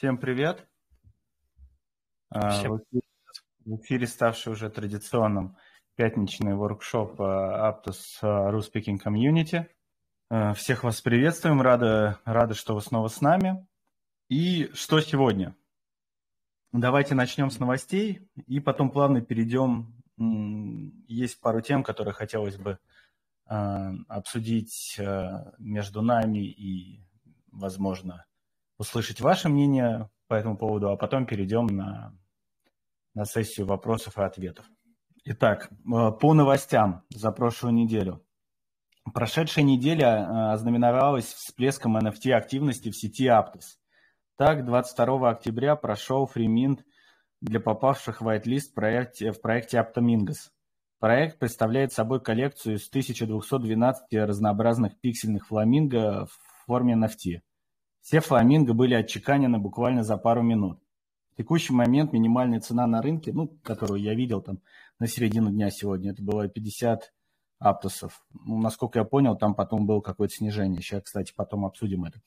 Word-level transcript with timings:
Всем 0.00 0.16
привет. 0.16 0.66
А, 2.30 2.52
Всем. 2.52 2.80
В 3.66 3.76
эфире 3.76 4.06
ставший 4.06 4.50
уже 4.50 4.70
традиционным 4.70 5.58
пятничный 5.94 6.54
воркшоп 6.54 7.20
а, 7.20 7.70
Aptus 7.70 7.98
а, 8.22 8.50
Ruspeaking 8.50 8.98
Community. 8.98 9.66
Всех 10.54 10.84
вас 10.84 11.02
приветствуем, 11.02 11.60
рады, 11.60 12.16
рады, 12.24 12.54
что 12.54 12.74
вы 12.74 12.80
снова 12.80 13.08
с 13.08 13.20
нами. 13.20 13.66
И 14.30 14.70
что 14.72 15.00
сегодня? 15.00 15.54
Давайте 16.72 17.14
начнем 17.14 17.50
с 17.50 17.58
новостей 17.58 18.26
и 18.46 18.58
потом 18.58 18.90
плавно 18.90 19.20
перейдем. 19.20 20.02
Есть 21.08 21.38
пару 21.42 21.60
тем, 21.60 21.82
которые 21.82 22.14
хотелось 22.14 22.56
бы 22.56 22.78
обсудить 23.44 24.98
между 25.58 26.00
нами 26.00 26.38
и, 26.38 27.04
возможно, 27.52 28.24
услышать 28.80 29.20
ваше 29.20 29.50
мнение 29.50 30.08
по 30.26 30.34
этому 30.34 30.56
поводу, 30.56 30.88
а 30.88 30.96
потом 30.96 31.26
перейдем 31.26 31.66
на, 31.66 32.16
на 33.12 33.26
сессию 33.26 33.66
вопросов 33.66 34.16
и 34.16 34.22
ответов. 34.22 34.64
Итак, 35.24 35.68
э, 35.70 36.10
по 36.12 36.32
новостям 36.32 37.04
за 37.10 37.30
прошлую 37.30 37.74
неделю. 37.74 38.24
Прошедшая 39.12 39.66
неделя 39.66 40.06
э, 40.06 40.52
ознаменовалась 40.52 41.26
всплеском 41.26 41.98
NFT 41.98 42.32
активности 42.32 42.90
в 42.90 42.96
сети 42.96 43.26
Aptos. 43.26 43.76
Так, 44.38 44.64
22 44.64 45.28
октября 45.28 45.76
прошел 45.76 46.24
фриминт 46.24 46.82
для 47.42 47.60
попавших 47.60 48.22
в 48.22 48.28
whitelist 48.28 48.72
проекте, 48.74 49.32
в 49.32 49.42
проекте 49.42 49.76
Aptomingos. 49.76 50.52
Проект 51.00 51.38
представляет 51.38 51.92
собой 51.92 52.22
коллекцию 52.22 52.76
из 52.76 52.88
1212 52.88 54.14
разнообразных 54.14 54.98
пиксельных 55.00 55.48
фламинго 55.48 56.24
в 56.24 56.64
форме 56.64 56.94
NFT. 56.94 57.42
Все 58.10 58.18
фламинго 58.18 58.74
были 58.74 58.94
отчеканены 58.94 59.60
буквально 59.60 60.02
за 60.02 60.16
пару 60.16 60.42
минут. 60.42 60.80
В 61.32 61.36
текущий 61.36 61.72
момент 61.72 62.12
минимальная 62.12 62.58
цена 62.58 62.88
на 62.88 63.00
рынке, 63.00 63.32
ну, 63.32 63.56
которую 63.62 64.00
я 64.00 64.16
видел 64.16 64.42
там 64.42 64.58
на 64.98 65.06
середину 65.06 65.52
дня 65.52 65.70
сегодня, 65.70 66.10
это 66.10 66.20
было 66.20 66.48
50 66.48 67.12
аптосов. 67.60 68.26
Ну, 68.32 68.58
насколько 68.58 68.98
я 68.98 69.04
понял, 69.04 69.36
там 69.36 69.54
потом 69.54 69.86
было 69.86 70.00
какое-то 70.00 70.34
снижение. 70.34 70.82
Сейчас, 70.82 71.04
кстати, 71.04 71.32
потом 71.36 71.64
обсудим 71.64 72.04
это. 72.04 72.20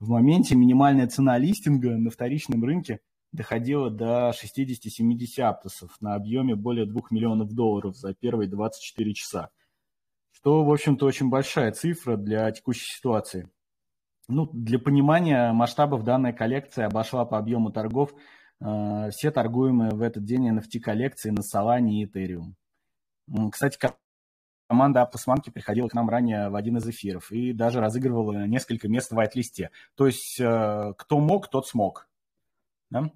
В 0.00 0.10
моменте 0.10 0.54
минимальная 0.54 1.06
цена 1.06 1.38
листинга 1.38 1.96
на 1.96 2.10
вторичном 2.10 2.62
рынке 2.62 3.00
доходила 3.32 3.90
до 3.90 4.32
60-70 4.32 5.40
аптосов 5.40 5.98
на 6.00 6.14
объеме 6.14 6.56
более 6.56 6.84
2 6.84 7.00
миллионов 7.10 7.54
долларов 7.54 7.96
за 7.96 8.12
первые 8.12 8.50
24 8.50 9.14
часа. 9.14 9.48
Что, 10.30 10.62
в 10.62 10.70
общем-то, 10.70 11.06
очень 11.06 11.30
большая 11.30 11.72
цифра 11.72 12.18
для 12.18 12.52
текущей 12.52 12.94
ситуации. 12.94 13.48
Ну, 14.28 14.46
для 14.52 14.78
понимания 14.78 15.52
масштабов 15.52 16.04
данная 16.04 16.34
коллекция 16.34 16.86
обошла 16.86 17.24
по 17.24 17.38
объему 17.38 17.70
торгов 17.70 18.12
э, 18.12 18.16
все 19.10 19.30
торгуемые 19.30 19.90
в 19.90 20.02
этот 20.02 20.24
день 20.24 20.50
NFT-коллекции 20.50 21.30
на 21.30 21.40
Solana 21.40 21.88
и 21.88 22.06
Ethereum. 22.06 22.54
Кстати, 23.50 23.78
команда 24.68 25.08
Monkey 25.26 25.50
приходила 25.52 25.88
к 25.88 25.94
нам 25.94 26.08
ранее 26.08 26.48
в 26.48 26.56
один 26.56 26.78
из 26.78 26.88
эфиров 26.88 27.30
и 27.30 27.52
даже 27.52 27.80
разыгрывала 27.80 28.46
несколько 28.46 28.88
мест 28.88 29.10
в 29.10 29.14
вайт-листе. 29.14 29.70
То 29.94 30.06
есть, 30.06 30.40
э, 30.40 30.94
кто 30.96 31.20
мог, 31.20 31.48
тот 31.48 31.66
смог. 31.66 32.08
Да? 32.90 33.10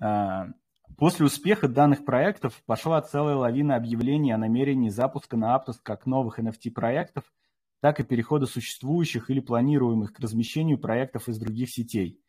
А, 0.00 0.48
после 0.96 1.26
успеха 1.26 1.68
данных 1.68 2.04
проектов 2.04 2.62
пошла 2.66 3.00
целая 3.02 3.36
лавина 3.36 3.76
объявлений 3.76 4.32
о 4.32 4.38
намерении 4.38 4.88
запуска 4.88 5.36
на 5.36 5.56
Aptos 5.56 5.76
как 5.82 6.06
новых 6.06 6.38
NFT-проектов– 6.38 7.24
так 7.80 7.98
и 7.98 8.04
перехода 8.04 8.46
существующих 8.46 9.30
или 9.30 9.40
планируемых 9.40 10.12
к 10.12 10.20
размещению 10.20 10.78
проектов 10.78 11.28
из 11.28 11.38
других 11.38 11.70
сетей. 11.70 12.20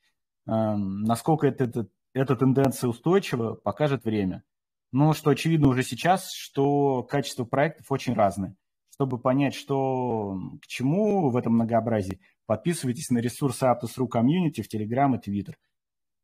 Насколько 0.46 1.48
это, 1.48 1.66
это, 1.66 1.88
эта 2.14 2.36
тенденция 2.36 2.90
устойчива, 2.90 3.56
покажет 3.56 4.06
время. 4.06 4.44
Но 4.92 5.14
что 5.14 5.30
очевидно 5.30 5.70
уже 5.70 5.84
сейчас, 5.84 6.32
что 6.32 7.04
качество 7.04 7.46
проектов 7.46 7.92
очень 7.92 8.14
разное. 8.14 8.56
Чтобы 8.94 9.20
понять, 9.20 9.56
что 9.56 10.38
к 10.62 10.68
чему 10.68 11.30
в 11.30 11.38
этом 11.38 11.54
многообразии, 11.54 12.20
подписывайтесь 12.46 13.10
на 13.10 13.20
ресурсы 13.20 13.64
Aptus.ru 13.64 14.08
Community 14.08 14.62
в 14.62 14.74
Telegram 14.74 15.18
и 15.18 15.30
Twitter. 15.30 15.54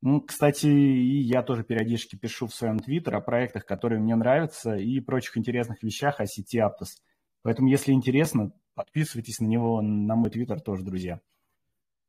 Ну, 0.02 0.22
кстати, 0.22 0.68
и 0.68 1.22
я 1.22 1.42
тоже 1.42 1.64
периодически 1.64 2.18
пишу 2.18 2.48
в 2.48 2.54
своем 2.54 2.78
Twitter 2.78 3.16
о 3.16 3.22
проектах, 3.22 3.66
которые 3.66 4.00
мне 4.00 4.16
нравятся, 4.16 4.76
и 4.76 5.00
прочих 5.00 5.38
интересных 5.38 5.82
вещах 5.82 6.20
о 6.20 6.28
сети 6.28 6.60
Aptus. 6.60 7.00
Поэтому, 7.42 7.70
если 7.70 7.94
интересно, 7.94 8.52
Подписывайтесь 8.78 9.40
на 9.40 9.48
него, 9.48 9.82
на 9.82 10.16
мой 10.16 10.30
твиттер 10.30 10.62
тоже, 10.62 10.84
друзья. 10.84 11.20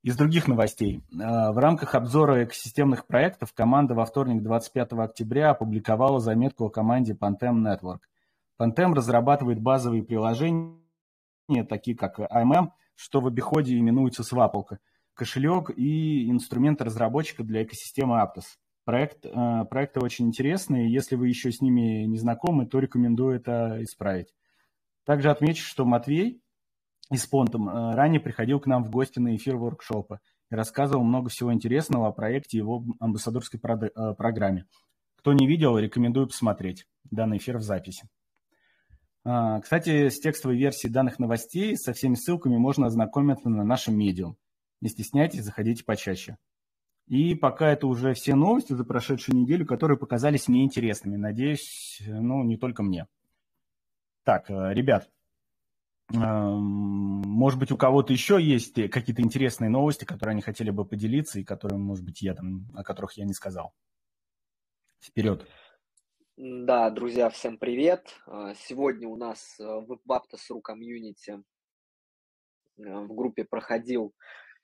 Из 0.05 0.17
других 0.17 0.47
новостей. 0.47 1.03
Э, 1.11 1.51
в 1.51 1.59
рамках 1.59 1.97
обзора 1.97 2.45
экосистемных 2.45 3.07
проектов 3.07 3.53
команда 3.53 3.95
во 3.95 4.05
вторник 4.05 4.43
25 4.43 4.93
октября 4.93 5.51
опубликовала 5.51 6.21
заметку 6.21 6.67
о 6.67 6.71
команде 6.71 7.15
Pantem 7.15 7.57
Network. 7.65 7.99
Pantem 8.57 8.95
разрабатывает 8.95 9.61
базовые 9.61 10.05
приложения, 10.05 10.79
такие 11.69 11.97
как 11.97 12.21
IMM, 12.21 12.69
что 12.95 13.21
в 13.21 13.27
обиходе 13.27 13.77
именуется 13.77 14.23
свапалка, 14.23 14.79
кошелек 15.15 15.71
и 15.77 16.31
инструменты 16.31 16.85
разработчика 16.85 17.43
для 17.43 17.65
экосистемы 17.65 18.23
Aptos. 18.23 18.57
Проект, 18.85 19.27
э, 19.27 19.65
проекты 19.69 19.99
очень 19.99 20.29
интересные, 20.29 20.93
если 20.93 21.17
вы 21.17 21.27
еще 21.27 21.51
с 21.51 21.61
ними 21.61 22.05
не 22.05 22.19
знакомы, 22.19 22.67
то 22.67 22.79
рекомендую 22.79 23.35
это 23.35 23.83
исправить. 23.83 24.33
Также 25.05 25.31
отмечу, 25.31 25.65
что 25.65 25.85
Матвей, 25.85 26.41
и 27.11 27.17
с 27.17 27.27
Понтом 27.27 27.69
э, 27.69 27.95
ранее 27.95 28.21
приходил 28.21 28.61
к 28.61 28.67
нам 28.67 28.85
в 28.85 28.91
гости 28.91 29.19
на 29.19 29.35
эфир 29.37 29.57
воркшопа 29.57 30.21
и 30.51 30.55
рассказывал 30.55 31.05
много 31.05 31.31
всего 31.31 31.53
интересного 31.53 32.09
о 32.09 32.13
проекте 32.13 32.59
его 32.59 32.85
амбассадорской 33.01 33.61
э, 33.61 34.15
программе. 34.15 34.67
Кто 35.17 35.33
не 35.33 35.47
видел, 35.47 35.79
рекомендую 35.79 36.27
посмотреть 36.27 36.87
данный 37.11 37.39
эфир 37.39 37.59
в 37.59 37.63
записи. 37.63 38.09
А, 39.25 39.61
кстати, 39.61 40.09
с 40.09 40.21
текстовой 40.21 40.57
версией 40.57 40.93
данных 40.93 41.19
новостей 41.19 41.77
со 41.77 41.93
всеми 41.93 42.15
ссылками 42.15 42.57
можно 42.57 42.87
ознакомиться 42.87 43.49
на 43.49 43.65
нашем 43.65 43.99
медиум. 43.99 44.37
Не 44.81 44.89
стесняйтесь, 44.89 45.45
заходите 45.45 45.85
почаще. 45.85 46.37
И 47.09 47.35
пока 47.35 47.73
это 47.73 47.87
уже 47.87 48.13
все 48.13 48.35
новости 48.35 48.75
за 48.75 48.85
прошедшую 48.85 49.37
неделю, 49.37 49.67
которые 49.67 49.99
показались 49.99 50.47
мне 50.47 50.63
интересными. 50.63 51.17
Надеюсь, 51.17 52.03
ну, 52.07 52.45
не 52.45 52.59
только 52.59 52.83
мне. 52.83 53.07
Так, 54.25 54.51
э, 54.51 54.75
ребят, 54.75 55.09
может 56.11 57.59
быть, 57.59 57.71
у 57.71 57.77
кого-то 57.77 58.13
еще 58.13 58.41
есть 58.41 58.75
какие-то 58.91 59.23
интересные 59.23 59.69
новости, 59.69 60.05
которые 60.05 60.33
они 60.33 60.43
хотели 60.43 60.71
бы 60.71 60.85
поделиться 60.87 61.39
и 61.39 61.45
которые, 61.45 61.79
может 61.79 62.05
быть, 62.05 62.23
я 62.23 62.35
там, 62.35 62.67
о 62.75 62.83
которых 62.83 63.13
я 63.15 63.25
не 63.25 63.35
сказал. 63.35 63.75
Вперед. 65.01 65.47
Да, 66.37 66.89
друзья, 66.91 67.29
всем 67.31 67.59
привет. 67.59 68.15
А, 68.27 68.55
сегодня 68.55 69.09
у 69.09 69.17
нас 69.17 69.59
э, 69.59 69.65
в 69.65 69.99
Baptist.ru 70.09 70.61
комьюнити 70.63 71.33
э, 71.33 71.41
в 72.77 73.15
группе 73.15 73.45
проходил 73.45 74.15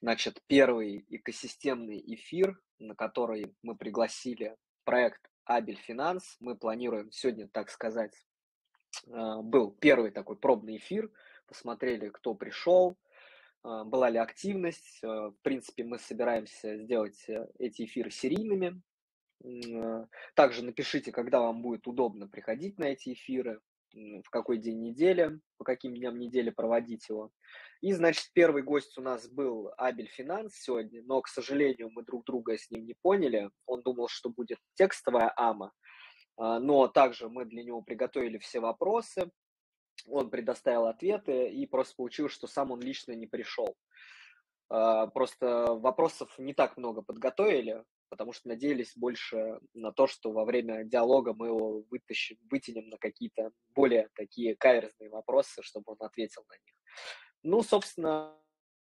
значит, 0.01 0.41
первый 0.47 1.05
экосистемный 1.09 2.03
эфир, 2.15 2.61
на 2.79 2.95
который 2.95 3.55
мы 3.63 3.77
пригласили 3.77 4.57
проект 4.85 5.21
Abel 5.45 5.79
Finance. 5.79 6.37
Мы 6.41 6.57
планируем 6.57 7.11
сегодня, 7.11 7.49
так 7.49 7.71
сказать, 7.71 8.15
э, 9.07 9.37
был 9.43 9.73
первый 9.73 10.11
такой 10.11 10.37
пробный 10.37 10.79
эфир– 10.79 11.11
посмотрели, 11.47 12.09
кто 12.09 12.35
пришел, 12.35 12.97
а, 13.65 13.85
была 13.85 14.11
ли 14.11 14.19
активность. 14.19 15.01
А, 15.03 15.31
в 15.31 15.37
принципе, 15.43 15.85
мы 15.85 15.99
собираемся 15.99 16.77
сделать 16.77 17.25
э, 17.29 17.47
эти 17.59 17.85
эфиры 17.87 18.11
серийными. 18.11 18.81
А, 19.45 20.07
также 20.35 20.65
напишите, 20.65 21.13
когда 21.13 21.41
вам 21.41 21.63
будет 21.63 21.87
удобно 21.87 22.29
приходить 22.29 22.79
на 22.79 22.85
эти 22.85 23.15
эфиры, 23.15 23.61
в 23.95 24.29
какой 24.29 24.59
день 24.59 24.81
недели, 24.81 25.39
по 25.57 25.65
каким 25.65 25.95
дням 25.95 26.19
недели 26.19 26.51
проводить 26.51 27.09
его. 27.09 27.31
И, 27.81 27.93
значит, 27.93 28.29
первый 28.33 28.65
гость 28.65 28.99
у 28.99 29.01
нас 29.01 29.29
был 29.29 29.71
Abel 29.77 30.09
Finance 30.09 30.57
сегодня, 30.57 31.01
но, 31.05 31.23
к 31.23 31.29
сожалению, 31.29 31.91
мы 31.93 32.03
друг 32.03 32.25
друга 32.25 32.59
с 32.59 32.69
ним 32.73 32.87
не 32.87 32.95
поняли. 33.01 33.51
Он 33.67 33.83
думал, 33.83 34.09
что 34.09 34.31
будет 34.31 34.59
текстовая 34.75 35.33
AMA, 35.37 35.71
но 36.37 36.89
также 36.89 37.29
мы 37.29 37.45
для 37.45 37.63
него 37.63 37.83
приготовили 37.83 38.39
все 38.39 38.59
вопросы, 38.59 39.31
он 40.09 40.31
предоставил 40.31 40.87
ответы 40.87 41.49
и 41.49 41.67
просто 41.67 41.97
получилось, 41.97 42.33
что 42.33 42.47
сам 42.47 42.71
он 42.71 42.81
лично 42.81 43.13
не 43.13 43.27
пришел. 43.27 43.77
А, 44.69 45.07
просто 45.09 45.75
вопросов 45.75 46.35
не 46.39 46.55
так 46.55 46.77
много 46.77 47.03
подготовили, 47.03 47.85
потому 48.09 48.33
что 48.33 48.49
надеялись 48.49 48.97
больше 48.97 49.59
на 49.73 49.93
то, 49.93 50.07
что 50.07 50.33
во 50.33 50.45
время 50.45 50.85
диалога 50.85 51.35
мы 51.35 51.49
его 51.49 51.83
вытащим, 51.91 52.39
вытянем 52.51 52.89
на 52.89 52.99
какие-то 52.99 53.51
более 53.75 54.09
такие 54.15 54.57
каверзные 54.57 55.11
вопросы, 55.11 55.63
чтобы 55.63 55.93
он 55.93 55.97
ответил 56.01 56.45
на 56.49 56.55
них. 56.55 56.75
Ну, 57.43 57.63
собственно, 57.63 58.37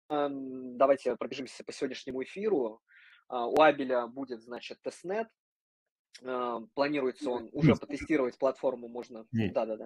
давайте 0.09 1.15
пробежимся 1.15 1.63
по 1.63 1.71
сегодняшнему 1.71 2.23
эфиру. 2.23 2.81
А, 3.27 3.47
у 3.47 3.61
Абеля 3.61 4.07
будет, 4.07 4.41
значит, 4.41 4.81
testnet. 4.81 5.27
А, 6.23 6.61
планируется 6.73 7.29
он 7.29 7.49
уже 7.51 7.75
потестировать 7.75 8.37
платформу, 8.37 8.87
можно... 8.87 9.27
Да-да-да. 9.31 9.85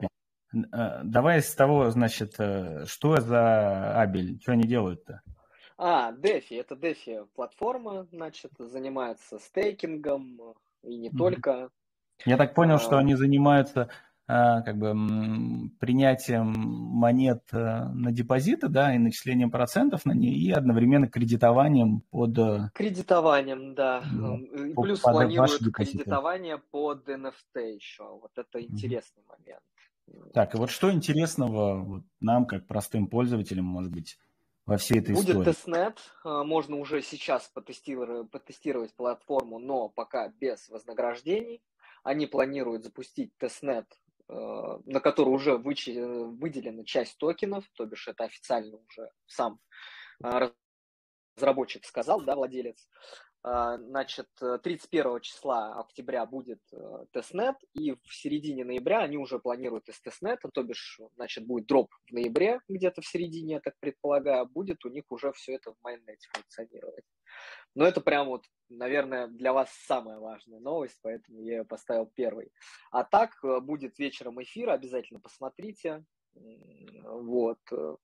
Э, 0.53 1.01
давай 1.03 1.41
с 1.41 1.53
того, 1.55 1.89
значит, 1.89 2.35
э, 2.39 2.85
что 2.85 3.19
за 3.19 3.99
Abel, 3.99 4.39
что 4.41 4.51
они 4.53 4.63
делают-то? 4.63 5.21
А, 5.77 6.11
DeFi, 6.11 6.59
это 6.59 6.75
DeFi 6.75 7.27
платформа, 7.35 8.05
значит, 8.11 8.51
занимается 8.57 9.39
стейкингом 9.39 10.39
и 10.83 10.95
не 10.95 11.09
mm-hmm. 11.09 11.17
только. 11.17 11.69
Я 12.25 12.37
так 12.37 12.53
понял, 12.53 12.75
а... 12.75 12.79
что 12.79 12.97
они 12.97 13.15
занимаются 13.15 13.89
а, 14.27 14.61
как 14.61 14.77
бы 14.77 14.93
принятием 15.79 16.53
монет 16.55 17.43
э, 17.51 17.57
на 17.57 18.11
депозиты, 18.11 18.69
да, 18.69 18.95
и 18.95 18.97
начислением 18.97 19.51
процентов 19.51 20.05
на 20.05 20.13
ней, 20.13 20.33
и 20.35 20.51
одновременно 20.51 21.09
кредитованием 21.09 22.01
под... 22.11 22.71
Кредитованием, 22.73 23.73
да. 23.73 24.03
Ну, 24.11 24.37
и 24.37 24.73
плюс 24.73 25.01
под 25.01 25.13
планируют 25.13 25.73
кредитование 25.73 26.59
под 26.59 27.09
NFT 27.09 27.73
еще. 27.73 28.03
Вот 28.21 28.31
это 28.37 28.61
интересный 28.61 29.23
момент. 29.27 29.63
Так, 30.33 30.55
и 30.55 30.57
вот 30.57 30.69
что 30.69 30.91
интересного 30.91 31.79
вот 31.79 32.03
нам, 32.19 32.45
как 32.45 32.67
простым 32.67 33.07
пользователям, 33.07 33.65
может 33.65 33.91
быть, 33.91 34.17
во 34.65 34.77
всей 34.77 34.99
этой 34.99 35.13
Будет 35.13 35.29
истории? 35.29 35.37
Будет 35.37 35.55
testnet, 35.55 35.97
а, 36.23 36.43
можно 36.43 36.77
уже 36.77 37.01
сейчас 37.01 37.47
потестировать, 37.53 38.29
потестировать 38.29 38.93
платформу, 38.95 39.59
но 39.59 39.89
пока 39.89 40.29
без 40.29 40.69
вознаграждений. 40.69 41.63
Они 42.03 42.27
планируют 42.27 42.83
запустить 42.83 43.37
testnet, 43.37 43.85
а, 44.27 44.79
на 44.85 44.99
который 44.99 45.29
уже 45.29 45.57
выделена 45.57 46.83
часть 46.83 47.17
токенов, 47.17 47.65
то 47.75 47.85
бишь 47.85 48.07
это 48.07 48.25
официально 48.25 48.77
уже 48.77 49.09
сам 49.25 49.59
а, 50.21 50.51
разработчик 51.35 51.85
сказал, 51.85 52.21
да, 52.21 52.35
владелец. 52.35 52.87
А, 53.45 53.77
значит, 53.77 54.29
31 54.39 55.19
числа 55.19 55.77
октября 55.77 56.25
будет 56.25 56.61
э, 56.71 57.05
testnet, 57.11 57.57
и 57.73 57.91
в 57.91 58.15
середине 58.15 58.63
ноября 58.63 58.99
они 58.99 59.17
уже 59.17 59.37
планируют 59.37 59.89
из 59.89 59.99
testnet 59.99 60.36
а, 60.36 60.47
то 60.47 60.63
бишь, 60.63 61.01
значит, 61.15 61.45
будет 61.45 61.67
drop 61.67 61.93
в 62.07 62.13
ноябре, 62.13 62.61
где-то 62.69 63.01
в 63.01 63.05
середине, 63.05 63.55
я 63.55 63.59
так 63.59 63.77
предполагаю, 63.81 64.45
будет 64.45 64.85
у 64.85 64.89
них 64.89 65.03
уже 65.09 65.33
все 65.33 65.55
это 65.55 65.73
в 65.73 65.77
mainnet 65.83 66.23
е 66.23 66.29
функционировать. 66.31 67.03
Но 67.75 67.85
это 67.85 67.99
прям 67.99 68.27
вот, 68.27 68.45
наверное, 68.69 69.27
для 69.27 69.51
вас 69.51 69.69
самая 69.87 70.19
важная 70.19 70.61
новость, 70.61 70.99
поэтому 71.01 71.41
я 71.41 71.57
ее 71.57 71.65
поставил 71.65 72.05
первой. 72.05 72.49
А 72.91 73.03
так, 73.03 73.31
э, 73.43 73.59
будет 73.59 73.99
вечером 73.99 74.41
эфир, 74.41 74.69
обязательно 74.69 75.19
посмотрите. 75.19 76.05
Вот, 76.33 77.59
э, 77.73 77.95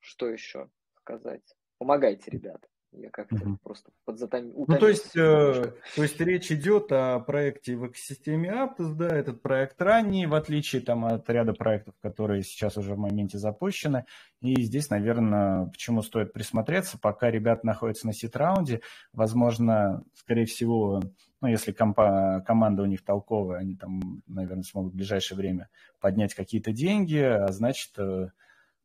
что 0.00 0.28
еще 0.28 0.68
сказать? 0.96 1.54
Помогайте, 1.78 2.32
ребята. 2.32 2.66
Я 2.92 3.10
как-то 3.10 3.36
угу. 3.36 3.58
просто 3.62 3.90
подзатом... 4.04 4.52
Ну, 4.54 4.78
то 4.78 4.88
есть, 4.88 5.14
э, 5.14 5.72
то 5.94 6.02
есть 6.02 6.18
речь 6.20 6.50
идет 6.50 6.90
о 6.90 7.20
проекте 7.20 7.76
в 7.76 7.86
экосистеме 7.86 8.48
Aptos, 8.50 8.94
да, 8.94 9.08
этот 9.08 9.42
проект 9.42 9.80
ранний, 9.82 10.26
в 10.26 10.34
отличие 10.34 10.80
там, 10.80 11.04
от 11.04 11.28
ряда 11.28 11.52
проектов, 11.52 11.94
которые 12.00 12.42
сейчас 12.42 12.78
уже 12.78 12.94
в 12.94 12.98
моменте 12.98 13.38
запущены. 13.38 14.06
И 14.40 14.62
здесь, 14.62 14.88
наверное, 14.88 15.66
почему 15.66 16.02
стоит 16.02 16.32
присмотреться, 16.32 16.98
пока 16.98 17.30
ребята 17.30 17.66
находятся 17.66 18.06
на 18.06 18.14
сит-раунде, 18.14 18.80
возможно, 19.12 20.02
скорее 20.14 20.46
всего, 20.46 21.02
ну, 21.42 21.48
если 21.48 21.72
компа- 21.72 22.42
команда 22.46 22.82
у 22.82 22.86
них 22.86 23.04
толковая, 23.04 23.58
они 23.58 23.76
там, 23.76 24.22
наверное, 24.26 24.62
смогут 24.62 24.94
в 24.94 24.96
ближайшее 24.96 25.36
время 25.36 25.68
поднять 26.00 26.34
какие-то 26.34 26.72
деньги, 26.72 27.18
а 27.18 27.48
значит, 27.52 27.90
э 27.98 28.28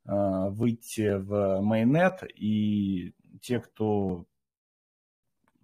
выйти 0.06 1.16
в 1.18 1.62
майонет 1.62 2.24
и 2.36 3.14
те, 3.42 3.60
кто 3.60 4.26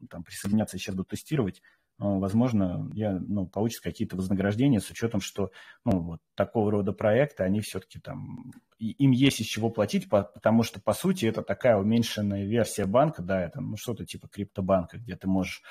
там 0.10 0.24
присоединятся 0.24 0.78
сейчас 0.78 0.96
будут 0.96 1.10
тестировать, 1.10 1.58
э, 1.58 1.62
возможно, 2.00 2.90
я, 2.94 3.20
ну, 3.20 3.48
получат 3.48 3.82
какие-то 3.82 4.16
вознаграждения 4.16 4.80
с 4.80 4.90
учетом, 4.90 5.22
что 5.22 5.52
ну, 5.84 6.00
вот 6.00 6.22
такого 6.36 6.72
рода 6.72 6.94
проекты, 6.94 7.44
они 7.44 7.62
все-таки 7.62 8.00
там, 8.00 8.52
им 8.78 9.12
есть 9.12 9.42
из 9.42 9.48
чего 9.48 9.70
платить, 9.70 10.10
потому 10.10 10.64
что, 10.64 10.82
по 10.82 10.94
сути, 10.94 11.26
это 11.26 11.42
такая 11.42 11.78
уменьшенная 11.78 12.46
версия 12.46 12.86
банка, 12.86 13.22
да, 13.22 13.42
это 13.42 13.62
ну, 13.62 13.76
что-то 13.78 14.06
типа 14.06 14.28
криптобанка, 14.28 14.98
где 14.98 15.16
ты 15.16 15.28
можешь 15.28 15.62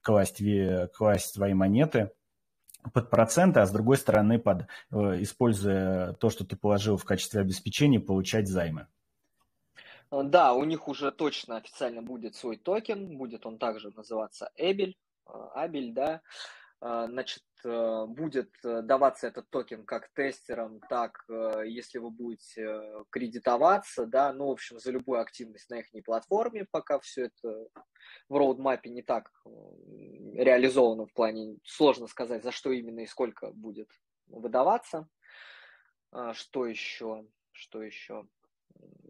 класть, 0.00 0.42
класть 0.94 1.34
свои 1.34 1.54
монеты 1.54 2.10
под 2.92 3.10
проценты, 3.10 3.60
а 3.60 3.66
с 3.66 3.70
другой 3.72 3.96
стороны, 3.96 4.38
под, 4.38 4.66
э, 4.90 5.22
используя 5.22 6.12
то, 6.14 6.30
что 6.30 6.44
ты 6.44 6.56
положил 6.56 6.96
в 6.96 7.04
качестве 7.04 7.40
обеспечения, 7.40 8.00
получать 8.00 8.48
займы. 8.48 8.86
Э, 10.10 10.22
да, 10.22 10.52
у 10.54 10.64
них 10.64 10.88
уже 10.88 11.10
точно 11.10 11.56
официально 11.56 12.02
будет 12.02 12.34
свой 12.36 12.56
токен, 12.56 13.16
будет 13.16 13.46
он 13.46 13.58
также 13.58 13.90
называться 13.90 14.50
Abel, 14.56 14.96
Abel, 15.54 15.92
да. 15.92 16.20
Э, 16.80 17.06
значит, 17.08 17.42
э, 17.64 18.04
будет 18.06 18.50
даваться 18.62 19.28
этот 19.28 19.48
токен 19.50 19.84
как 19.84 20.10
тестерам, 20.14 20.80
так, 20.88 21.24
если 21.64 21.98
вы 21.98 22.10
будете 22.10 22.82
кредитоваться, 23.10 24.06
да, 24.06 24.32
ну, 24.32 24.48
в 24.48 24.52
общем, 24.52 24.78
за 24.78 24.90
любую 24.90 25.20
активность 25.20 25.70
на 25.70 25.80
их 25.80 26.04
платформе, 26.04 26.66
пока 26.70 26.98
все 27.00 27.26
это 27.26 27.68
в 28.28 28.36
роудмапе 28.36 28.90
не 28.90 29.02
так 29.02 29.30
реализовано 30.34 31.06
в 31.06 31.12
плане, 31.12 31.58
сложно 31.64 32.06
сказать, 32.06 32.42
за 32.42 32.52
что 32.52 32.72
именно 32.72 33.00
и 33.00 33.06
сколько 33.06 33.50
будет 33.52 33.88
выдаваться. 34.26 35.08
Что 36.32 36.66
еще? 36.66 37.26
Что 37.52 37.82
еще? 37.82 38.26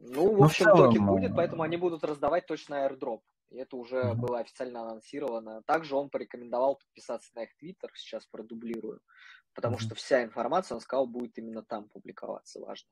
Ну, 0.07 0.35
в 0.35 0.39
ну, 0.39 0.45
общем, 0.45 0.67
в 0.67 0.77
токен 0.77 1.07
будет, 1.07 1.33
э, 1.33 1.35
поэтому 1.35 1.63
они 1.63 1.77
будут 1.77 2.05
раздавать 2.05 2.47
точно 2.47 2.87
airdrop. 2.87 3.21
И 3.55 3.57
это 3.57 3.77
уже 3.77 3.97
mm-hmm. 3.97 4.15
было 4.17 4.41
официально 4.41 4.83
анонсировано. 4.83 5.63
Также 5.63 5.95
он 5.95 6.11
порекомендовал 6.11 6.77
подписаться 6.77 7.31
на 7.37 7.45
их 7.45 7.57
твиттер, 7.57 7.91
сейчас 7.95 8.27
продублирую, 8.27 9.01
потому 9.55 9.77
mm-hmm. 9.77 9.81
что 9.81 9.95
вся 9.95 10.25
информация, 10.25 10.75
он 10.75 10.81
сказал, 10.81 11.07
будет 11.07 11.39
именно 11.39 11.63
там 11.63 11.89
публиковаться, 11.89 12.61
важно. 12.61 12.91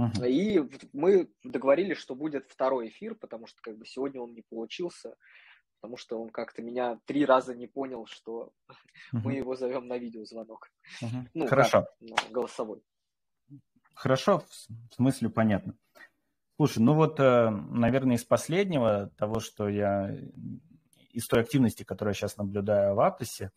Uh-huh. 0.00 0.28
И 0.28 0.60
мы 0.92 1.30
договорились, 1.44 1.98
что 1.98 2.16
будет 2.16 2.50
второй 2.50 2.88
эфир, 2.88 3.14
потому 3.14 3.46
что 3.46 3.60
как 3.62 3.78
бы 3.78 3.86
сегодня 3.86 4.20
он 4.20 4.34
не 4.34 4.42
получился, 4.42 5.14
потому 5.80 5.96
что 5.96 6.20
он 6.20 6.30
как-то 6.30 6.62
меня 6.62 6.98
три 7.04 7.24
раза 7.24 7.54
не 7.54 7.68
понял, 7.68 8.06
что 8.06 8.52
uh-huh. 8.68 8.74
мы 9.24 9.34
его 9.34 9.54
зовем 9.54 9.86
на 9.86 9.98
видеозвонок. 9.98 10.72
Uh-huh. 11.00 11.28
Ну, 11.34 11.46
Хорошо. 11.46 11.86
Как, 12.00 12.30
голосовой. 12.32 12.82
Хорошо, 13.94 14.40
в 14.40 14.94
смысле 14.94 15.28
понятно. 15.28 15.76
Слушай, 16.56 16.84
ну 16.84 16.94
вот, 16.94 17.18
э, 17.18 17.50
наверное, 17.50 18.14
из 18.16 18.24
последнего, 18.24 19.10
того, 19.16 19.40
что 19.40 19.68
я, 19.68 20.14
из 21.10 21.26
той 21.26 21.40
активности, 21.40 21.82
которую 21.82 22.12
я 22.12 22.14
сейчас 22.14 22.36
наблюдаю 22.36 22.94
в 22.94 23.00
Аптосе, 23.00 23.50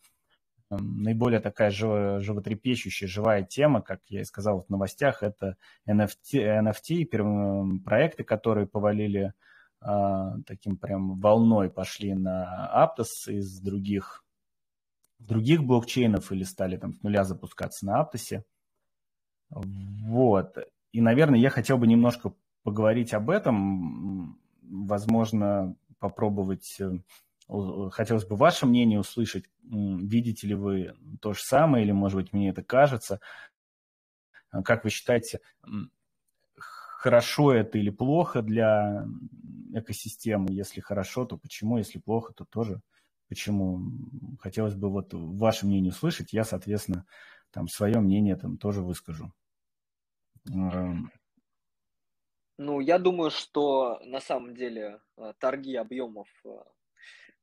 эм, 0.70 1.02
наиболее 1.02 1.38
такая 1.38 1.70
животрепещущая, 1.70 3.08
живая 3.08 3.44
тема, 3.44 3.82
как 3.82 4.00
я 4.08 4.22
и 4.22 4.24
сказал 4.24 4.62
в 4.62 4.68
новостях, 4.68 5.22
это 5.22 5.56
NFT, 5.88 6.42
NFT 6.60 7.82
проекты, 7.84 8.24
которые 8.24 8.66
повалили 8.66 9.32
а, 9.80 10.36
таким 10.44 10.76
прям 10.76 11.20
волной, 11.20 11.70
пошли 11.70 12.14
на 12.14 12.66
Аптос 12.66 13.28
из 13.28 13.60
других, 13.60 14.24
других 15.20 15.62
блокчейнов 15.62 16.32
или 16.32 16.42
стали 16.42 16.76
там 16.76 16.94
с 16.94 17.02
нуля 17.02 17.22
запускаться 17.22 17.86
на 17.86 18.00
Аптосе. 18.00 18.44
Вот. 19.50 20.58
И, 20.90 21.00
наверное, 21.00 21.38
я 21.38 21.50
хотел 21.50 21.78
бы 21.78 21.86
немножко 21.86 22.34
поговорить 22.68 23.14
об 23.14 23.30
этом, 23.30 24.38
возможно, 24.60 25.74
попробовать, 25.98 26.78
э, 26.78 26.98
хотелось 27.92 28.26
бы 28.26 28.36
ваше 28.36 28.66
мнение 28.66 29.00
услышать, 29.00 29.46
видите 29.62 30.46
ли 30.46 30.54
вы 30.54 30.94
то 31.22 31.32
же 31.32 31.40
самое, 31.40 31.82
или, 31.82 31.92
может 31.92 32.16
быть, 32.16 32.34
мне 32.34 32.50
это 32.50 32.62
кажется. 32.62 33.20
Как 34.50 34.84
вы 34.84 34.90
считаете, 34.90 35.40
хорошо 36.56 37.54
это 37.54 37.78
или 37.78 37.88
плохо 37.88 38.42
для 38.42 39.06
экосистемы? 39.72 40.48
Если 40.50 40.82
хорошо, 40.82 41.24
то 41.24 41.38
почему? 41.38 41.78
Если 41.78 41.98
плохо, 41.98 42.34
то 42.34 42.44
тоже 42.44 42.82
почему? 43.30 43.80
Хотелось 44.40 44.74
бы 44.74 44.90
вот 44.90 45.14
ваше 45.14 45.64
мнение 45.64 45.90
услышать. 45.90 46.34
Я, 46.34 46.44
соответственно, 46.44 47.06
там 47.50 47.66
свое 47.66 47.98
мнение 47.98 48.36
там 48.36 48.58
тоже 48.58 48.82
выскажу. 48.82 49.32
Ну, 52.58 52.80
я 52.80 52.98
думаю, 52.98 53.30
что 53.30 54.00
на 54.04 54.20
самом 54.20 54.56
деле 54.56 55.00
э, 55.16 55.32
торги 55.38 55.76
объемов 55.76 56.28
э, 56.44 56.48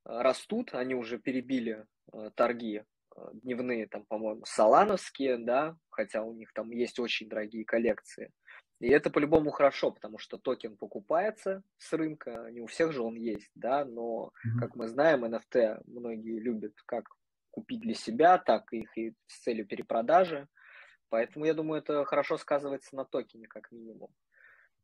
растут, 0.03 0.73
они 0.73 0.93
уже 0.93 1.19
перебили 1.19 1.85
э, 2.11 2.31
торги 2.35 2.83
дневные, 3.31 3.87
там, 3.87 4.05
по-моему, 4.05 4.43
салановские, 4.45 5.37
да, 5.37 5.77
хотя 5.89 6.21
у 6.21 6.33
них 6.33 6.51
там 6.51 6.71
есть 6.71 6.99
очень 6.99 7.29
дорогие 7.29 7.63
коллекции. 7.63 8.33
И 8.81 8.89
это 8.89 9.09
по-любому 9.09 9.51
хорошо, 9.51 9.91
потому 9.91 10.17
что 10.17 10.37
токен 10.37 10.75
покупается 10.75 11.63
с 11.77 11.93
рынка, 11.93 12.49
не 12.51 12.59
у 12.59 12.65
всех 12.65 12.91
же 12.91 13.01
он 13.01 13.15
есть, 13.15 13.49
да, 13.55 13.85
но, 13.85 14.33
как 14.59 14.75
мы 14.75 14.89
знаем, 14.89 15.23
NFT 15.23 15.83
многие 15.85 16.41
любят 16.41 16.73
как 16.85 17.07
купить 17.51 17.79
для 17.79 17.93
себя, 17.93 18.37
так 18.37 18.73
их 18.73 18.97
и 18.97 19.13
с 19.27 19.39
целью 19.43 19.65
перепродажи. 19.65 20.49
Поэтому 21.07 21.45
я 21.45 21.53
думаю, 21.53 21.81
это 21.81 22.03
хорошо 22.03 22.37
сказывается 22.37 22.97
на 22.97 23.05
токене, 23.05 23.47
как 23.47 23.71
минимум. 23.71 24.09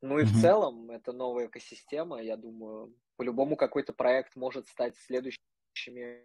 Ну 0.02 0.18
и 0.18 0.24
mm-hmm. 0.24 0.26
в 0.26 0.42
целом, 0.42 0.90
это 0.90 1.14
новая 1.14 1.48
экосистема. 1.48 2.22
Я 2.22 2.36
думаю, 2.36 2.94
по-любому 3.18 3.56
какой-то 3.56 3.94
проект 3.94 4.36
может 4.36 4.68
стать 4.68 4.96
следующими. 5.06 6.22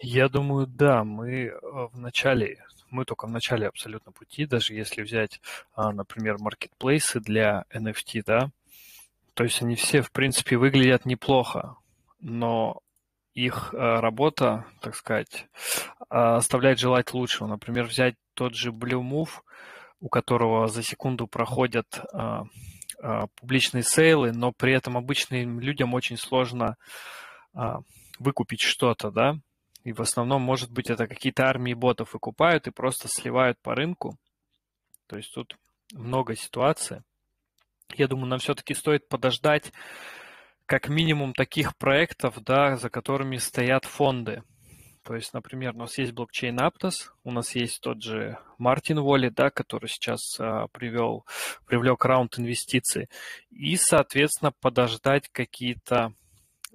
Я 0.00 0.28
думаю, 0.28 0.66
да, 0.66 1.02
мы 1.02 1.46
э, 1.46 1.60
в 1.60 1.98
начале, 1.98 2.64
мы 2.88 3.04
только 3.04 3.26
в 3.26 3.30
начале 3.30 3.66
абсолютно 3.66 4.12
пути, 4.12 4.46
даже 4.46 4.74
если 4.74 5.02
взять, 5.02 5.40
а, 5.74 5.92
например, 5.92 6.38
маркетплейсы 6.38 7.20
для 7.20 7.64
NFT, 7.74 8.22
да, 8.24 8.50
то 9.34 9.44
есть 9.44 9.60
они 9.60 9.74
все, 9.74 10.00
в 10.00 10.10
принципе, 10.10 10.56
выглядят 10.56 11.04
неплохо, 11.04 11.76
но 12.20 12.80
их 13.34 13.74
э, 13.74 13.76
работа, 13.76 14.66
так 14.80 14.94
сказать, 14.94 15.46
а, 16.08 16.36
оставляет 16.36 16.78
желать 16.78 17.12
лучшего. 17.12 17.48
Например, 17.48 17.84
взять 17.84 18.14
тот 18.34 18.54
же 18.54 18.70
Blue 18.70 19.02
Move– 19.02 19.30
у 20.02 20.08
которого 20.08 20.66
за 20.66 20.82
секунду 20.82 21.28
проходят 21.28 21.86
а, 22.12 22.42
а, 23.00 23.28
публичные 23.36 23.84
сейлы, 23.84 24.32
но 24.32 24.52
при 24.52 24.74
этом 24.74 24.98
обычным 24.98 25.60
людям 25.60 25.94
очень 25.94 26.16
сложно 26.16 26.76
а, 27.54 27.78
выкупить 28.18 28.60
что-то, 28.60 29.12
да, 29.12 29.36
и 29.84 29.92
в 29.92 30.00
основном, 30.00 30.42
может 30.42 30.72
быть, 30.72 30.90
это 30.90 31.06
какие-то 31.06 31.44
армии 31.46 31.72
ботов 31.72 32.14
выкупают 32.14 32.66
и 32.66 32.72
просто 32.72 33.08
сливают 33.08 33.60
по 33.62 33.76
рынку. 33.76 34.18
То 35.06 35.16
есть 35.16 35.32
тут 35.32 35.56
много 35.92 36.34
ситуаций. 36.34 37.02
Я 37.94 38.08
думаю, 38.08 38.26
нам 38.26 38.38
все-таки 38.40 38.74
стоит 38.74 39.08
подождать 39.08 39.72
как 40.66 40.88
минимум 40.88 41.32
таких 41.32 41.76
проектов, 41.76 42.42
да, 42.42 42.76
за 42.76 42.90
которыми 42.90 43.36
стоят 43.36 43.84
фонды. 43.84 44.42
То 45.04 45.16
есть, 45.16 45.34
например, 45.34 45.74
у 45.74 45.78
нас 45.78 45.98
есть 45.98 46.12
блокчейн 46.12 46.58
Aptos, 46.60 47.10
у 47.24 47.32
нас 47.32 47.54
есть 47.56 47.80
тот 47.80 48.02
же 48.02 48.38
Мартин 48.58 49.00
Волли, 49.00 49.30
да, 49.30 49.50
который 49.50 49.88
сейчас 49.88 50.38
а, 50.38 50.68
привел, 50.68 51.26
привлек 51.66 52.04
раунд 52.04 52.38
инвестиций. 52.38 53.08
И, 53.50 53.76
соответственно, 53.76 54.52
подождать 54.52 55.28
какие-то 55.28 56.14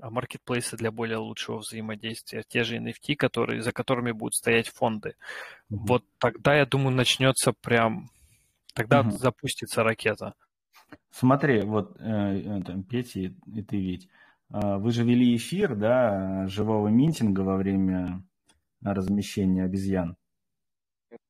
а, 0.02 0.10
маркетплейсы 0.10 0.76
для 0.76 0.92
более 0.92 1.18
лучшего 1.18 1.60
взаимодействия, 1.60 2.44
те 2.46 2.64
же 2.64 2.78
NFT, 2.78 3.16
которые, 3.16 3.62
за 3.62 3.72
которыми 3.72 4.12
будут 4.12 4.36
стоять 4.36 4.68
фонды. 4.68 5.16
Mm-hmm. 5.72 5.78
Вот 5.88 6.04
тогда, 6.18 6.56
я 6.56 6.66
думаю, 6.66 6.96
начнется 6.96 7.54
прям, 7.54 8.10
тогда 8.74 9.02
mm-hmm. 9.02 9.12
запустится 9.12 9.84
ракета. 9.84 10.34
Смотри, 11.12 11.62
вот 11.62 11.96
э, 12.00 12.62
там, 12.66 12.84
Петя 12.84 13.20
и 13.22 13.62
ты 13.64 13.78
ведь, 13.78 14.10
вы 14.50 14.92
же 14.92 15.04
вели 15.04 15.36
эфир, 15.36 15.76
да, 15.76 16.48
живого 16.48 16.88
минтинга 16.88 17.42
во 17.42 17.58
время 17.58 18.24
размещения 18.82 19.64
обезьян. 19.64 20.16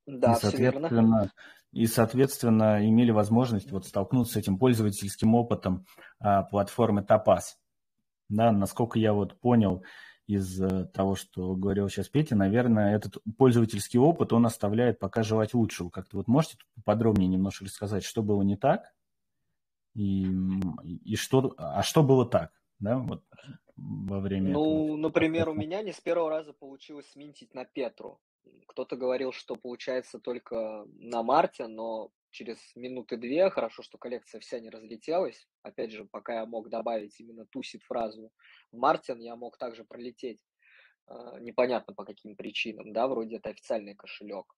Да, 0.06 0.34
и, 0.34 0.36
соответственно, 0.36 1.32
и, 1.72 1.86
соответственно, 1.86 2.88
имели 2.88 3.12
возможность 3.12 3.72
вот 3.72 3.86
столкнуться 3.86 4.34
с 4.34 4.38
этим 4.38 4.58
пользовательским 4.58 5.36
опытом 5.36 5.86
а, 6.20 6.44
платформы 6.44 7.02
Topaz. 7.02 7.58
Да, 8.30 8.52
насколько 8.52 9.00
я 9.00 9.14
вот 9.14 9.40
понял 9.40 9.84
из 10.28 10.62
э, 10.62 10.86
того, 10.94 11.16
что 11.16 11.56
говорил 11.56 11.88
сейчас 11.88 12.10
Петя, 12.10 12.36
наверное, 12.36 12.94
этот 12.94 13.18
пользовательский 13.38 13.98
опыт, 13.98 14.34
он 14.34 14.46
оставляет 14.46 15.00
пока 15.00 15.24
желать 15.24 15.54
лучшего. 15.54 15.90
Как-то 15.90 16.18
вот 16.18 16.28
можете 16.28 16.58
подробнее 16.84 17.30
немножко 17.30 17.64
рассказать, 17.64 18.04
что 18.04 18.22
было 18.22 18.42
не 18.42 18.58
так 18.58 18.94
и, 19.96 20.28
и 21.06 21.16
что, 21.16 21.56
а 21.58 21.82
что 21.84 22.04
было 22.04 22.26
так, 22.26 22.52
да, 22.80 22.98
вот 23.00 23.24
во 23.76 24.20
время 24.20 24.54
Ну, 24.54 24.62
этого. 24.74 24.98
например, 24.98 25.50
у 25.50 25.54
меня 25.54 25.82
не 25.82 25.92
с 25.92 26.00
первого 26.00 26.30
раза 26.30 26.54
получилось 26.54 27.08
сминтить 27.12 27.54
на 27.54 27.66
Петру. 27.66 28.20
Кто-то 28.68 28.96
говорил, 28.96 29.32
что 29.32 29.56
получается 29.56 30.20
только 30.20 30.86
на 30.88 31.24
марте, 31.24 31.68
но 31.68 32.12
через 32.30 32.58
минуты 32.76 33.18
две, 33.18 33.50
хорошо, 33.50 33.82
что 33.84 33.98
коллекция 33.98 34.40
вся 34.40 34.60
не 34.60 34.70
разлетелась. 34.70 35.48
Опять 35.64 35.92
же, 35.92 36.06
пока 36.06 36.36
я 36.36 36.46
мог 36.46 36.70
добавить 36.70 37.20
именно 37.20 37.46
тусит 37.46 37.84
фразу 37.84 38.32
в 38.72 38.78
Мартин, 38.78 39.20
я 39.20 39.36
мог 39.36 39.58
также 39.58 39.84
пролететь. 39.84 40.40
А, 41.08 41.40
непонятно 41.40 41.94
по 41.94 42.06
каким 42.06 42.36
причинам, 42.36 42.94
да, 42.94 43.08
вроде 43.08 43.38
это 43.38 43.50
официальный 43.50 43.96
кошелек. 43.96 44.54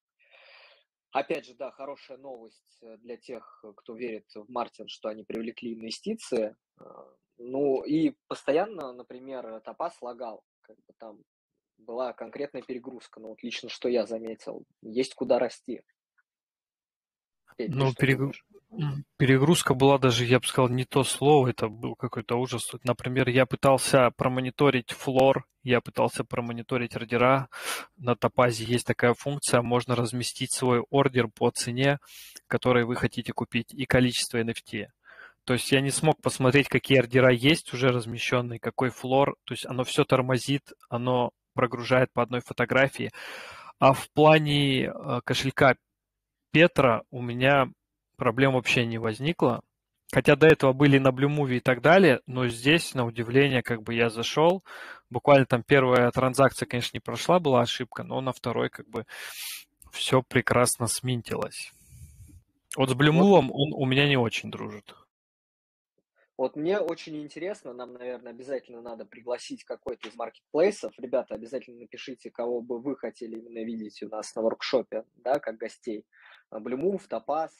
Опять 1.11 1.45
же, 1.45 1.55
да, 1.55 1.71
хорошая 1.71 2.17
новость 2.17 2.77
э, 2.83 2.97
для 2.97 3.17
тех, 3.17 3.63
кто 3.77 3.95
верит 3.95 4.25
в 4.35 4.49
Мартин, 4.49 4.87
что 4.87 5.09
они 5.09 5.23
привлекли 5.23 5.73
инвестиции. 5.73 6.55
А, 6.77 7.07
ну 7.37 7.83
и 7.83 8.15
постоянно, 8.27 8.93
например, 8.93 9.61
Топас 9.61 9.99
лагал, 10.01 10.43
как 10.61 10.75
бы 10.77 10.93
там 10.97 11.23
была 11.77 12.13
конкретная 12.13 12.61
перегрузка. 12.61 13.19
Ну 13.19 13.29
вот 13.29 13.41
лично 13.41 13.69
что 13.69 13.89
я 13.89 14.05
заметил, 14.05 14.65
есть 14.81 15.15
куда 15.15 15.39
расти. 15.39 15.81
Петь, 17.59 17.75
ну, 17.75 17.93
перег... 17.93 18.33
перегрузка 19.17 19.73
была 19.73 19.97
даже, 19.97 20.23
я 20.23 20.39
бы 20.39 20.45
сказал, 20.45 20.69
не 20.69 20.85
то 20.85 21.03
слово, 21.03 21.49
это 21.49 21.67
был 21.67 21.93
какой-то 21.95 22.37
ужас. 22.37 22.71
Например, 22.85 23.27
я 23.27 23.45
пытался 23.45 24.11
промониторить 24.15 24.91
флор, 24.91 25.45
я 25.61 25.81
пытался 25.81 26.23
промониторить 26.23 26.95
ордера. 26.95 27.49
На 27.97 28.15
Топазе 28.15 28.63
есть 28.63 28.87
такая 28.87 29.13
функция, 29.13 29.61
можно 29.61 29.93
разместить 29.93 30.53
свой 30.53 30.85
ордер 30.89 31.27
по 31.27 31.49
цене, 31.49 31.99
который 32.47 32.85
вы 32.85 32.95
хотите 32.95 33.33
купить, 33.33 33.73
и 33.73 33.85
количество 33.85 34.41
NFT. 34.41 34.87
То 35.43 35.51
есть 35.51 35.69
я 35.73 35.81
не 35.81 35.91
смог 35.91 36.21
посмотреть, 36.21 36.69
какие 36.69 36.99
ордера 36.99 37.33
есть 37.33 37.73
уже 37.73 37.89
размещенные, 37.89 38.61
какой 38.61 38.89
флор. 38.89 39.35
То 39.43 39.53
есть 39.53 39.65
оно 39.65 39.83
все 39.83 40.05
тормозит, 40.05 40.71
оно 40.87 41.31
прогружает 41.53 42.13
по 42.13 42.23
одной 42.23 42.39
фотографии. 42.39 43.11
А 43.79 43.91
в 43.91 44.09
плане 44.11 44.85
э, 44.85 45.19
кошелька 45.25 45.75
Петра 46.51 47.03
у 47.11 47.21
меня 47.21 47.71
проблем 48.17 48.53
вообще 48.53 48.85
не 48.85 48.97
возникло. 48.97 49.61
Хотя 50.11 50.35
до 50.35 50.47
этого 50.47 50.73
были 50.73 50.97
на 50.97 51.09
Blue 51.09 51.29
Movie 51.29 51.57
и 51.57 51.59
так 51.59 51.81
далее, 51.81 52.21
но 52.25 52.47
здесь, 52.47 52.95
на 52.95 53.05
удивление, 53.05 53.61
как 53.61 53.83
бы 53.83 53.93
я 53.93 54.09
зашел, 54.09 54.63
буквально 55.11 55.45
там 55.45 55.61
первая 55.61 56.09
транзакция, 56.09 56.65
конечно, 56.65 56.97
не 56.97 56.99
прошла, 56.99 57.39
была 57.39 57.61
ошибка, 57.61 58.03
но 58.03 58.19
на 58.19 58.33
второй 58.33 58.69
как 58.69 58.89
бы 58.89 59.05
все 59.91 60.23
прекрасно 60.23 60.87
сминтилось. 60.87 61.71
Вот 62.75 62.89
с 62.89 62.93
Блюмулом 62.95 63.51
он 63.51 63.71
у 63.73 63.85
меня 63.85 64.07
не 64.07 64.17
очень 64.17 64.49
дружит. 64.49 64.95
Вот 66.37 66.55
мне 66.55 66.79
очень 66.79 67.21
интересно, 67.21 67.73
нам, 67.73 67.93
наверное, 67.93 68.31
обязательно 68.31 68.81
надо 68.81 69.05
пригласить 69.05 69.65
какой-то 69.65 70.07
из 70.07 70.15
маркетплейсов. 70.15 70.93
Ребята, 70.97 71.35
обязательно 71.35 71.81
напишите, 71.81 72.31
кого 72.31 72.61
бы 72.61 72.79
вы 72.79 72.95
хотели 72.95 73.37
именно 73.37 73.63
видеть 73.65 74.01
у 74.03 74.07
нас 74.07 74.33
на 74.35 74.41
воркшопе, 74.41 75.03
да, 75.17 75.37
как 75.39 75.57
гостей. 75.57 76.05
Blue 76.51 76.99
Topaz, 77.09 77.51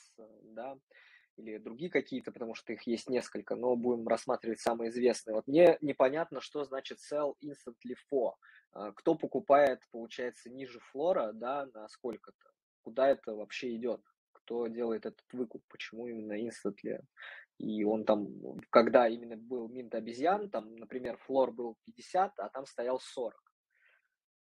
да, 0.44 0.78
или 1.40 1.58
другие 1.58 1.90
какие-то, 1.90 2.32
потому 2.32 2.54
что 2.54 2.74
их 2.74 2.84
есть 2.84 3.10
несколько, 3.10 3.56
но 3.56 3.76
будем 3.76 4.08
рассматривать 4.08 4.60
самые 4.60 4.90
известные. 4.90 5.36
Вот 5.36 5.48
мне 5.48 5.78
непонятно, 5.82 6.42
что 6.42 6.64
значит 6.64 7.00
sell 7.00 7.34
instantly 7.44 7.96
for. 8.12 8.34
А, 8.72 8.92
кто 8.92 9.16
покупает, 9.16 9.82
получается, 9.92 10.50
ниже 10.50 10.80
флора, 10.92 11.32
да, 11.34 11.68
на 11.74 11.88
сколько-то? 11.88 12.52
Куда 12.82 13.08
это 13.08 13.34
вообще 13.34 13.76
идет? 13.76 14.02
Кто 14.32 14.68
делает 14.68 15.06
этот 15.06 15.26
выкуп? 15.32 15.64
Почему 15.70 16.08
именно 16.08 16.34
instantly? 16.34 17.00
И 17.58 17.84
он 17.84 18.06
там, 18.06 18.28
когда 18.70 19.08
именно 19.08 19.36
был 19.36 19.68
минт 19.68 19.94
обезьян, 19.94 20.50
там, 20.50 20.76
например, 20.76 21.18
флор 21.18 21.52
был 21.52 21.78
50, 21.86 22.40
а 22.40 22.50
там 22.50 22.66
стоял 22.66 23.00
40. 23.00 23.34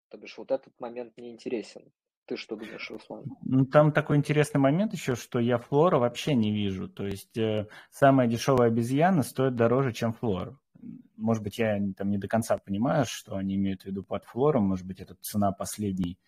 То 0.09 0.17
бишь 0.17 0.37
вот 0.37 0.51
этот 0.51 0.73
момент 0.79 1.17
не 1.17 1.31
интересен. 1.31 1.91
Ты 2.29 2.37
что 2.37 2.55
думаешь, 2.55 2.91
Руслан? 2.91 3.23
Ну, 3.41 3.65
там 3.65 3.91
такой 3.91 4.17
интересный 4.17 4.59
момент 4.59 4.93
еще, 4.93 5.15
что 5.15 5.39
я 5.39 5.57
флора 5.57 5.97
вообще 5.97 6.35
не 6.35 6.53
вижу. 6.53 6.87
То 6.87 7.07
есть 7.07 7.35
э, 7.35 7.67
самая 7.89 8.27
дешевая 8.27 8.67
обезьяна 8.67 9.23
стоит 9.23 9.55
дороже, 9.55 9.93
чем 9.93 10.13
флор. 10.13 10.59
Может 11.17 11.41
быть, 11.41 11.57
я 11.57 11.79
там 11.97 12.11
не 12.11 12.19
до 12.19 12.27
конца 12.27 12.59
понимаю, 12.59 13.05
что 13.07 13.35
они 13.35 13.55
имеют 13.55 13.81
в 13.81 13.85
виду 13.85 14.03
под 14.03 14.25
флором. 14.25 14.65
Может 14.65 14.85
быть, 14.85 14.99
это 14.99 15.15
цена 15.21 15.51
последней 15.51 16.19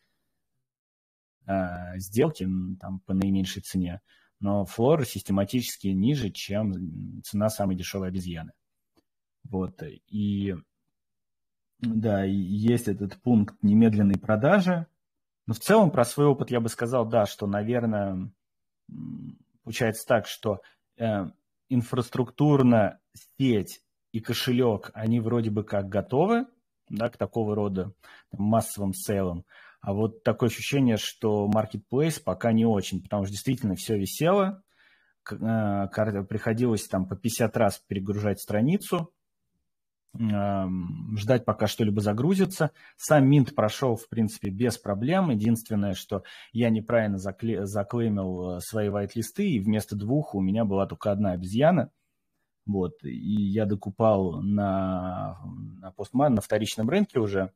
э, 1.46 2.00
сделки 2.00 2.50
там, 2.80 3.00
по 3.02 3.14
наименьшей 3.14 3.62
цене 3.62 4.02
но 4.42 4.66
флора 4.66 5.06
систематически 5.06 5.90
ниже, 5.90 6.32
чем 6.32 7.22
цена 7.22 7.50
самой 7.50 7.76
дешевой 7.76 8.08
обезьяны. 8.08 8.54
Вот, 9.44 9.84
и 10.08 10.56
да, 11.80 12.24
есть 12.24 12.88
этот 12.88 13.22
пункт 13.22 13.56
немедленной 13.62 14.20
продажи. 14.20 14.88
Но 15.48 15.54
в 15.54 15.60
целом 15.60 15.92
про 15.92 16.06
свой 16.06 16.28
опыт 16.28 16.52
я 16.52 16.60
бы 16.60 16.70
сказал, 16.70 17.06
да, 17.06 17.26
что, 17.26 17.48
наверное, 17.48 18.32
получается 19.64 20.06
так, 20.08 20.28
что 20.28 20.62
э, 20.98 21.26
инфраструктурно 21.70 23.00
сеть 23.38 23.82
и 24.12 24.20
кошелек, 24.20 24.92
они 24.94 25.20
вроде 25.20 25.50
бы 25.50 25.64
как 25.64 25.88
готовы 25.90 26.46
да, 26.90 27.10
к 27.10 27.18
такого 27.18 27.56
рода 27.56 27.94
там, 28.30 28.42
массовым 28.42 28.94
сейлам, 28.94 29.46
а 29.82 29.94
вот 29.94 30.24
такое 30.24 30.50
ощущение, 30.50 30.98
что 30.98 31.50
Marketplace 31.52 32.22
пока 32.24 32.52
не 32.52 32.66
очень, 32.66 33.02
потому 33.02 33.24
что 33.24 33.32
действительно 33.32 33.76
все 33.76 33.98
висело, 33.98 34.64
э, 35.30 35.34
приходилось 35.34 36.88
там 36.88 37.08
по 37.08 37.16
50 37.16 37.58
раз 37.58 37.84
перегружать 37.88 38.40
страницу, 38.40 39.12
ждать, 40.14 41.46
пока 41.46 41.68
что-либо 41.68 42.02
загрузится. 42.02 42.72
Сам 42.98 43.30
Минт 43.30 43.56
прошел, 43.56 43.96
в 43.96 44.10
принципе, 44.10 44.50
без 44.50 44.78
проблем. 44.78 45.30
Единственное, 45.30 45.94
что 45.94 46.24
я 46.52 46.70
неправильно 46.70 47.16
закле- 47.16 47.66
заклеймил 47.66 48.58
э, 48.58 48.60
свои 48.60 48.90
вайт-листы, 48.90 49.50
и 49.50 49.60
вместо 49.60 49.96
двух 49.96 50.36
у 50.36 50.42
меня 50.42 50.66
была 50.66 50.86
только 50.86 51.12
одна 51.12 51.32
обезьяна. 51.32 51.92
Вот, 52.66 53.04
и 53.04 53.10
я 53.10 53.66
докупал 53.66 54.42
на, 54.42 55.40
на, 55.80 55.92
постман, 55.92 56.36
на 56.36 56.42
вторичном 56.42 56.90
рынке 56.90 57.20
уже. 57.20 57.52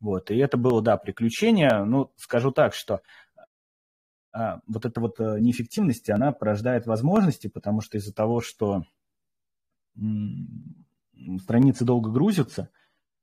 Вот, 0.00 0.30
и 0.30 0.36
это 0.36 0.56
было, 0.56 0.80
да, 0.80 0.96
приключение. 0.96 1.84
Ну, 1.84 2.12
скажу 2.16 2.52
так, 2.52 2.74
что 2.74 3.02
а, 4.32 4.60
вот 4.66 4.86
эта 4.86 5.00
вот 5.00 5.20
а, 5.20 5.38
неэффективность, 5.38 6.08
она 6.08 6.32
порождает 6.32 6.86
возможности, 6.86 7.48
потому 7.48 7.80
что 7.80 7.98
из-за 7.98 8.14
того, 8.14 8.40
что 8.40 8.84
страницы 11.40 11.84
долго 11.84 12.10
грузятся, 12.10 12.70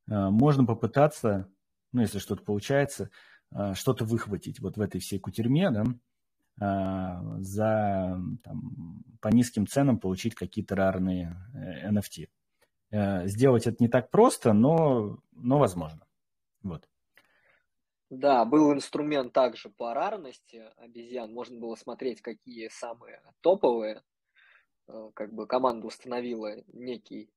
а, 0.10 0.30
можно 0.30 0.66
попытаться, 0.66 1.50
ну, 1.92 2.02
если 2.02 2.20
что-то 2.20 2.44
получается, 2.44 3.10
а, 3.52 3.74
что-то 3.76 4.06
выхватить 4.06 4.60
вот 4.60 4.78
в 4.78 4.82
этой 4.82 5.00
всей 5.02 5.20
кутерьме, 5.20 5.72
да, 5.72 5.84
а, 6.60 7.40
за 7.40 8.20
там, 8.44 9.04
по 9.22 9.28
низким 9.30 9.68
ценам 9.68 10.00
получить 10.00 10.36
какие-то 10.36 10.76
рарные 10.76 11.36
NFT. 11.86 12.28
Э, 12.92 13.28
сделать 13.28 13.68
это 13.68 13.78
не 13.80 13.90
так 13.90 14.10
просто, 14.10 14.54
но, 14.54 15.18
но 15.32 15.58
возможно. 15.58 16.08
Вот. 16.64 16.88
Да, 18.10 18.46
был 18.46 18.72
инструмент 18.74 19.34
также 19.34 19.70
по 19.70 19.94
рарности 19.94 20.64
обезьян. 20.78 21.34
Можно 21.34 21.60
было 21.60 21.76
смотреть, 21.76 22.22
какие 22.22 22.70
самые 22.70 23.22
топовые. 23.42 24.04
Э, 24.88 25.10
как 25.14 25.34
бы 25.34 25.48
команда 25.48 25.88
установила 25.88 26.56
некий, 26.72 27.30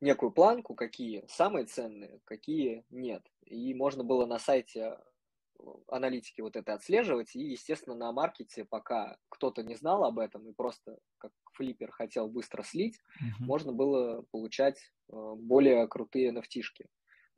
некую 0.00 0.32
планку, 0.32 0.74
какие 0.74 1.24
самые 1.28 1.66
ценные, 1.66 2.20
какие 2.24 2.84
нет. 2.90 3.22
И 3.44 3.74
можно 3.74 4.04
было 4.04 4.26
на 4.26 4.38
сайте 4.38 4.98
э, 5.58 5.62
аналитики 5.88 6.40
вот 6.40 6.56
это 6.56 6.74
отслеживать. 6.74 7.34
И, 7.34 7.40
естественно, 7.40 7.96
на 7.96 8.12
маркете, 8.12 8.64
пока 8.64 9.18
кто-то 9.28 9.62
не 9.62 9.74
знал 9.74 10.04
об 10.04 10.18
этом 10.18 10.48
и 10.48 10.52
просто 10.52 10.98
как 11.18 11.32
флиппер 11.52 11.90
хотел 11.90 12.28
быстро 12.28 12.62
слить, 12.62 12.98
uh-huh. 13.20 13.44
можно 13.44 13.72
было 13.72 14.24
получать 14.30 14.78
э, 15.08 15.34
более 15.36 15.86
крутые 15.88 16.32
nft 16.32 16.60
-шки 16.60 16.86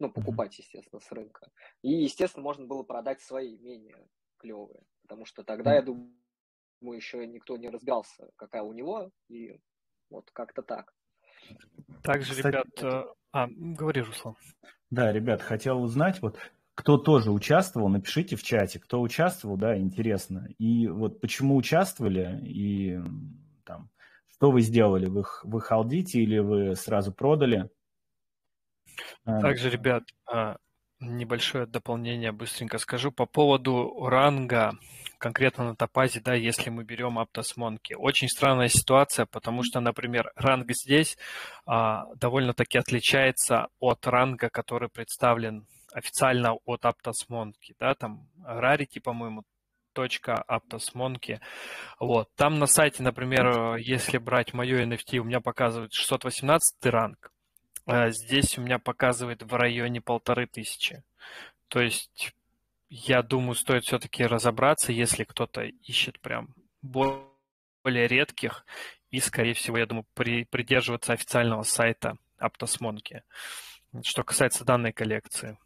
ну, 0.03 0.11
покупать, 0.11 0.59
естественно, 0.59 1.01
с 1.01 1.13
рынка. 1.13 1.49
И, 1.83 1.93
естественно, 1.93 2.43
можно 2.43 2.67
было 2.67 2.83
продать 2.83 3.21
свои 3.21 3.57
менее 3.59 4.09
клевые, 4.39 4.83
потому 5.03 5.25
что 5.25 5.45
тогда, 5.45 5.75
я 5.75 5.83
думаю, 5.83 6.13
еще 6.91 7.25
никто 7.25 7.57
не 7.57 7.69
разбирался, 7.69 8.31
какая 8.35 8.63
у 8.63 8.73
него, 8.73 9.13
и 9.29 9.61
вот 10.11 10.29
как-то 10.33 10.63
так. 10.63 10.93
Также, 12.03 12.35
Кстати, 12.35 12.47
ребят... 12.47 12.67
Э, 12.83 13.05
а, 13.33 13.49
говори, 13.49 14.03
Руслан. 14.03 14.37
Да, 14.91 15.13
ребят, 15.13 15.41
хотел 15.43 15.83
узнать, 15.83 16.21
вот 16.21 16.39
кто 16.75 16.97
тоже 16.97 17.31
участвовал, 17.31 17.89
напишите 17.89 18.37
в 18.37 18.43
чате, 18.43 18.79
кто 18.79 19.01
участвовал, 19.01 19.57
да, 19.57 19.77
интересно. 19.77 20.49
И 20.59 20.89
вот 20.89 21.21
почему 21.21 21.57
участвовали, 21.57 22.41
и 22.45 22.99
там, 23.65 23.91
что 24.29 24.51
вы 24.51 24.63
сделали, 24.63 25.07
вы, 25.07 25.25
вы 25.45 25.61
халдите 25.61 26.21
или 26.21 26.39
вы 26.39 26.75
сразу 26.77 27.13
продали? 27.13 27.71
А, 29.25 29.41
Также, 29.41 29.71
ребят, 29.71 30.05
а, 30.27 30.57
небольшое 31.01 31.67
дополнение 31.67 32.33
быстренько 32.33 32.79
скажу 32.79 33.13
по 33.13 33.27
поводу 33.27 34.07
ранга 34.07 34.73
конкретно 35.23 35.65
на 35.65 35.77
топазе, 35.77 36.21
да, 36.21 36.35
если 36.35 36.69
мы 36.69 36.83
берем 36.83 37.17
Aptos 37.17 37.57
Monkey. 37.57 37.95
Очень 37.97 38.29
странная 38.29 38.67
ситуация, 38.67 39.25
потому 39.25 39.63
что, 39.63 39.79
например, 39.79 40.33
ранг 40.35 40.69
здесь 40.73 41.17
а, 41.65 42.07
довольно-таки 42.17 42.77
отличается 42.77 43.69
от 43.79 44.05
ранга, 44.09 44.51
который 44.51 44.89
представлен 44.89 45.69
официально 45.93 46.55
от 46.65 46.85
Aptos 46.85 47.29
Monkey, 47.31 47.77
да, 47.79 47.95
там 47.95 48.27
Rarity, 48.45 49.01
по-моему, 49.01 49.45
точка 49.93 50.45
Aptos. 50.49 50.91
Вот. 52.01 52.29
Там 52.35 52.59
на 52.59 52.67
сайте, 52.67 53.05
например, 53.05 53.77
если 53.77 54.19
брать 54.19 54.53
мое 54.53 54.85
NFT, 54.85 55.19
у 55.19 55.25
меня 55.25 55.41
показывает 55.41 55.93
618 55.93 56.85
ранг, 56.87 57.31
а 57.87 58.11
здесь 58.11 58.59
у 58.59 58.63
меня 58.63 58.81
показывает 58.81 59.45
в 59.45 59.55
районе 59.55 60.01
полторы 60.01 60.49
тысячи. 60.49 61.05
То 61.69 61.81
есть 61.81 62.35
я 62.95 63.23
думаю, 63.23 63.55
стоит 63.55 63.85
все-таки 63.85 64.23
разобраться, 64.23 64.93
если 64.93 65.25
кто-то 65.25 65.63
ищет 65.63 66.21
прям 66.21 66.55
более 66.83 68.07
редких, 68.07 68.67
и, 69.09 69.19
скорее 69.19 69.55
всего, 69.55 69.79
я 69.79 69.87
думаю, 69.87 70.05
при, 70.13 70.45
придерживаться 70.45 71.15
официального 71.15 71.63
сайта 71.63 72.19
Аптосмонки. 72.37 73.23
Что 74.03 74.25
касается 74.25 74.67
данной 74.67 74.93
коллекции. 74.93 75.59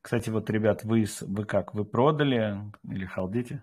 Кстати, 0.00 0.30
вот, 0.30 0.48
ребят, 0.48 0.82
вы, 0.84 1.04
вы 1.20 1.44
как, 1.44 1.74
вы 1.74 1.84
продали 1.84 2.72
или 2.82 3.04
халдите? 3.04 3.62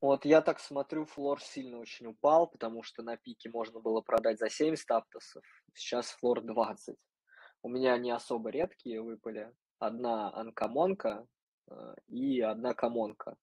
Вот 0.00 0.24
я 0.24 0.40
так 0.40 0.58
смотрю, 0.60 1.04
флор 1.04 1.42
сильно 1.42 1.76
очень 1.76 2.06
упал, 2.06 2.46
потому 2.46 2.82
что 2.82 3.02
на 3.02 3.18
пике 3.18 3.50
можно 3.50 3.80
было 3.80 4.00
продать 4.00 4.38
за 4.38 4.48
70 4.48 4.90
аптосов, 4.92 5.44
сейчас 5.74 6.12
флор 6.12 6.40
20. 6.40 6.96
У 7.60 7.68
меня 7.68 7.92
они 7.92 8.10
особо 8.10 8.48
редкие 8.48 9.02
выпали, 9.02 9.52
одна 9.78 10.32
анкомонка 10.34 11.26
э, 11.70 11.94
и 12.08 12.40
одна 12.40 12.74
комонка. 12.74 13.36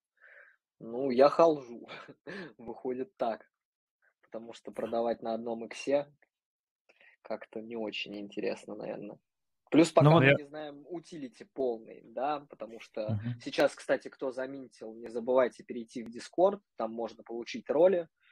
Ну, 0.80 1.10
я 1.10 1.28
халжу. 1.28 1.88
Выходит 2.58 3.16
так. 3.16 3.48
Потому 4.22 4.52
что 4.52 4.72
продавать 4.72 5.22
на 5.22 5.34
одном 5.34 5.64
иксе 5.66 6.12
как-то 7.22 7.60
не 7.60 7.76
очень 7.76 8.16
интересно, 8.16 8.74
наверное. 8.74 9.18
Плюс 9.70 9.90
пока 9.90 10.10
ну, 10.10 10.18
мы 10.18 10.26
я... 10.26 10.34
не 10.34 10.44
знаем 10.44 10.84
утилити 10.88 11.44
полный, 11.52 12.02
да, 12.04 12.46
потому 12.50 12.78
что 12.80 13.00
uh-huh. 13.00 13.40
сейчас, 13.42 13.74
кстати, 13.74 14.08
кто 14.08 14.30
заметил, 14.30 14.94
не 14.94 15.08
забывайте 15.08 15.64
перейти 15.64 16.04
в 16.04 16.10
Discord, 16.10 16.60
там 16.76 16.92
можно 16.92 17.24
получить 17.24 17.68
роли, 17.68 18.02
а, 18.02 18.23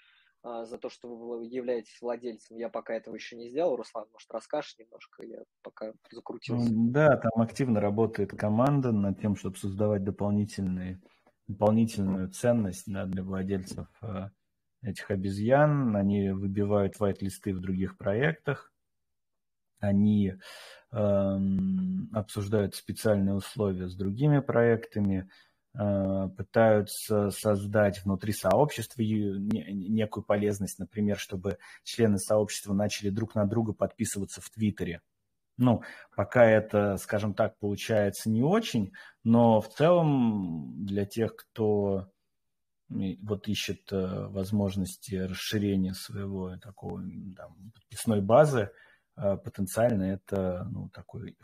за 0.42 0.78
то, 0.78 0.88
что 0.88 1.14
вы 1.14 1.46
являетесь 1.46 2.00
владельцем. 2.00 2.57
Я 2.57 2.68
пока 2.68 2.94
этого 2.94 3.14
еще 3.14 3.37
не 3.37 3.48
сделал. 3.48 3.76
Руслан, 3.76 4.07
может, 4.12 4.31
расскажешь 4.33 4.76
немножко? 4.78 5.24
Я 5.24 5.44
пока 5.62 5.92
закрутился. 6.11 6.68
Да, 6.70 7.16
там 7.16 7.40
активно 7.40 7.81
работает 7.81 8.31
команда 8.31 8.92
над 8.92 9.20
тем, 9.20 9.37
чтобы 9.37 9.57
создавать 9.57 10.02
дополнительные, 10.02 11.00
дополнительную 11.46 12.31
ценность 12.31 12.85
да, 12.87 13.07
для 13.07 13.22
владельцев 13.22 13.87
э, 14.02 14.31
этих 14.83 15.11
обезьян. 15.12 15.94
Они 15.94 16.31
выбивают 16.31 16.96
white-листы 16.98 17.55
в 17.55 17.61
других 17.61 17.96
проектах. 17.96 18.72
Они 19.78 20.35
э, 20.90 21.38
обсуждают 22.12 22.74
специальные 22.74 23.37
условия 23.37 23.88
с 23.88 23.94
другими 23.94 24.40
проектами. 24.40 25.31
Э, 25.75 26.29
пытаются 26.37 27.31
создать 27.31 28.05
внутри 28.05 28.35
сообщества 28.35 29.01
некую 29.01 30.23
полезность, 30.23 30.79
например, 30.79 31.19
чтобы 31.19 31.57
члены 31.83 32.19
сообщества 32.19 32.75
начали 32.75 33.09
друг 33.09 33.35
на 33.35 33.47
друга 33.47 33.73
подписываться 33.73 34.43
в 34.43 34.51
Твиттере. 34.51 35.01
Ну, 35.57 35.83
пока 36.15 36.45
это, 36.45 36.99
скажем 36.99 37.33
так, 37.33 37.59
получается 37.59 38.29
не 38.29 38.43
очень, 38.43 38.93
но 39.25 39.63
в 39.63 39.69
целом 39.71 40.85
для 40.85 41.07
тех, 41.07 41.37
кто 41.37 42.11
вот 42.91 43.49
ищет 43.49 43.91
э, 43.93 44.27
возможности 44.29 45.15
расширения 45.15 45.95
своего 45.95 46.55
такого 46.59 47.01
там, 47.35 47.73
подписной 47.75 48.21
базы, 48.21 48.71
потенциально 49.14 50.05
это 50.05 50.66
ну, 50.70 50.88
такой 50.88 51.37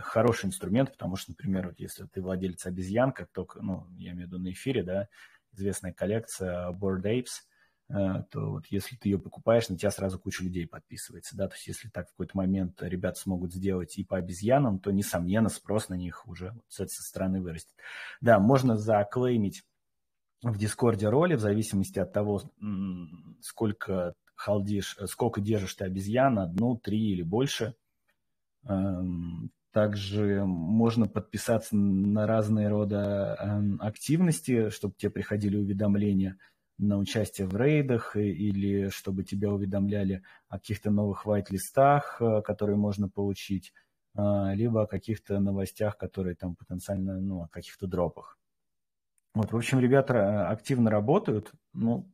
хороший 0.00 0.46
инструмент, 0.46 0.92
потому 0.92 1.16
что, 1.16 1.32
например, 1.32 1.68
вот 1.68 1.78
если 1.78 2.06
ты 2.06 2.22
владелец 2.22 2.64
обезьян, 2.66 3.12
как 3.12 3.30
только, 3.30 3.60
ну, 3.60 3.86
я 3.96 4.12
имею 4.12 4.28
в 4.28 4.32
виду 4.32 4.38
на 4.38 4.52
эфире, 4.52 4.82
да, 4.82 5.08
известная 5.52 5.92
коллекция 5.92 6.70
Board 6.70 7.02
Apes, 7.02 7.42
а, 7.90 8.22
то 8.24 8.52
вот 8.52 8.66
если 8.70 8.96
ты 8.96 9.10
ее 9.10 9.18
покупаешь, 9.18 9.68
на 9.68 9.76
тебя 9.76 9.90
сразу 9.90 10.18
куча 10.18 10.42
людей 10.42 10.66
подписывается, 10.66 11.36
да, 11.36 11.48
то 11.48 11.54
есть 11.54 11.66
если 11.66 11.88
так 11.88 12.08
в 12.08 12.10
какой-то 12.12 12.36
момент 12.36 12.82
ребята 12.82 13.20
смогут 13.20 13.52
сделать 13.52 13.98
и 13.98 14.04
по 14.04 14.16
обезьянам, 14.16 14.78
то, 14.78 14.90
несомненно, 14.90 15.50
спрос 15.50 15.90
на 15.90 15.94
них 15.94 16.26
уже 16.26 16.54
с 16.68 16.80
этой 16.80 16.92
стороны 16.92 17.42
вырастет. 17.42 17.74
Да, 18.20 18.38
можно 18.38 18.76
заклеймить 18.76 19.64
в 20.42 20.58
Дискорде 20.58 21.08
роли 21.08 21.34
в 21.36 21.40
зависимости 21.40 21.98
от 21.98 22.12
того, 22.12 22.42
сколько 23.40 24.14
халдишь, 24.34 24.96
э, 24.98 25.06
сколько 25.06 25.40
держишь 25.40 25.74
ты 25.74 25.84
обезьян, 25.84 26.38
одну, 26.38 26.76
три 26.76 27.12
или 27.12 27.22
больше. 27.22 27.74
Эм, 28.66 29.50
также 29.72 30.44
можно 30.46 31.06
подписаться 31.06 31.76
на 31.76 32.26
разные 32.26 32.68
рода 32.68 33.36
эм, 33.40 33.80
активности, 33.82 34.70
чтобы 34.70 34.94
тебе 34.96 35.10
приходили 35.10 35.56
уведомления 35.56 36.38
на 36.78 36.98
участие 36.98 37.46
в 37.46 37.56
рейдах 37.56 38.16
или 38.16 38.88
чтобы 38.88 39.24
тебя 39.24 39.50
уведомляли 39.52 40.22
о 40.48 40.58
каких-то 40.58 40.90
новых 40.90 41.26
вайт-листах, 41.26 42.18
э, 42.20 42.42
которые 42.42 42.76
можно 42.76 43.08
получить, 43.08 43.72
э, 44.16 44.54
либо 44.54 44.82
о 44.82 44.86
каких-то 44.86 45.40
новостях, 45.40 45.96
которые 45.98 46.36
там 46.36 46.56
потенциально, 46.56 47.20
ну, 47.20 47.42
о 47.42 47.48
каких-то 47.48 47.86
дропах. 47.86 48.38
Вот, 49.34 49.52
в 49.52 49.56
общем, 49.56 49.80
ребята 49.80 50.48
активно 50.48 50.90
работают. 50.90 51.52
Ну, 51.72 52.08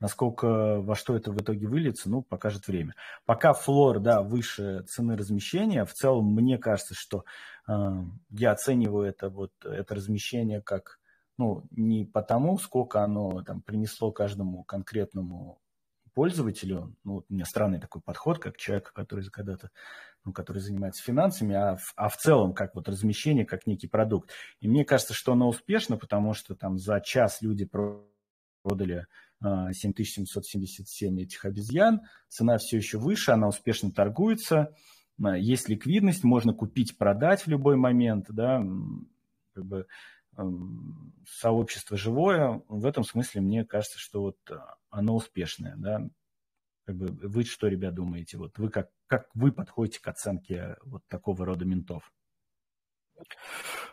Насколько, 0.00 0.80
во 0.80 0.94
что 0.94 1.16
это 1.16 1.32
в 1.32 1.40
итоге 1.40 1.66
выльется, 1.66 2.10
ну, 2.10 2.22
покажет 2.22 2.66
время. 2.66 2.94
Пока 3.24 3.52
флор, 3.52 4.00
да, 4.00 4.22
выше 4.22 4.84
цены 4.88 5.16
размещения, 5.16 5.84
в 5.84 5.92
целом 5.92 6.34
мне 6.34 6.58
кажется, 6.58 6.94
что 6.94 7.24
э, 7.68 7.72
я 8.30 8.52
оцениваю 8.52 9.06
это, 9.06 9.28
вот, 9.28 9.52
это 9.64 9.94
размещение 9.94 10.60
как, 10.60 10.98
ну, 11.38 11.64
не 11.70 12.04
потому, 12.04 12.58
сколько 12.58 13.02
оно 13.02 13.42
там 13.42 13.62
принесло 13.62 14.12
каждому 14.12 14.64
конкретному 14.64 15.60
пользователю, 16.14 16.96
ну, 17.04 17.14
вот 17.14 17.26
у 17.28 17.34
меня 17.34 17.44
странный 17.44 17.80
такой 17.80 18.00
подход, 18.00 18.38
как 18.38 18.56
человек, 18.56 18.92
который 18.92 19.24
когда-то, 19.24 19.70
ну, 20.24 20.32
который 20.32 20.58
занимается 20.58 21.02
финансами, 21.02 21.54
а 21.54 21.76
в, 21.76 21.92
а 21.96 22.08
в 22.08 22.16
целом 22.16 22.54
как 22.54 22.74
вот 22.74 22.88
размещение, 22.88 23.44
как 23.44 23.66
некий 23.66 23.88
продукт. 23.88 24.30
И 24.60 24.68
мне 24.68 24.84
кажется, 24.84 25.12
что 25.12 25.32
оно 25.32 25.48
успешно, 25.48 25.96
потому 25.98 26.32
что 26.32 26.54
там 26.54 26.78
за 26.78 27.00
час 27.00 27.42
люди 27.42 27.68
продали 28.62 29.06
7777 29.44 31.20
этих 31.20 31.44
обезьян. 31.44 32.02
Цена 32.28 32.58
все 32.58 32.76
еще 32.76 32.98
выше, 32.98 33.32
она 33.32 33.48
успешно 33.48 33.90
торгуется. 33.90 34.74
А, 35.22 35.36
есть 35.36 35.68
ликвидность, 35.68 36.24
можно 36.24 36.54
купить, 36.54 36.96
продать 36.96 37.42
в 37.42 37.48
любой 37.48 37.76
момент. 37.76 38.26
Да? 38.30 38.64
Как 39.54 39.64
бы, 39.64 39.86
сообщество 41.28 41.96
живое. 41.96 42.62
В 42.68 42.86
этом 42.86 43.04
смысле 43.04 43.40
мне 43.40 43.64
кажется, 43.64 43.98
что 43.98 44.22
вот 44.22 44.38
оно 44.90 45.14
успешное. 45.14 45.74
Да? 45.76 46.08
Как 46.86 46.96
бы, 46.96 47.06
вы 47.06 47.44
что, 47.44 47.68
ребят, 47.68 47.94
думаете? 47.94 48.36
Вот 48.36 48.58
вы 48.58 48.68
как, 48.68 48.90
как 49.06 49.28
вы 49.34 49.52
подходите 49.52 50.00
к 50.00 50.08
оценке 50.08 50.76
вот 50.82 51.02
такого 51.08 51.46
рода 51.46 51.64
ментов? 51.64 52.12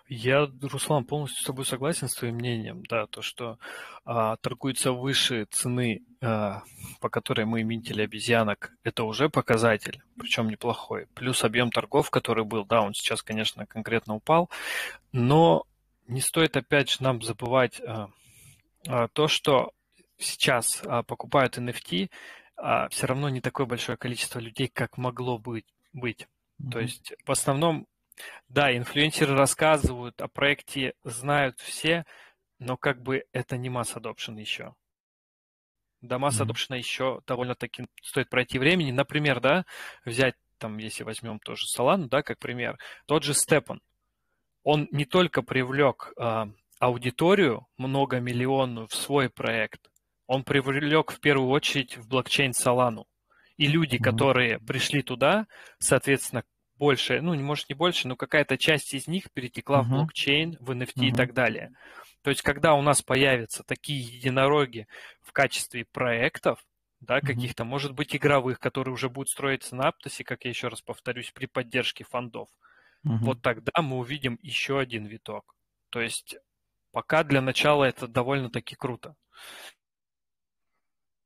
Я, 0.07 0.49
Руслан, 0.61 1.05
полностью 1.05 1.41
с 1.41 1.45
тобой 1.45 1.65
согласен 1.65 2.09
с 2.09 2.15
твоим 2.15 2.35
мнением, 2.35 2.83
да, 2.89 3.07
то, 3.07 3.21
что 3.21 3.57
а, 4.03 4.35
торгуется 4.37 4.91
выше 4.91 5.45
цены, 5.51 6.03
а, 6.21 6.63
по 6.99 7.09
которой 7.09 7.45
мы 7.45 7.63
минтили 7.63 8.01
обезьянок, 8.01 8.73
это 8.83 9.03
уже 9.03 9.29
показатель, 9.29 10.03
причем 10.17 10.49
неплохой. 10.49 11.07
Плюс 11.13 11.43
объем 11.43 11.71
торгов, 11.71 12.09
который 12.09 12.43
был, 12.43 12.65
да, 12.65 12.81
он 12.81 12.93
сейчас, 12.93 13.23
конечно, 13.23 13.65
конкретно 13.65 14.15
упал, 14.15 14.49
но 15.13 15.65
не 16.07 16.19
стоит 16.19 16.57
опять 16.57 16.89
же 16.89 16.97
нам 17.03 17.21
забывать 17.21 17.79
а, 17.81 18.09
а, 18.87 19.07
то, 19.07 19.27
что 19.27 19.71
сейчас 20.17 20.81
а, 20.85 21.03
покупают 21.03 21.57
NFT, 21.57 22.09
а, 22.57 22.89
все 22.89 23.07
равно 23.07 23.29
не 23.29 23.41
такое 23.41 23.65
большое 23.65 23.97
количество 23.97 24.39
людей, 24.39 24.67
как 24.67 24.97
могло 24.97 25.37
быть. 25.37 25.65
быть. 25.93 26.27
Mm-hmm. 26.61 26.71
То 26.71 26.79
есть 26.79 27.13
в 27.25 27.31
основном 27.31 27.87
да, 28.49 28.75
инфлюенсеры 28.75 29.35
рассказывают 29.35 30.21
о 30.21 30.27
проекте, 30.27 30.93
знают 31.03 31.59
все, 31.59 32.05
но 32.59 32.77
как 32.77 33.01
бы 33.01 33.23
это 33.31 33.57
не 33.57 33.69
масс 33.69 33.95
adoption 33.95 34.39
еще. 34.39 34.75
До 36.01 36.17
масс 36.17 36.39
adoption 36.41 36.71
mm-hmm. 36.71 36.77
еще 36.77 37.21
довольно-таки 37.27 37.87
стоит 38.01 38.29
пройти 38.29 38.59
времени. 38.59 38.91
Например, 38.91 39.39
да, 39.39 39.65
взять 40.03 40.35
там, 40.57 40.77
если 40.77 41.03
возьмем 41.03 41.39
тоже 41.39 41.65
Solana, 41.75 42.07
да, 42.07 42.21
как 42.23 42.39
пример, 42.39 42.77
тот 43.05 43.23
же 43.23 43.33
Степан, 43.33 43.81
он 44.63 44.87
не 44.91 45.05
только 45.05 45.41
привлек 45.41 46.13
э, 46.17 46.45
аудиторию 46.79 47.67
многомиллионную 47.77 48.87
в 48.87 48.95
свой 48.95 49.29
проект, 49.29 49.89
он 50.27 50.43
привлек 50.43 51.11
в 51.11 51.19
первую 51.19 51.49
очередь 51.49 51.97
в 51.97 52.07
блокчейн 52.07 52.51
Solana. 52.51 53.05
И 53.57 53.67
люди, 53.67 53.95
mm-hmm. 53.95 54.03
которые 54.03 54.59
пришли 54.59 55.01
туда, 55.01 55.47
соответственно, 55.77 56.43
больше, 56.81 57.21
ну, 57.21 57.35
может, 57.35 57.69
не 57.69 57.75
больше, 57.75 58.07
но 58.07 58.15
какая-то 58.15 58.57
часть 58.57 58.95
из 58.95 59.05
них 59.05 59.31
перетекла 59.31 59.81
mm-hmm. 59.81 59.83
в 59.83 59.89
блокчейн, 59.89 60.57
в 60.59 60.71
NFT 60.71 60.93
mm-hmm. 60.95 61.07
и 61.09 61.11
так 61.13 61.33
далее. 61.35 61.71
То 62.23 62.31
есть, 62.31 62.41
когда 62.41 62.73
у 62.73 62.81
нас 62.81 63.03
появятся 63.03 63.61
такие 63.63 64.01
единороги 64.01 64.87
в 65.21 65.31
качестве 65.31 65.85
проектов, 65.85 66.65
да, 66.99 67.19
mm-hmm. 67.19 67.27
каких-то, 67.27 67.65
может 67.65 67.93
быть, 67.93 68.15
игровых, 68.15 68.59
которые 68.59 68.95
уже 68.95 69.09
будут 69.09 69.29
строиться 69.29 69.75
на 69.75 69.89
Аптосе, 69.89 70.23
как 70.23 70.43
я 70.43 70.49
еще 70.49 70.69
раз 70.69 70.81
повторюсь, 70.81 71.29
при 71.29 71.45
поддержке 71.45 72.03
фондов, 72.03 72.49
mm-hmm. 73.05 73.17
вот 73.21 73.43
тогда 73.43 73.79
мы 73.83 73.97
увидим 73.97 74.39
еще 74.41 74.79
один 74.79 75.05
виток. 75.05 75.55
То 75.91 76.01
есть, 76.01 76.35
пока 76.91 77.23
для 77.23 77.41
начала 77.41 77.83
это 77.83 78.07
довольно-таки 78.07 78.75
круто. 78.75 79.15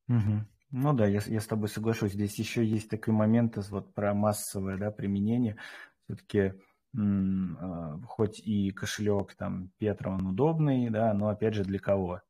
Угу. 0.09 0.45
Ну 0.77 0.91
да, 0.91 1.07
я, 1.07 1.21
я 1.25 1.39
с 1.39 1.47
тобой 1.47 1.69
соглашусь. 1.69 2.11
Здесь 2.11 2.37
еще 2.37 2.65
есть 2.65 2.89
такой 2.89 3.13
момент 3.13 3.55
вот 3.69 3.93
про 3.93 4.13
массовое 4.13 4.77
да, 4.77 4.91
применение. 4.91 5.55
Все-таки 6.03 6.51
а, 6.97 7.97
хоть 8.05 8.39
и 8.39 8.71
кошелек 8.71 9.35
там 9.35 9.71
Петра, 9.77 10.11
он 10.11 10.27
удобный, 10.27 10.89
да, 10.89 11.13
но 11.13 11.29
опять 11.29 11.53
же 11.53 11.63
для 11.63 11.79
кого? 11.79 12.21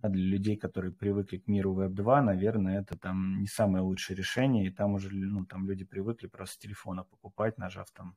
А 0.00 0.08
для 0.08 0.24
людей, 0.24 0.56
которые 0.56 0.92
привыкли 0.92 1.38
к 1.38 1.46
миру 1.46 1.80
Web 1.80 1.90
2, 1.90 2.22
наверное, 2.22 2.80
это 2.80 2.98
там 2.98 3.40
не 3.40 3.46
самое 3.46 3.84
лучшее 3.84 4.16
решение, 4.16 4.66
и 4.66 4.70
там 4.70 4.94
уже 4.94 5.14
ну, 5.14 5.46
там 5.46 5.68
люди 5.68 5.84
привыкли 5.84 6.26
просто 6.26 6.56
с 6.56 6.58
телефона 6.58 7.04
покупать, 7.04 7.56
нажав 7.56 7.88
там 7.92 8.16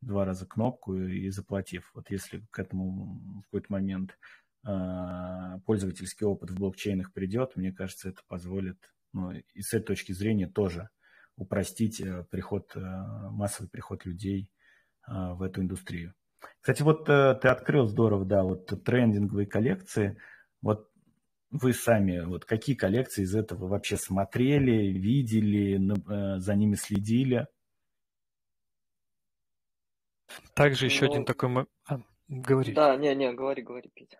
два 0.00 0.24
раза 0.24 0.46
кнопку 0.46 0.94
и 0.96 1.28
заплатив. 1.28 1.90
Вот 1.94 2.10
если 2.10 2.46
к 2.50 2.58
этому 2.58 3.42
в 3.42 3.42
какой-то 3.42 3.66
момент 3.68 4.18
э, 4.66 5.58
пользовательский 5.66 6.24
опыт 6.24 6.50
в 6.50 6.54
блокчейнах 6.54 7.12
придет, 7.12 7.56
мне 7.56 7.72
кажется, 7.72 8.08
это 8.08 8.22
позволит, 8.26 8.78
ну, 9.12 9.32
и 9.32 9.60
с 9.62 9.72
этой 9.72 9.86
точки 9.86 10.12
зрения 10.12 10.46
тоже 10.46 10.88
упростить 11.36 12.00
э, 12.00 12.24
приход, 12.30 12.72
э, 12.74 12.80
массовый 12.80 13.70
приход 13.70 14.04
людей 14.04 14.50
а, 15.02 15.34
в 15.34 15.42
эту 15.42 15.62
индустрию. 15.62 16.14
Кстати, 16.60 16.82
вот 16.82 17.08
э, 17.08 17.34
ты 17.40 17.48
открыл 17.48 17.86
здорово, 17.86 18.24
да, 18.24 18.42
вот 18.42 18.66
трендинговые 18.84 19.46
коллекции. 19.46 20.18
Вот 20.60 20.90
вы 21.50 21.72
сами, 21.72 22.20
вот 22.20 22.44
какие 22.44 22.76
коллекции 22.76 23.22
из 23.22 23.34
этого 23.34 23.68
вообще 23.68 23.96
смотрели, 23.96 24.92
видели, 24.92 25.78
э, 25.78 26.38
за 26.38 26.54
ними 26.54 26.74
следили? 26.74 27.46
Также 30.54 30.86
еще 30.86 31.06
ну, 31.06 31.12
один 31.12 31.24
такой... 31.24 31.66
А, 31.86 32.00
говори. 32.28 32.74
Да, 32.74 32.96
не, 32.96 33.14
не, 33.14 33.32
говори, 33.32 33.62
говори, 33.62 33.90
Петя. 33.94 34.18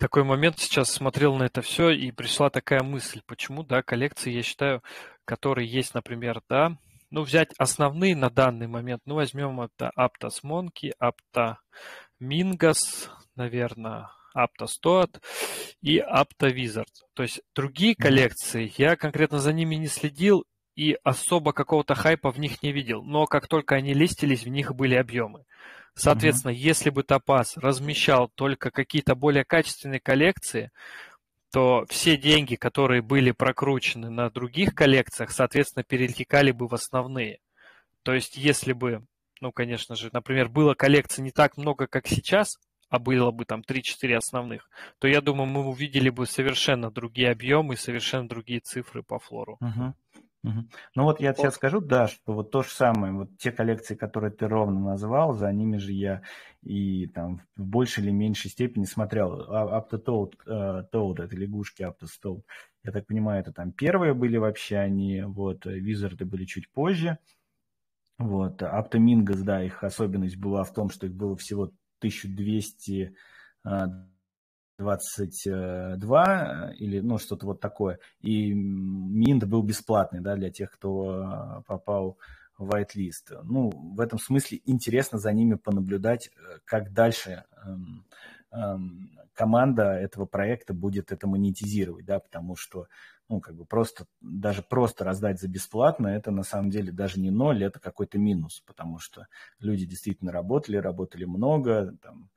Такой 0.00 0.24
момент 0.24 0.58
сейчас 0.58 0.90
смотрел 0.90 1.36
на 1.36 1.42
это 1.42 1.60
все 1.60 1.90
и 1.90 2.10
пришла 2.10 2.48
такая 2.48 2.82
мысль, 2.82 3.20
почему, 3.26 3.62
да, 3.62 3.82
коллекции, 3.82 4.32
я 4.32 4.42
считаю, 4.42 4.82
которые 5.26 5.70
есть, 5.70 5.92
например, 5.92 6.40
да, 6.48 6.78
ну, 7.10 7.20
взять 7.20 7.52
основные 7.58 8.16
на 8.16 8.30
данный 8.30 8.66
момент, 8.66 9.02
ну, 9.04 9.16
возьмем 9.16 9.60
это 9.60 9.90
Aptos 9.98 10.42
Monkey, 10.42 10.92
Apta 10.98 11.56
Mingus, 12.18 13.10
наверное, 13.36 14.08
Apta 14.34 14.64
Stoat 14.64 15.20
и 15.82 15.98
Apta 15.98 16.50
Wizard. 16.50 16.86
То 17.12 17.22
есть 17.22 17.42
другие 17.54 17.94
коллекции, 17.94 18.72
я 18.78 18.96
конкретно 18.96 19.38
за 19.38 19.52
ними 19.52 19.74
не 19.74 19.88
следил 19.88 20.46
и 20.76 20.96
особо 21.04 21.52
какого-то 21.52 21.94
хайпа 21.94 22.32
в 22.32 22.38
них 22.38 22.62
не 22.62 22.72
видел. 22.72 23.02
Но 23.02 23.26
как 23.26 23.48
только 23.48 23.74
они 23.74 23.92
листились, 23.92 24.44
в 24.44 24.48
них 24.48 24.74
были 24.74 24.94
объемы. 24.94 25.44
Соответственно, 26.00 26.52
mm-hmm. 26.52 26.68
если 26.72 26.88
бы 26.88 27.02
Топаз 27.02 27.58
размещал 27.58 28.30
только 28.34 28.70
какие-то 28.70 29.14
более 29.14 29.44
качественные 29.44 30.00
коллекции, 30.00 30.70
то 31.52 31.84
все 31.90 32.16
деньги, 32.16 32.54
которые 32.54 33.02
были 33.02 33.32
прокручены 33.32 34.08
на 34.08 34.30
других 34.30 34.74
коллекциях, 34.74 35.30
соответственно, 35.30 35.84
перетекали 35.84 36.52
бы 36.52 36.68
в 36.68 36.74
основные. 36.74 37.40
То 38.02 38.14
есть, 38.14 38.38
если 38.38 38.72
бы, 38.72 39.04
ну, 39.42 39.52
конечно 39.52 39.94
же, 39.94 40.08
например, 40.10 40.48
было 40.48 40.72
коллекций 40.72 41.22
не 41.22 41.32
так 41.32 41.58
много, 41.58 41.86
как 41.86 42.08
сейчас, 42.08 42.56
а 42.88 42.98
было 42.98 43.30
бы 43.30 43.44
там 43.44 43.60
3-4 43.60 44.14
основных, 44.14 44.70
то 45.00 45.06
я 45.06 45.20
думаю, 45.20 45.48
мы 45.48 45.66
увидели 45.66 46.08
бы 46.08 46.26
совершенно 46.26 46.90
другие 46.90 47.30
объемы, 47.30 47.76
совершенно 47.76 48.26
другие 48.26 48.60
цифры 48.60 49.02
по 49.02 49.18
флору. 49.18 49.58
Угу. 49.60 49.94
Ну 50.42 51.04
вот 51.04 51.20
я 51.20 51.34
сейчас 51.34 51.54
скажу, 51.56 51.80
да, 51.80 52.08
что 52.08 52.32
вот 52.32 52.50
то 52.50 52.62
же 52.62 52.70
самое, 52.70 53.12
вот 53.12 53.36
те 53.38 53.52
коллекции, 53.52 53.94
которые 53.94 54.30
ты 54.30 54.48
ровно 54.48 54.80
назвал, 54.80 55.34
за 55.34 55.52
ними 55.52 55.76
же 55.76 55.92
я 55.92 56.22
и 56.62 57.06
там 57.08 57.42
в 57.56 57.64
большей 57.66 58.04
или 58.04 58.10
меньшей 58.10 58.50
степени 58.50 58.84
смотрел. 58.84 59.32
Аптотоуд, 59.52 60.36
а, 60.46 60.82
Toad, 60.90 61.22
это 61.22 61.36
лягушки 61.36 61.82
Аптостоуд. 61.82 62.44
Я 62.82 62.92
так 62.92 63.06
понимаю, 63.06 63.40
это 63.42 63.52
там 63.52 63.72
первые 63.72 64.14
были 64.14 64.38
вообще 64.38 64.78
они, 64.78 65.22
вот, 65.22 65.66
Визарды 65.66 66.24
были 66.24 66.46
чуть 66.46 66.70
позже. 66.70 67.18
Вот, 68.18 68.62
Аптомингас, 68.62 69.40
да, 69.42 69.62
их 69.62 69.82
особенность 69.82 70.36
была 70.36 70.62
в 70.64 70.72
том, 70.72 70.90
что 70.90 71.06
их 71.06 71.14
было 71.14 71.36
всего 71.36 71.72
1200 72.00 73.14
22 74.80 76.72
или 76.78 77.00
ну 77.00 77.18
что-то 77.18 77.46
вот 77.46 77.60
такое. 77.60 77.98
И 78.20 78.52
Минт 78.52 79.44
был 79.44 79.62
бесплатный, 79.62 80.20
да, 80.20 80.36
для 80.36 80.50
тех, 80.50 80.70
кто 80.70 81.58
э, 81.60 81.62
попал 81.66 82.18
в 82.56 82.70
whitelist. 82.70 83.42
Ну, 83.42 83.70
в 83.70 84.00
этом 84.00 84.18
смысле 84.18 84.60
интересно 84.64 85.18
за 85.18 85.32
ними 85.32 85.54
понаблюдать, 85.54 86.28
э, 86.28 86.58
как 86.64 86.92
дальше 86.92 87.44
эм, 87.64 88.06
эм, 88.52 89.10
команда 89.34 89.92
этого 89.92 90.24
проекта 90.24 90.72
будет 90.72 91.12
это 91.12 91.26
монетизировать, 91.26 92.06
да, 92.06 92.18
потому 92.18 92.56
что, 92.56 92.86
ну, 93.28 93.40
как 93.40 93.56
бы 93.56 93.66
просто, 93.66 94.06
даже 94.22 94.62
просто 94.62 95.04
раздать 95.04 95.40
за 95.40 95.48
бесплатно, 95.48 96.08
это 96.08 96.30
на 96.30 96.42
самом 96.42 96.70
деле 96.70 96.90
даже 96.90 97.20
не 97.20 97.30
ноль, 97.30 97.64
это 97.64 97.80
какой-то 97.80 98.18
минус, 98.18 98.62
потому 98.66 98.98
что 98.98 99.26
люди 99.58 99.84
действительно 99.84 100.32
работали, 100.32 100.76
работали 100.76 101.26
много, 101.26 101.96
там, 102.02 102.30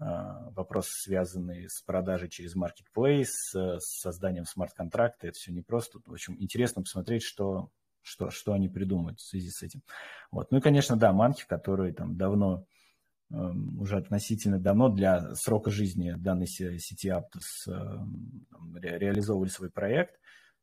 вопросы, 0.00 0.90
связанные 0.94 1.68
с 1.68 1.82
продажей 1.82 2.30
через 2.30 2.56
Marketplace, 2.56 3.26
с 3.54 4.00
созданием 4.00 4.46
смарт-контракта. 4.46 5.28
Это 5.28 5.38
все 5.38 5.52
непросто. 5.52 6.00
В 6.06 6.12
общем, 6.12 6.36
интересно 6.38 6.82
посмотреть, 6.82 7.22
что, 7.22 7.70
что, 8.02 8.30
что 8.30 8.52
они 8.52 8.68
придумают 8.68 9.20
в 9.20 9.28
связи 9.28 9.50
с 9.50 9.62
этим. 9.62 9.82
Вот. 10.30 10.50
Ну 10.50 10.58
и, 10.58 10.60
конечно, 10.60 10.96
да, 10.96 11.12
манки, 11.12 11.44
которые 11.46 11.92
там 11.92 12.16
давно, 12.16 12.66
эм, 13.30 13.78
уже 13.78 13.98
относительно 13.98 14.58
давно 14.58 14.88
для 14.88 15.34
срока 15.34 15.70
жизни 15.70 16.14
данной 16.16 16.46
сети 16.46 17.08
Aptos 17.08 17.70
эм, 17.70 18.46
реализовывали 18.74 19.50
свой 19.50 19.70
проект, 19.70 20.18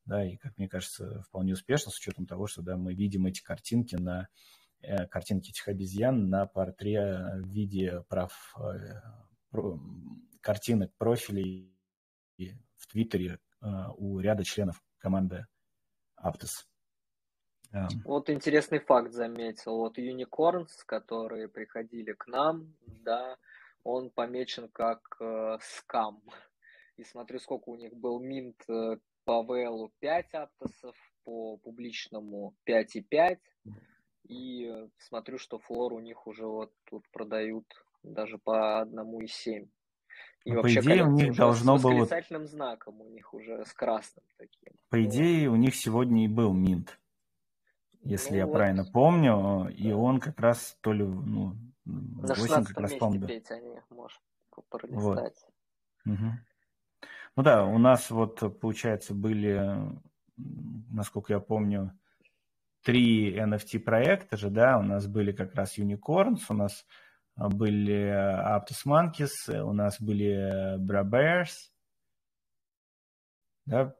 да, 0.05 0.25
и, 0.25 0.37
как 0.37 0.57
мне 0.57 0.67
кажется, 0.67 1.21
вполне 1.27 1.53
успешно, 1.53 1.91
с 1.91 1.97
учетом 1.97 2.25
того, 2.25 2.47
что, 2.47 2.61
да, 2.61 2.77
мы 2.77 2.93
видим 2.93 3.25
эти 3.25 3.43
картинки 3.43 3.95
на 3.95 4.29
э, 4.81 5.05
картинки 5.07 5.49
этих 5.49 5.67
обезьян 5.67 6.29
на 6.29 6.45
портрете 6.45 7.41
в 7.43 7.49
виде 7.49 8.03
прав 8.07 8.55
э, 8.57 9.01
картинок, 10.41 10.91
профилей 10.97 11.73
в 12.77 12.87
Твиттере 12.87 13.39
а, 13.61 13.91
у 13.93 14.19
ряда 14.19 14.43
членов 14.43 14.83
команды 14.99 15.45
Aptos. 16.23 16.65
Вот 18.05 18.29
интересный 18.29 18.79
факт 18.79 19.11
заметил. 19.11 19.77
Вот 19.77 19.97
Unicorns, 19.97 20.71
которые 20.85 21.47
приходили 21.49 22.13
к 22.13 22.27
нам, 22.27 22.73
да, 22.85 23.37
он 23.83 24.09
помечен 24.09 24.69
как 24.69 25.17
э, 25.19 25.57
скам. 25.61 26.21
И 26.95 27.03
смотрю, 27.03 27.39
сколько 27.39 27.69
у 27.69 27.75
них 27.75 27.93
был 27.93 28.19
минт 28.19 28.63
э, 28.69 28.97
по 29.25 29.45
VL 29.45 29.91
5 29.99 30.33
аптосов, 30.33 30.95
по 31.23 31.57
публичному 31.57 32.55
5,5. 32.65 33.39
И 34.23 34.65
э, 34.65 34.89
смотрю, 34.97 35.37
что 35.37 35.59
флор 35.59 35.93
у 35.93 35.99
них 35.99 36.25
уже 36.25 36.45
вот 36.45 36.73
тут 36.85 37.07
продают 37.11 37.65
даже 38.03 38.37
по 38.37 38.81
одному 38.81 39.21
и 39.21 39.27
семь. 39.27 39.67
И 40.45 40.53
по 40.53 40.73
идее 40.73 41.03
у 41.03 41.11
них 41.11 41.35
должно 41.35 41.77
с 41.77 41.83
было... 41.83 41.91
восклицательным 41.91 42.47
знаком 42.47 43.01
у 43.01 43.09
них 43.09 43.33
уже 43.33 43.65
с 43.65 43.73
красным 43.73 44.23
таким. 44.37 44.73
По 44.89 45.03
идее 45.03 45.49
у 45.49 45.55
них 45.55 45.75
сегодня 45.75 46.23
и 46.23 46.27
был 46.27 46.53
Минт, 46.53 46.99
если 48.01 48.31
ну, 48.31 48.37
я 48.37 48.45
вот. 48.45 48.53
правильно 48.53 48.85
помню, 48.85 49.65
да. 49.65 49.71
и 49.71 49.91
он 49.91 50.19
как 50.19 50.39
раз 50.39 50.77
то 50.81 50.93
ли, 50.93 51.03
ну, 51.03 51.55
на 51.85 52.33
16 52.33 52.67
как 52.69 52.79
раз 52.79 52.93
помню. 52.93 53.27
Петь, 53.27 53.51
они, 53.51 53.77
пролистать. 54.69 55.45
Вот. 56.05 56.13
Угу. 56.13 56.31
Ну 57.35 57.43
да, 57.43 57.65
у 57.65 57.77
нас 57.77 58.09
вот, 58.09 58.59
получается, 58.59 59.13
были, 59.13 59.77
насколько 60.37 61.33
я 61.33 61.39
помню, 61.39 61.97
три 62.83 63.37
NFT 63.37 63.79
проекта 63.79 64.37
же, 64.37 64.49
да, 64.49 64.77
у 64.77 64.83
нас 64.83 65.07
были 65.07 65.31
как 65.31 65.53
раз 65.55 65.77
Unicorns, 65.77 66.43
у 66.49 66.53
нас 66.53 66.85
были 67.37 68.09
Aptos 68.09 68.85
Monkeys, 68.85 69.61
у 69.61 69.73
нас 69.73 70.01
были 70.01 70.77
Bra 70.79 71.03
Bears, 71.03 71.53
да? 73.65 73.95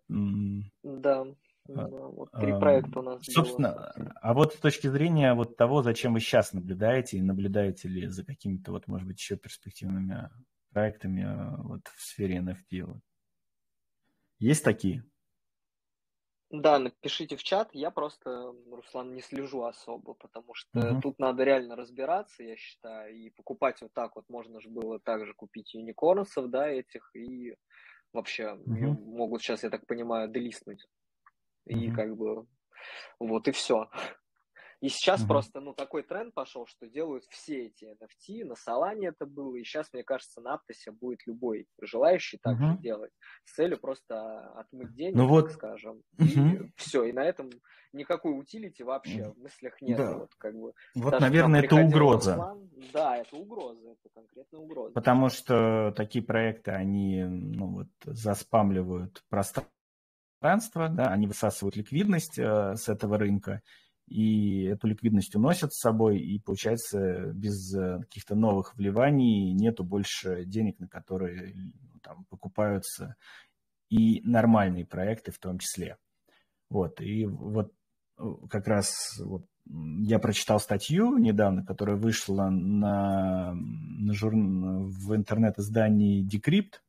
Да. 0.84 1.26
Да, 1.68 1.86
вот 1.86 2.32
три 2.32 2.58
проекта 2.58 3.00
у 3.00 3.02
нас. 3.02 3.26
Собственно, 3.26 3.74
было. 3.74 4.14
а 4.22 4.34
вот 4.34 4.54
с 4.54 4.58
точки 4.58 4.88
зрения 4.88 5.34
вот 5.34 5.58
того, 5.58 5.84
зачем 5.84 6.14
вы 6.14 6.22
сейчас 6.22 6.54
наблюдаете, 6.54 7.18
и 7.18 7.22
наблюдаете 7.22 7.90
ли 7.90 8.08
за 8.08 8.24
какими-то, 8.24 8.72
вот, 8.72 8.88
может 8.88 9.06
быть, 9.06 9.20
еще 9.20 9.36
перспективными 9.36 10.30
проектами 10.72 11.28
вот, 11.58 11.82
в 11.94 12.02
сфере 12.02 12.38
NFT? 12.38 12.84
Вот. 12.84 13.02
Есть 14.40 14.64
такие? 14.64 15.04
Да, 16.50 16.80
напишите 16.80 17.36
в 17.36 17.44
чат. 17.44 17.70
Я 17.74 17.92
просто, 17.92 18.54
Руслан, 18.72 19.14
не 19.14 19.22
слежу 19.22 19.64
особо, 19.64 20.14
потому 20.14 20.54
что 20.54 20.94
угу. 20.94 21.02
тут 21.02 21.20
надо 21.20 21.44
реально 21.44 21.76
разбираться, 21.76 22.44
я 22.44 22.56
считаю, 22.56 23.14
и 23.16 23.30
покупать 23.32 23.82
вот 23.82 23.92
так 23.94 24.16
вот 24.16 24.26
можно 24.30 24.62
же 24.62 24.70
было 24.70 25.00
также 25.00 25.34
купить 25.34 25.74
юникорнсов, 25.74 26.50
да, 26.50 26.70
этих, 26.70 27.14
и 27.14 27.56
вообще 28.14 28.54
угу. 28.54 28.94
могут 29.04 29.42
сейчас, 29.42 29.64
я 29.64 29.70
так 29.70 29.86
понимаю, 29.88 30.30
делистнуть. 30.30 30.88
И 31.66 31.90
угу. 31.90 31.96
как 31.96 32.16
бы 32.16 32.48
вот 33.20 33.48
и 33.50 33.52
все. 33.52 33.90
И 34.80 34.90
сейчас 34.90 35.22
угу. 35.22 35.30
просто, 35.30 35.60
ну, 35.60 35.74
такой 35.74 36.04
тренд 36.04 36.36
пошел, 36.36 36.68
что 36.68 36.88
делают 36.88 37.24
все 37.30 37.66
эти 37.66 37.86
NFT, 37.86 38.46
на 38.46 38.54
Solana 38.54 39.08
это 39.08 39.26
было, 39.26 39.56
и 39.56 39.64
сейчас, 39.64 39.92
мне 39.92 40.04
кажется, 40.04 40.40
на 40.40 40.54
Аптосе 40.54 40.92
будет 40.92 41.26
любой 41.26 41.66
желающий 41.82 42.38
так 42.38 42.58
угу. 42.58 42.68
же 42.68 42.78
делать, 42.78 43.12
с 43.46 43.56
целью 43.56 43.80
просто 43.80 44.52
отмыть 44.52 44.94
денег, 44.94 45.16
ну, 45.16 45.28
вот. 45.28 45.52
скажем, 45.52 46.04
угу. 46.20 46.26
и 46.26 46.72
все, 46.76 47.06
и 47.06 47.12
на 47.12 47.24
этом 47.24 47.50
никакой 47.92 48.38
утилити 48.40 48.84
вообще 48.84 49.32
в 49.32 49.40
мыслях 49.40 49.82
нет. 49.82 49.98
Да. 49.98 50.14
Вот, 50.14 50.36
как 50.38 50.54
бы, 50.54 50.74
вот 50.94 51.20
наверное, 51.20 51.64
это 51.64 51.76
угроза. 51.76 52.36
Руслан, 52.36 52.70
да, 52.94 53.18
это 53.18 53.36
угроза, 53.36 53.90
это 53.90 54.10
конкретная 54.14 54.60
угроза. 54.60 54.94
Потому 54.94 55.30
что 55.30 55.92
такие 55.96 56.24
проекты, 56.24 56.72
они, 56.72 57.24
ну, 57.24 57.68
вот, 57.68 57.88
заспамливают 58.04 59.24
пространство, 59.30 60.88
да, 60.90 61.08
они 61.08 61.26
высасывают 61.26 61.76
ликвидность 61.76 62.38
э, 62.38 62.76
с 62.76 62.88
этого 62.90 63.18
рынка, 63.18 63.64
и 64.08 64.64
эту 64.64 64.88
ликвидность 64.88 65.36
уносят 65.36 65.74
с 65.74 65.80
собой, 65.80 66.20
и 66.20 66.40
получается 66.40 67.32
без 67.34 67.74
э, 67.76 68.00
каких-то 68.00 68.36
новых 68.36 68.76
вливаний 68.76 69.52
нету 69.52 69.84
больше 69.84 70.46
денег, 70.46 70.80
на 70.80 70.88
которые 70.88 71.54
ну, 71.56 72.00
там, 72.02 72.26
покупаются 72.30 73.16
и 73.90 74.22
нормальные 74.22 74.86
проекты 74.86 75.32
в 75.32 75.40
том 75.40 75.60
числе. 75.60 75.98
Вот, 76.70 77.02
и 77.02 77.26
вот 77.26 77.74
э, 78.18 78.24
как 78.50 78.68
раз 78.68 79.20
вот, 79.20 79.46
я 79.66 80.20
прочитал 80.20 80.60
статью 80.60 81.18
недавно, 81.18 81.66
которая 81.66 81.98
вышла 81.98 82.50
на, 82.50 83.54
на 83.54 84.14
жур... 84.14 84.34
в 84.34 85.16
интернет-издании 85.16 86.26
Decrypt, 86.26 86.80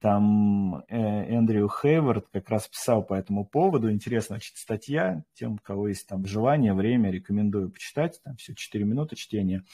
там 0.00 0.82
Эндрю 0.88 1.68
Хейвард 1.68 2.26
как 2.32 2.48
раз 2.48 2.68
писал 2.68 3.02
по 3.02 3.14
этому 3.14 3.44
поводу. 3.44 3.90
Интересная 3.90 4.38
значит, 4.38 4.56
статья. 4.56 5.22
Тем, 5.34 5.54
у 5.54 5.58
кого 5.58 5.88
есть 5.88 6.06
там 6.06 6.24
желание, 6.24 6.72
время, 6.72 7.10
рекомендую 7.10 7.70
почитать. 7.70 8.20
Там 8.24 8.36
все 8.36 8.54
4 8.54 8.84
минуты 8.84 9.16
чтения. 9.16 9.64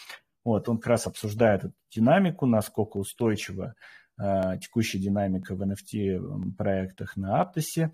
Вот, 0.44 0.68
он 0.68 0.78
как 0.78 0.86
раз 0.86 1.06
обсуждает 1.06 1.64
эту 1.64 1.74
динамику, 1.90 2.46
насколько 2.46 2.98
устойчива 2.98 3.74
э, 4.16 4.58
текущая 4.60 4.98
динамика 4.98 5.54
в 5.54 5.62
NFT 5.62 6.54
проектах 6.56 7.16
на 7.16 7.40
Аптосе. 7.40 7.92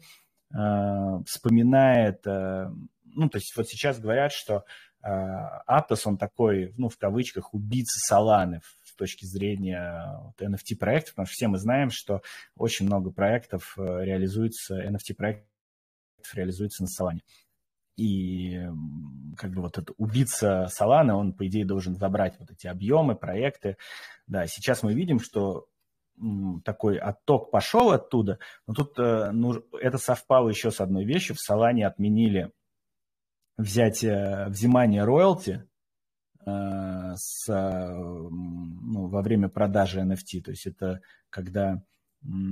Э, 0.54 1.22
вспоминает, 1.26 2.26
э, 2.26 2.70
ну, 3.04 3.28
то 3.28 3.38
есть 3.38 3.56
вот 3.56 3.68
сейчас 3.68 3.98
говорят, 4.00 4.32
что 4.32 4.64
э, 5.02 5.08
Аптос, 5.08 6.06
он 6.06 6.18
такой, 6.18 6.74
ну, 6.76 6.88
в 6.88 6.98
кавычках, 6.98 7.54
убийца 7.54 7.98
Соланы 8.06 8.60
с 8.81 8.81
точки 9.02 9.24
зрения 9.24 10.32
NFT-проектов, 10.40 11.14
потому 11.14 11.26
что 11.26 11.34
все 11.34 11.48
мы 11.48 11.58
знаем, 11.58 11.90
что 11.90 12.22
очень 12.56 12.86
много 12.86 13.10
проектов 13.10 13.74
э, 13.76 14.04
реализуется, 14.04 14.80
NFT-проектов 14.80 15.48
реализуется 16.34 16.84
на 16.84 16.86
Solana. 16.86 17.18
И 17.96 18.60
как 19.36 19.50
бы 19.52 19.62
вот 19.62 19.76
этот 19.78 19.94
убийца 19.98 20.68
Solana, 20.70 21.14
он, 21.14 21.32
по 21.32 21.48
идее, 21.48 21.64
должен 21.64 21.96
забрать 21.96 22.38
вот 22.38 22.52
эти 22.52 22.68
объемы, 22.68 23.16
проекты. 23.16 23.76
Да, 24.28 24.46
сейчас 24.46 24.84
мы 24.84 24.94
видим, 24.94 25.18
что 25.18 25.66
такой 26.64 26.98
отток 26.98 27.50
пошел 27.50 27.90
оттуда, 27.90 28.38
но 28.68 28.74
тут 28.74 28.96
э, 29.00 29.32
ну, 29.32 29.64
это 29.80 29.98
совпало 29.98 30.48
еще 30.48 30.70
с 30.70 30.80
одной 30.80 31.04
вещью. 31.04 31.34
В 31.34 31.50
Solana 31.50 31.82
отменили 31.86 32.52
взятие, 33.56 34.46
взимание 34.46 35.02
роялти 35.02 35.66
Э, 35.66 35.71
с, 36.44 37.46
ну, 37.48 39.06
во 39.06 39.22
время 39.22 39.48
продажи 39.48 40.00
NFT. 40.00 40.42
То 40.42 40.50
есть 40.50 40.66
это 40.66 41.00
когда 41.30 41.82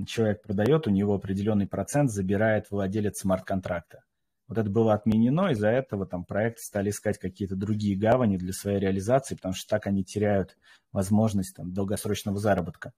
человек 0.06 0.42
продает, 0.42 0.86
у 0.86 0.90
него 0.90 1.14
определенный 1.14 1.66
процент 1.66 2.10
забирает 2.10 2.70
владелец 2.70 3.18
смарт-контракта. 3.20 4.02
Вот 4.48 4.58
это 4.58 4.68
было 4.68 4.94
отменено, 4.94 5.52
из-за 5.52 5.68
этого 5.68 6.06
там 6.06 6.24
проекты 6.24 6.62
стали 6.62 6.90
искать 6.90 7.18
какие-то 7.18 7.54
другие 7.54 7.96
гавани 7.96 8.36
для 8.36 8.52
своей 8.52 8.80
реализации, 8.80 9.36
потому 9.36 9.54
что 9.54 9.68
так 9.68 9.86
они 9.86 10.02
теряют 10.02 10.56
возможность 10.90 11.54
там, 11.54 11.72
долгосрочного 11.72 12.36
заработка 12.36 12.92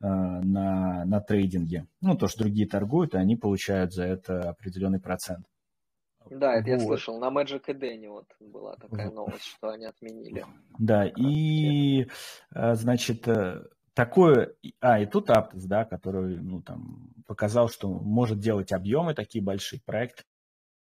э, 0.00 0.06
на, 0.06 1.04
на 1.04 1.20
трейдинге. 1.20 1.86
Ну, 2.00 2.16
то, 2.16 2.26
что 2.26 2.38
другие 2.38 2.66
торгуют, 2.66 3.14
и 3.14 3.18
они 3.18 3.36
получают 3.36 3.92
за 3.92 4.04
это 4.04 4.48
определенный 4.48 4.98
процент. 4.98 5.44
Да, 6.30 6.54
это 6.54 6.70
вот. 6.70 6.78
я 6.78 6.78
слышал. 6.80 7.18
На 7.18 7.30
Magic 7.30 7.64
Eden 7.66 8.08
вот 8.08 8.26
была 8.40 8.76
такая 8.76 9.10
новость, 9.10 9.44
что 9.44 9.70
они 9.70 9.86
отменили. 9.86 10.44
Да, 10.78 11.06
и, 11.06 12.06
э, 12.54 12.74
значит, 12.74 13.26
э, 13.28 13.64
такое... 13.94 14.54
А, 14.80 15.00
и 15.00 15.06
тут 15.06 15.30
Aptos, 15.30 15.66
да, 15.66 15.84
который, 15.84 16.36
ну, 16.38 16.62
там, 16.62 17.10
показал, 17.26 17.68
что 17.68 17.88
может 17.88 18.38
делать 18.38 18.72
объемы 18.72 19.14
такие 19.14 19.42
большие, 19.42 19.80
проекты 19.84 20.24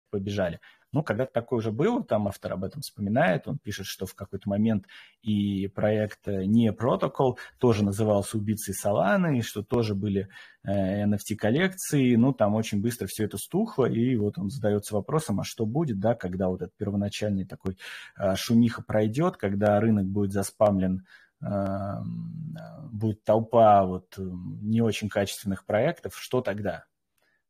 побежали. 0.09 0.59
Ну, 0.91 1.04
когда-то 1.04 1.32
такое 1.32 1.60
уже 1.60 1.71
было, 1.71 2.04
там 2.04 2.28
автор 2.28 2.54
об 2.54 2.63
этом 2.63 2.82
вспоминает, 2.82 3.47
он 3.47 3.60
пишет, 3.60 3.86
что 3.86 4.08
в 4.08 4.15
какой-то 4.15 4.49
момент 4.49 4.88
и 5.21 5.67
проект 5.67 6.25
не 6.25 6.73
протокол 6.73 7.38
тоже 7.60 7.84
назывался 7.84 8.38
убийцей 8.38 8.73
Соланы, 8.73 9.38
и 9.38 9.41
что 9.41 9.62
тоже 9.62 9.93
были 9.93 10.30
э, 10.63 11.06
NFT-коллекции, 11.06 12.15
ну, 12.15 12.34
там 12.34 12.56
очень 12.56 12.82
быстро 12.82 13.06
все 13.06 13.25
это 13.25 13.38
стухло, 13.38 13.86
и 13.86 14.15
вот 14.15 14.39
он 14.39 14.49
задается 14.49 14.95
вопросом, 14.95 15.39
а 15.39 15.43
что 15.43 15.67
будет, 15.67 15.99
да, 15.99 16.15
когда 16.15 16.47
вот 16.47 16.62
этот 16.63 16.75
первоначальный 16.75 17.45
такой 17.45 17.78
э, 18.17 18.36
шумиха 18.36 18.82
пройдет, 18.82 19.38
когда 19.38 19.80
рынок 19.80 20.08
будет 20.08 20.32
заспамлен 20.32 21.06
э, 21.41 21.47
будет 22.91 23.23
толпа 23.23 23.86
вот 23.86 24.15
не 24.17 24.82
очень 24.82 25.10
качественных 25.10 25.65
проектов, 25.65 26.17
что 26.17 26.41
тогда? 26.41 26.86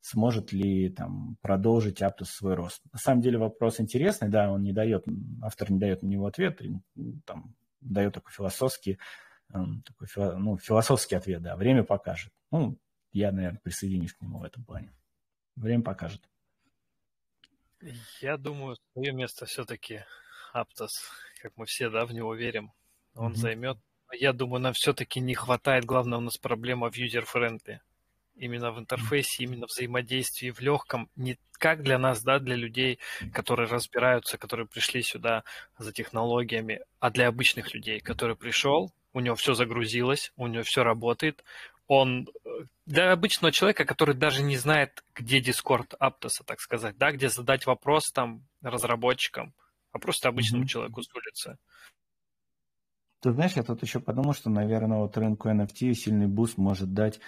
Сможет 0.01 0.51
ли 0.51 0.89
там 0.89 1.37
продолжить 1.41 2.01
Аптус 2.01 2.29
свой 2.31 2.55
рост. 2.55 2.81
На 2.91 2.99
самом 2.99 3.21
деле 3.21 3.37
вопрос 3.37 3.79
интересный, 3.79 4.29
да, 4.29 4.51
он 4.51 4.63
не 4.63 4.71
дает, 4.71 5.05
автор 5.41 5.71
не 5.71 5.79
дает 5.79 6.01
на 6.01 6.07
него 6.07 6.25
ответ, 6.25 6.61
там 7.25 7.55
дает 7.81 8.13
такой 8.13 8.31
философский, 8.31 8.97
эм, 9.53 9.83
такой, 9.83 10.07
ну, 10.37 10.57
философский 10.57 11.15
ответ, 11.15 11.41
да, 11.41 11.55
время 11.55 11.83
покажет. 11.83 12.31
Ну, 12.51 12.77
я, 13.11 13.31
наверное, 13.31 13.59
присоединюсь 13.59 14.13
к 14.13 14.21
нему 14.21 14.39
в 14.39 14.43
этом 14.43 14.63
плане. 14.63 14.93
Время 15.55 15.83
покажет. 15.83 16.21
Я 18.21 18.37
думаю, 18.37 18.77
свое 18.93 19.13
место 19.13 19.45
все-таки 19.45 20.01
Аптос, 20.53 21.09
как 21.41 21.53
мы 21.55 21.65
все, 21.65 21.89
да, 21.89 22.05
в 22.05 22.13
него 22.13 22.33
верим. 22.35 22.71
Он 23.15 23.31
mm-hmm. 23.31 23.35
займет. 23.35 23.77
Я 24.11 24.33
думаю, 24.33 24.61
нам 24.61 24.73
все-таки 24.73 25.19
не 25.19 25.35
хватает, 25.35 25.85
главное, 25.85 26.17
у 26.17 26.21
нас 26.21 26.37
проблема 26.37 26.89
в 26.89 26.97
user-friendly 26.97 27.79
именно 28.39 28.71
в 28.71 28.79
интерфейсе, 28.79 29.43
именно 29.43 29.67
в 29.67 29.69
взаимодействии, 29.69 30.51
в 30.51 30.59
легком, 30.59 31.09
не 31.15 31.37
как 31.53 31.83
для 31.83 31.97
нас, 31.97 32.23
да, 32.23 32.39
для 32.39 32.55
людей, 32.55 32.99
которые 33.33 33.69
разбираются, 33.69 34.37
которые 34.37 34.65
пришли 34.65 35.03
сюда 35.03 35.43
за 35.77 35.91
технологиями, 35.91 36.79
а 36.99 37.11
для 37.11 37.27
обычных 37.27 37.73
людей, 37.73 37.99
который 37.99 38.35
пришел, 38.35 38.93
у 39.13 39.19
него 39.19 39.35
все 39.35 39.53
загрузилось, 39.53 40.31
у 40.37 40.47
него 40.47 40.63
все 40.63 40.83
работает, 40.83 41.43
он 41.87 42.29
э, 42.45 42.49
для 42.85 43.11
обычного 43.11 43.51
человека, 43.51 43.83
который 43.83 44.15
даже 44.15 44.43
не 44.43 44.57
знает, 44.57 45.03
где 45.15 45.41
Discord 45.41 45.97
Aptos, 45.99 46.43
так 46.45 46.61
сказать, 46.61 46.97
да, 46.97 47.11
где 47.11 47.29
задать 47.29 47.65
вопрос 47.65 48.11
там 48.11 48.43
разработчикам, 48.61 49.53
а 49.91 49.99
просто 49.99 50.29
обычному 50.29 50.63
mm-hmm. 50.63 50.67
человеку 50.67 51.01
с 51.01 51.13
улицы. 51.13 51.57
Ты 53.21 53.31
знаешь, 53.31 53.53
я 53.53 53.63
тут 53.63 53.81
еще 53.81 53.99
подумал, 53.99 54.33
что, 54.33 54.49
наверное, 54.49 54.99
вот 54.99 55.17
рынку 55.17 55.49
NFT 55.49 55.93
сильный 55.93 56.27
boost 56.27 56.57
может 56.57 56.93
дать 56.93 57.19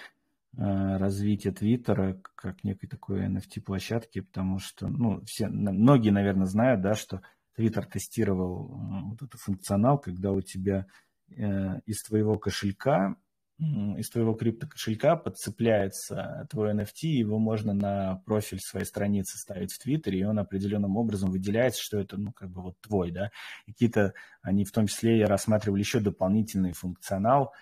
развитие 0.58 1.54
Твиттера 1.54 2.22
как 2.36 2.64
некой 2.64 2.90
такой 2.90 3.26
NFT-площадки, 3.26 4.22
потому 4.22 4.60
что, 4.60 4.88
ну, 4.88 5.24
все, 5.26 5.48
многие, 5.48 6.10
наверное, 6.10 6.46
знают, 6.46 6.82
да, 6.82 6.94
что 6.94 7.22
Твиттер 7.56 7.86
тестировал 7.86 8.72
э, 8.72 9.10
вот 9.10 9.22
этот 9.22 9.40
функционал, 9.40 9.98
когда 9.98 10.32
у 10.32 10.42
тебя 10.42 10.88
э, 11.30 11.80
из 11.86 12.02
твоего 12.04 12.38
кошелька, 12.38 13.16
из 13.60 14.10
твоего 14.10 14.34
криптокошелька 14.34 15.16
подцепляется 15.16 16.48
твой 16.50 16.74
NFT, 16.74 17.10
его 17.10 17.38
можно 17.38 17.74
на 17.74 18.16
профиль 18.26 18.60
своей 18.60 18.88
страницы 18.88 19.38
ставить 19.38 19.72
в 19.72 19.78
Твиттере, 19.78 20.20
и 20.20 20.24
он 20.24 20.40
определенным 20.40 20.98
образом 20.98 21.30
выделяется, 21.30 21.80
что 21.80 22.00
это, 22.00 22.18
ну, 22.18 22.32
как 22.32 22.50
бы 22.50 22.64
вот 22.64 22.82
твой, 22.82 23.12
да. 23.12 23.30
Какие-то, 23.68 24.14
они 24.42 24.66
в 24.66 24.72
том 24.72 24.88
числе 24.88 25.24
рассматривали 25.26 25.82
еще 25.82 26.00
дополнительный 26.00 26.74
функционал, 26.74 27.54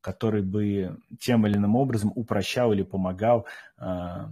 который 0.00 0.42
бы 0.42 0.98
тем 1.18 1.46
или 1.46 1.56
иным 1.56 1.74
образом 1.74 2.12
упрощал 2.14 2.72
или 2.72 2.82
помогал 2.82 3.46
э, 3.78 4.28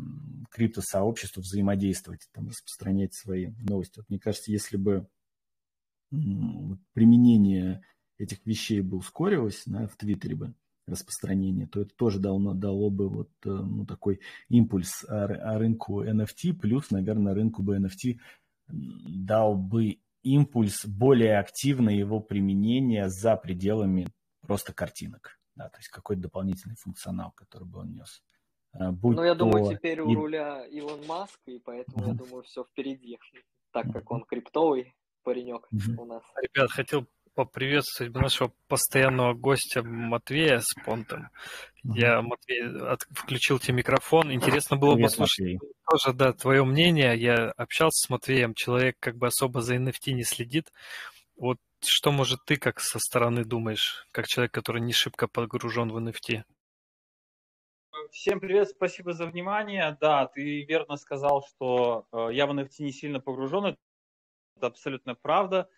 криптосообществу 0.51 1.43
взаимодействовать, 1.43 2.29
там, 2.33 2.49
распространять 2.49 3.15
свои 3.15 3.53
новости. 3.59 3.99
Вот 3.99 4.09
мне 4.09 4.19
кажется, 4.21 4.53
если 4.53 4.77
бы 4.77 5.09
применение 6.93 7.83
этих 8.19 8.47
вещей 8.47 8.81
бы 8.83 8.99
ускорилось 8.99 9.65
да, 9.67 9.89
в 9.89 9.97
Твиттере 9.97 10.37
бы, 10.37 10.55
распространение, 10.87 11.67
то 11.67 11.81
это 11.81 11.95
тоже 11.97 12.21
дало, 12.21 12.53
дало 12.53 12.91
бы 12.91 13.09
вот 13.09 13.31
э, 13.45 13.49
ну, 13.49 13.87
такой 13.87 14.21
импульс 14.49 15.05
рынку 15.09 16.05
NFT, 16.05 16.53
плюс, 16.53 16.91
наверное, 16.91 17.35
рынку 17.35 17.63
бы 17.63 17.79
NFT 17.79 18.19
дал 18.69 19.57
бы 19.57 19.99
импульс 20.25 20.85
более 20.85 21.39
активное 21.39 21.95
его 21.95 22.21
применение 22.21 23.09
за 23.09 23.37
пределами 23.37 24.09
просто 24.41 24.73
картинок. 24.73 25.39
Да, 25.55 25.69
то 25.69 25.79
есть 25.79 25.89
какой-то 25.89 26.23
дополнительный 26.23 26.75
функционал, 26.77 27.33
который 27.33 27.69
бы 27.69 27.81
он 27.81 27.93
нес. 27.93 28.23
Э, 28.73 28.91
будь 28.91 29.17
ну, 29.17 29.23
я 29.23 29.35
то... 29.35 29.41
думаю, 29.41 29.77
теперь 29.77 30.01
у 30.01 30.13
руля 30.13 30.67
Илон 30.67 31.07
Маск, 31.07 31.39
и 31.47 31.61
поэтому, 31.61 32.05
mm-hmm. 32.05 32.09
я 32.09 32.15
думаю, 32.15 32.43
все 32.43 32.65
впереди, 32.65 33.19
так 33.71 33.93
как 33.93 34.11
он 34.11 34.25
криптовый 34.25 34.95
паренек 35.23 35.69
mm-hmm. 35.73 35.97
у 35.97 36.05
нас. 36.07 36.23
Ребят, 36.43 36.71
хотел 36.71 37.07
поприветствовать 37.35 38.15
нашего 38.15 38.53
постоянного 38.69 39.35
гостя 39.35 39.83
Матвея 39.83 40.61
с 40.61 40.75
Понтом. 40.85 41.29
Я, 41.83 42.23
Матвей, 42.23 42.63
от, 42.87 43.03
включил 43.11 43.59
тебе 43.59 43.79
микрофон. 43.79 44.33
Интересно 44.33 44.77
было 44.77 44.95
Привет, 44.95 45.11
послушать 45.11 45.41
Матвей. 45.41 45.59
тоже, 45.91 46.13
да, 46.17 46.33
твое 46.33 46.65
мнение. 46.65 47.17
Я 47.17 47.51
общался 47.51 48.07
с 48.07 48.09
Матвеем, 48.09 48.55
человек 48.55 48.97
как 49.01 49.17
бы 49.17 49.27
особо 49.27 49.61
за 49.61 49.77
NFT 49.77 50.13
не 50.13 50.25
следит. 50.25 50.73
Вот 51.37 51.59
что, 51.83 52.13
может, 52.13 52.45
ты 52.47 52.57
как 52.57 52.81
со 52.81 52.99
стороны 52.99 53.45
думаешь, 53.45 54.07
как 54.13 54.27
человек, 54.27 54.53
который 54.53 54.81
не 54.81 54.93
шибко 54.93 55.29
погружен 55.29 55.91
в 55.91 55.99
NFT? 55.99 56.45
Всем 58.11 58.41
привет, 58.41 58.69
спасибо 58.69 59.13
за 59.13 59.27
внимание. 59.27 59.97
Да, 60.01 60.27
ты 60.27 60.65
верно 60.65 60.97
сказал, 60.97 61.45
что 61.47 62.07
э, 62.13 62.29
я 62.33 62.47
в 62.47 62.53
NFT 62.53 62.85
не 62.85 62.93
сильно 62.93 63.21
погружен. 63.21 63.77
Это 64.57 64.67
абсолютно 64.67 65.15
правда. 65.15 65.69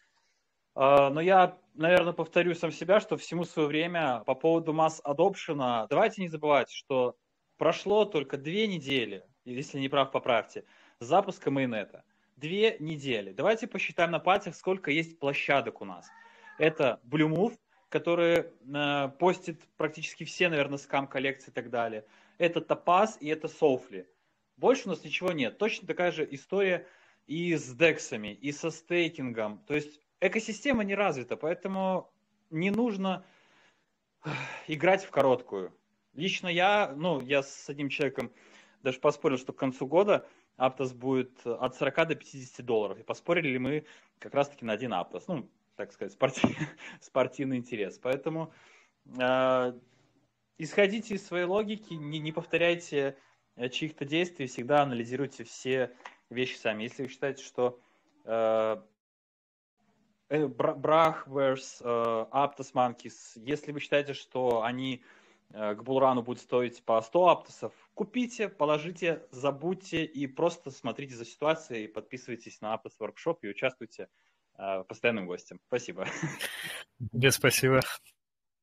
А, 0.77 1.09
но 1.09 1.23
я, 1.23 1.59
наверное, 1.75 2.13
повторю 2.13 2.55
сам 2.55 2.71
себя, 2.71 3.01
что 3.01 3.17
всему 3.17 3.45
свое 3.45 3.67
время 3.67 4.23
по 4.27 4.35
поводу 4.35 4.75
масс 4.75 5.01
адопшена, 5.03 5.87
давайте 5.89 6.21
не 6.21 6.29
забывать, 6.29 6.71
что 6.71 7.17
прошло 7.57 8.05
только 8.05 8.37
две 8.37 8.67
недели, 8.67 9.25
если 9.47 9.79
не 9.81 9.89
прав, 9.89 10.13
поправьте, 10.13 10.65
запуска 11.01 11.51
майонета. 11.51 12.05
Две 12.37 12.77
недели. 12.79 13.33
Давайте 13.33 13.67
посчитаем 13.67 14.11
на 14.11 14.19
пальцах, 14.19 14.55
сколько 14.55 14.91
есть 14.91 15.19
площадок 15.19 15.81
у 15.81 15.87
нас. 15.87 16.07
Это 16.59 17.01
Blue 17.05 17.35
Move, 17.35 17.57
который 17.89 18.45
э, 18.45 19.09
постит 19.19 19.63
практически 19.79 20.25
все, 20.25 20.51
наверное, 20.51 20.77
скам-коллекции 20.77 21.51
и 21.51 21.55
так 21.55 21.71
далее. 21.71 22.05
Это 22.37 22.61
Topaz 22.61 23.17
и 23.21 23.29
это 23.29 23.49
Softly. 23.49 24.07
Больше 24.59 24.83
у 24.85 24.91
нас 24.91 25.03
ничего 25.03 25.33
нет. 25.33 25.57
Точно 25.57 25.89
такая 25.89 26.13
же 26.13 26.29
история 26.31 26.87
и 27.27 27.57
с 27.57 27.73
дексами, 27.73 28.35
и 28.35 28.53
со 28.53 28.71
стейкингом. 28.71 29.65
То 29.67 29.75
есть 29.75 30.03
экосистема 30.21 30.85
не 30.85 30.95
развита, 30.95 31.37
поэтому 31.37 32.11
не 32.51 32.71
нужно 32.71 33.25
играть 34.67 35.05
в 35.05 35.11
короткую. 35.11 35.73
Лично 36.15 36.49
я, 36.49 36.93
ну, 36.97 37.21
я 37.21 37.43
с 37.43 37.69
одним 37.69 37.89
человеком 37.89 38.33
даже 38.83 38.99
поспорил, 39.01 39.39
что 39.39 39.53
к 39.53 39.59
концу 39.59 39.87
года 39.87 40.27
Аптос 40.57 40.93
будет 40.93 41.47
от 41.47 41.77
40 41.77 42.09
до 42.09 42.15
50 42.15 42.65
долларов. 42.65 42.99
И 42.99 43.03
поспорили 43.03 43.49
ли 43.49 43.59
мы 43.59 43.87
как 44.19 44.35
раз-таки 44.35 44.65
на 44.65 44.73
один 44.73 44.95
Аптос. 44.95 45.29
Ну, 45.29 45.51
так 45.77 45.93
сказать, 45.93 46.13
спортив, 46.13 46.57
спортивный 47.01 47.59
интерес. 47.59 47.99
Поэтому 47.99 48.53
э, 49.19 49.73
исходите 50.57 51.15
из 51.15 51.27
своей 51.27 51.45
логики, 51.45 51.93
не, 51.93 52.19
не 52.19 52.33
повторяйте 52.33 53.19
э, 53.57 53.69
чьих-то 53.69 54.07
действий, 54.07 54.47
всегда 54.47 54.83
анализируйте 54.83 55.45
все 55.45 55.95
вещи 56.31 56.57
сами. 56.57 56.85
Если 56.85 57.03
вы 57.03 57.09
считаете, 57.09 57.45
что 57.45 57.79
э 58.25 58.79
Брах 60.29 61.27
versus 61.29 61.81
э, 61.81 62.27
Aptos 62.33 62.73
Monkeys, 62.75 63.33
если 63.37 63.73
вы 63.73 63.81
считаете, 63.81 64.13
что 64.13 64.63
они 64.63 65.03
э, 65.51 65.75
к 65.75 65.83
Булрану 65.83 66.23
будут 66.23 66.43
стоить 66.43 66.85
по 66.85 67.01
100 67.01 67.29
аптосов, 67.29 67.73
купите, 67.95 68.49
положите, 68.49 69.23
забудьте 69.31 70.05
и 70.05 70.27
просто 70.27 70.71
смотрите 70.71 71.15
за 71.15 71.25
ситуацией, 71.25 71.87
подписывайтесь 71.87 72.61
на 72.61 72.75
Aptos 72.75 72.95
Workshop 73.01 73.39
и 73.43 73.49
участвуйте 73.49 74.09
э, 74.59 74.85
постоянным 74.85 75.27
гостем. 75.27 75.61
Спасибо. 75.69 76.07
Без 76.99 77.35
спасибо. 77.35 77.81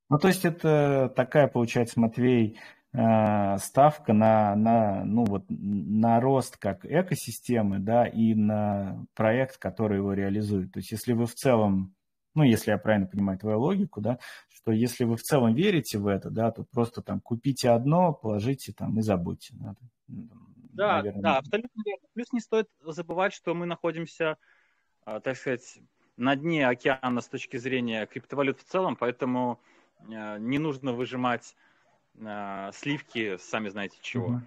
Ну, 0.10 0.20
то 0.20 0.28
есть 0.28 0.44
это 0.44 1.12
такая, 1.16 1.48
получается, 1.48 2.00
Матвей, 2.00 2.58
Э, 2.58 2.83
ставка 2.94 4.14
на, 4.14 4.56
на, 4.56 5.04
ну 5.04 5.24
вот, 5.26 5.46
на 5.50 6.20
рост 6.20 6.58
как 6.58 6.86
экосистемы, 6.86 7.80
да, 7.80 8.06
и 8.06 8.36
на 8.36 9.06
проект, 9.16 9.58
который 9.58 9.98
его 9.98 10.14
реализует. 10.14 10.72
То 10.72 10.80
есть 10.80 10.92
если 10.92 11.14
вы 11.14 11.26
в 11.26 11.34
целом, 11.34 11.96
ну, 12.36 12.44
если 12.44 12.70
я 12.70 12.78
правильно 12.78 13.08
понимаю 13.08 13.40
твою 13.40 13.60
логику, 13.60 14.00
да, 14.00 14.20
что 14.48 14.72
если 14.72 15.06
вы 15.06 15.18
в 15.18 15.24
целом 15.24 15.56
верите 15.56 15.98
в 15.98 16.06
это, 16.06 16.30
да, 16.30 16.52
то 16.52 16.66
просто 16.72 17.02
там 17.02 17.20
купите 17.20 17.72
одно, 17.72 18.14
положите 18.14 18.74
там 18.74 19.00
и 19.00 19.02
забудьте. 19.02 19.56
Да, 19.58 19.76
да, 20.74 20.96
наверное, 20.98 21.22
да 21.22 21.38
абсолютно 21.38 21.82
верно. 21.84 22.08
Плюс 22.14 22.32
не 22.32 22.40
стоит 22.40 22.68
забывать, 22.80 23.34
что 23.34 23.56
мы 23.56 23.66
находимся, 23.66 24.38
а, 25.04 25.20
так 25.20 25.36
сказать, 25.36 25.80
на 26.16 26.36
дне 26.36 26.68
океана 26.68 27.22
с 27.22 27.28
точки 27.28 27.58
зрения 27.58 28.06
криптовалют 28.06 28.60
в 28.60 28.64
целом, 28.64 28.96
поэтому 28.96 29.60
э, 30.00 30.38
не 30.40 30.60
нужно 30.60 30.94
выжимать 30.94 31.56
э, 32.16 32.72
сливки, 32.74 33.38
сами 33.38 33.70
знаете 33.70 33.98
чего. 34.02 34.28
Угу. 34.28 34.42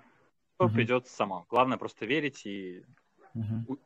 То 0.58 0.64
угу. 0.66 0.74
придет 0.74 1.06
само. 1.08 1.46
Главное 1.50 1.78
просто 1.78 2.06
верить 2.06 2.46
и 2.46 2.82
угу. 3.34 3.78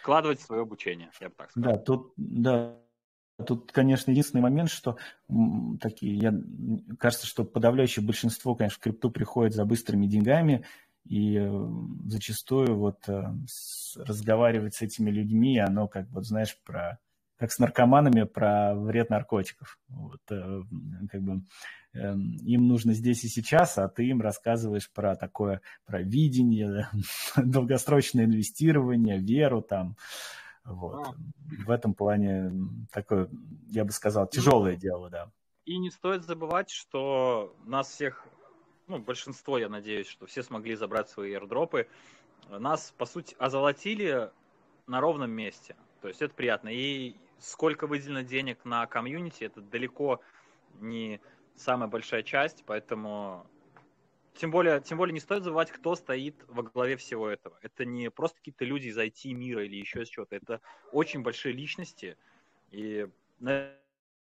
вкладывать 0.00 0.40
в 0.40 0.44
свое 0.44 0.62
обучение, 0.62 1.10
я 1.20 1.28
бы 1.28 1.34
так 1.36 1.50
сказал. 1.50 1.72
Да, 1.72 1.78
тут, 1.78 2.12
да, 2.16 2.76
Тут, 3.46 3.70
конечно, 3.70 4.10
единственный 4.10 4.40
момент, 4.40 4.68
что 4.68 4.96
такие, 5.80 6.16
я, 6.16 6.34
кажется, 6.98 7.24
что 7.24 7.44
подавляющее 7.44 8.04
большинство, 8.04 8.56
конечно, 8.56 8.78
в 8.78 8.82
крипту 8.82 9.12
приходит 9.12 9.54
за 9.54 9.64
быстрыми 9.64 10.06
деньгами, 10.06 10.64
и 11.04 11.36
э, 11.38 11.68
зачастую 12.06 12.76
вот 12.76 13.08
э, 13.08 13.32
разговаривать 13.96 14.74
с 14.74 14.82
этими 14.82 15.10
людьми, 15.10 15.56
оно 15.58 15.86
как 15.86 16.08
вот, 16.10 16.26
знаешь, 16.26 16.58
про 16.64 16.98
как 17.38 17.52
с 17.52 17.58
наркоманами 17.58 18.24
про 18.24 18.74
вред 18.74 19.10
наркотиков. 19.10 19.78
Вот, 19.88 20.20
э, 20.30 20.62
как 21.10 21.22
бы 21.22 21.42
Эм, 21.94 22.36
им 22.44 22.68
нужно 22.68 22.92
здесь 22.92 23.24
и 23.24 23.28
сейчас, 23.28 23.78
а 23.78 23.88
ты 23.88 24.06
им 24.06 24.20
рассказываешь 24.20 24.90
про 24.90 25.16
такое, 25.16 25.62
про 25.86 26.02
видение, 26.02 26.88
долгосрочное 27.36 28.26
инвестирование, 28.26 29.18
веру 29.18 29.62
там. 29.62 29.96
Вот. 30.64 31.08
А. 31.08 31.14
В 31.64 31.70
этом 31.70 31.94
плане 31.94 32.52
такое, 32.92 33.28
я 33.68 33.84
бы 33.84 33.92
сказал, 33.92 34.24
ну, 34.24 34.30
тяжелое 34.30 34.76
дело, 34.76 35.08
да. 35.08 35.30
И 35.64 35.78
не 35.78 35.90
стоит 35.90 36.24
забывать, 36.24 36.70
что 36.70 37.56
нас 37.64 37.88
всех, 37.88 38.26
ну, 38.86 38.98
большинство, 38.98 39.56
я 39.58 39.68
надеюсь, 39.68 40.06
что 40.06 40.26
все 40.26 40.42
смогли 40.42 40.76
забрать 40.76 41.08
свои 41.08 41.32
airdropы. 41.32 41.88
Нас, 42.50 42.94
по 42.96 43.06
сути, 43.06 43.34
озолотили 43.38 44.30
на 44.86 45.00
ровном 45.00 45.30
месте. 45.30 45.74
То 46.00 46.08
есть 46.08 46.22
это 46.22 46.34
приятно. 46.34 46.68
И 46.68 47.16
сколько 47.38 47.86
выделено 47.86 48.22
денег 48.22 48.64
на 48.64 48.86
комьюнити, 48.86 49.44
это 49.44 49.60
далеко 49.60 50.20
не 50.80 51.20
самая 51.56 51.88
большая 51.88 52.22
часть, 52.22 52.64
поэтому 52.66 53.46
тем 54.34 54.50
более, 54.52 54.80
тем 54.80 54.98
более 54.98 55.12
не 55.12 55.20
стоит 55.20 55.42
забывать, 55.42 55.70
кто 55.70 55.96
стоит 55.96 56.36
во 56.46 56.62
главе 56.62 56.96
всего 56.96 57.28
этого. 57.28 57.58
Это 57.60 57.84
не 57.84 58.10
просто 58.10 58.38
какие-то 58.38 58.64
люди 58.64 58.86
из 58.86 58.96
IT-мира 58.96 59.64
или 59.64 59.76
еще 59.76 60.02
из 60.02 60.08
чего-то. 60.08 60.36
Это 60.36 60.60
очень 60.92 61.22
большие 61.22 61.52
личности. 61.52 62.16
И, 62.70 63.08
наверное, 63.40 63.76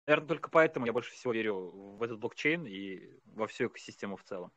только 0.06 0.48
поэтому 0.48 0.86
я 0.86 0.94
больше 0.94 1.12
всего 1.12 1.34
верю 1.34 1.56
в 1.98 2.02
этот 2.02 2.18
блокчейн 2.18 2.66
и 2.66 3.11
во 3.26 3.46
всю 3.46 3.66
экосистему 3.66 4.16
в 4.16 4.22
целом. 4.24 4.50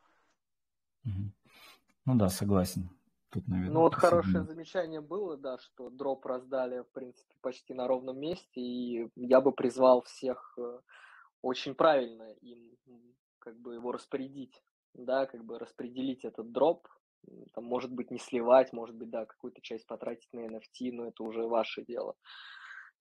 Ну 1.03 2.15
да, 2.15 2.29
согласен. 2.29 2.89
Тут, 3.31 3.47
наверное, 3.47 3.73
ну 3.73 3.79
вот 3.81 3.95
хорошее 3.95 4.43
замечание 4.43 4.99
было, 4.99 5.37
да, 5.37 5.57
что 5.57 5.89
дроп 5.89 6.25
раздали, 6.25 6.81
в 6.81 6.91
принципе, 6.91 7.33
почти 7.41 7.73
на 7.73 7.87
ровном 7.87 8.19
месте, 8.19 8.59
и 8.59 9.09
я 9.15 9.39
бы 9.39 9.53
призвал 9.53 10.01
всех 10.01 10.53
э, 10.57 10.79
очень 11.41 11.73
правильно 11.73 12.29
им 12.41 12.75
как 13.39 13.57
бы 13.59 13.73
его 13.73 13.91
распорядить, 13.91 14.61
да, 14.93 15.25
как 15.25 15.43
бы 15.43 15.59
распределить 15.59 16.25
этот 16.25 16.51
дроп, 16.51 16.87
там, 17.53 17.65
может 17.65 17.91
быть, 17.91 18.11
не 18.11 18.19
сливать, 18.19 18.73
может 18.73 18.95
быть, 18.95 19.09
да, 19.09 19.25
какую-то 19.25 19.61
часть 19.61 19.87
потратить 19.87 20.31
на 20.33 20.41
NFT, 20.41 20.91
но 20.91 21.07
это 21.07 21.23
уже 21.23 21.45
ваше 21.45 21.83
дело. 21.83 22.15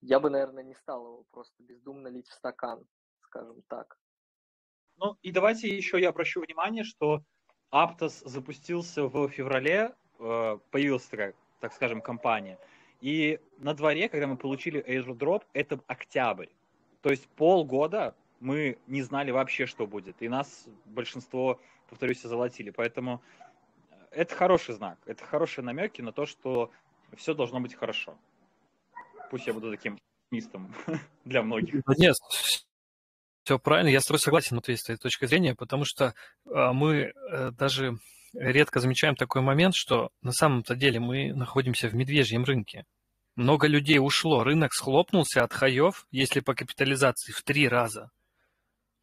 Я 0.01 0.18
бы, 0.20 0.31
наверное, 0.31 0.64
не 0.64 0.74
стал 0.74 1.05
его 1.05 1.24
просто 1.31 1.62
бездумно 1.62 2.09
лить 2.09 2.28
в 2.28 2.35
стакан, 2.35 2.85
скажем 3.20 3.62
так. 3.68 3.99
Ну, 4.97 5.16
и 5.22 5.33
давайте 5.33 5.68
еще 5.68 6.01
я 6.01 6.11
обращу 6.11 6.41
внимание, 6.41 6.85
что 6.85 7.22
Aptos 7.72 8.26
запустился 8.26 9.05
в 9.05 9.28
феврале, 9.28 9.95
э, 10.21 10.59
появилась 10.71 11.05
такая, 11.05 11.35
так 11.61 11.73
скажем, 11.73 12.01
компания. 12.01 12.59
И 13.01 13.41
на 13.59 13.75
дворе, 13.75 14.09
когда 14.09 14.27
мы 14.27 14.37
получили 14.37 14.85
airdrop, 14.87 15.43
это 15.53 15.81
октябрь. 15.87 16.49
То 17.03 17.11
есть 17.11 17.27
полгода 17.29 18.14
мы 18.41 18.79
не 18.87 19.03
знали 19.03 19.31
вообще, 19.31 19.66
что 19.66 19.87
будет. 19.87 20.21
И 20.21 20.29
нас 20.29 20.66
большинство, 20.85 21.61
повторюсь, 21.89 22.23
золотили. 22.23 22.71
Поэтому 22.71 23.23
это 24.11 24.35
хороший 24.35 24.75
знак. 24.75 24.99
Это 25.07 25.25
хорошие 25.25 25.64
намеки 25.64 26.03
на 26.03 26.12
то, 26.12 26.27
что 26.27 26.71
все 27.16 27.35
должно 27.35 27.61
быть 27.61 27.75
хорошо. 27.75 28.16
Пусть 29.31 29.47
я 29.47 29.55
буду 29.55 29.71
таким 29.71 29.99
оптимистом 30.27 30.75
для 31.25 31.43
многих. 31.43 31.83
Нет, 31.97 32.16
все 33.45 33.59
правильно, 33.59 33.89
я 33.89 34.01
с 34.01 34.07
тобой 34.07 34.18
согласен 34.21 34.57
вот 34.57 34.68
с 34.68 34.85
этой 34.85 34.97
точки 34.97 35.27
зрения, 35.27 35.55
потому 35.55 35.85
что 35.85 36.14
а, 36.47 36.73
мы 36.73 37.12
э, 37.12 37.51
даже 37.53 37.99
редко 38.35 38.81
замечаем 38.81 39.16
такой 39.16 39.43
момент, 39.43 39.74
что 39.74 40.11
на 40.22 40.33
самом-то 40.33 40.74
деле 40.74 41.01
мы 41.01 41.33
находимся 41.33 41.89
в 41.89 41.95
медвежьем 41.95 42.45
рынке. 42.45 42.85
Много 43.37 43.66
людей 43.66 43.99
ушло, 43.99 44.45
рынок 44.45 44.74
схлопнулся 44.74 45.43
от 45.43 45.53
хаев, 45.53 46.07
если 46.11 46.41
по 46.41 46.55
капитализации, 46.55 47.33
в 47.33 47.43
три 47.43 47.68
раза. 47.68 48.11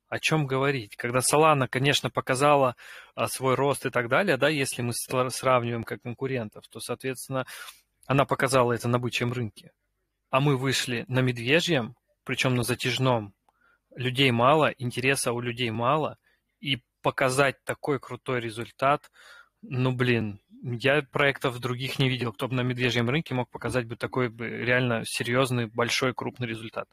О 0.09 0.19
чем 0.19 0.45
говорить? 0.45 0.95
Когда 0.95 1.19
Solana, 1.19 1.67
конечно, 1.67 2.09
показала 2.09 2.75
а, 3.13 3.27
свой 3.27 3.55
рост 3.55 3.85
и 3.85 3.89
так 3.89 4.07
далее, 4.07 4.37
да, 4.37 4.47
если 4.47 4.81
мы 4.81 4.93
сравниваем 4.93 5.83
как 5.83 6.01
конкурентов, 6.01 6.65
то, 6.69 6.79
соответственно, 6.79 7.45
она 8.05 8.25
показала 8.25 8.71
это 8.71 8.87
на 8.87 8.99
бычьем 8.99 9.33
рынке. 9.33 9.71
А 10.29 10.39
мы 10.39 10.55
вышли 10.55 11.03
на 11.07 11.19
медвежьем, 11.19 11.95
причем 12.23 12.55
на 12.55 12.63
затяжном, 12.63 13.33
людей 13.95 14.31
мало, 14.31 14.69
интереса 14.77 15.33
у 15.33 15.41
людей 15.41 15.71
мало, 15.71 16.17
и 16.61 16.81
показать 17.07 17.63
такой 17.63 18.01
крутой 18.01 18.41
результат, 18.41 19.09
ну, 19.61 19.95
блин, 19.95 20.41
я 20.61 21.01
проектов 21.03 21.57
других 21.61 21.99
не 21.99 22.09
видел, 22.09 22.33
кто 22.33 22.49
бы 22.49 22.55
на 22.55 22.63
медвежьем 22.63 23.09
рынке 23.09 23.33
мог 23.33 23.49
показать 23.49 23.87
бы 23.87 23.95
такой 23.95 24.27
реально 24.37 25.05
серьезный, 25.05 25.67
большой, 25.67 26.13
крупный 26.13 26.47
результат. 26.47 26.89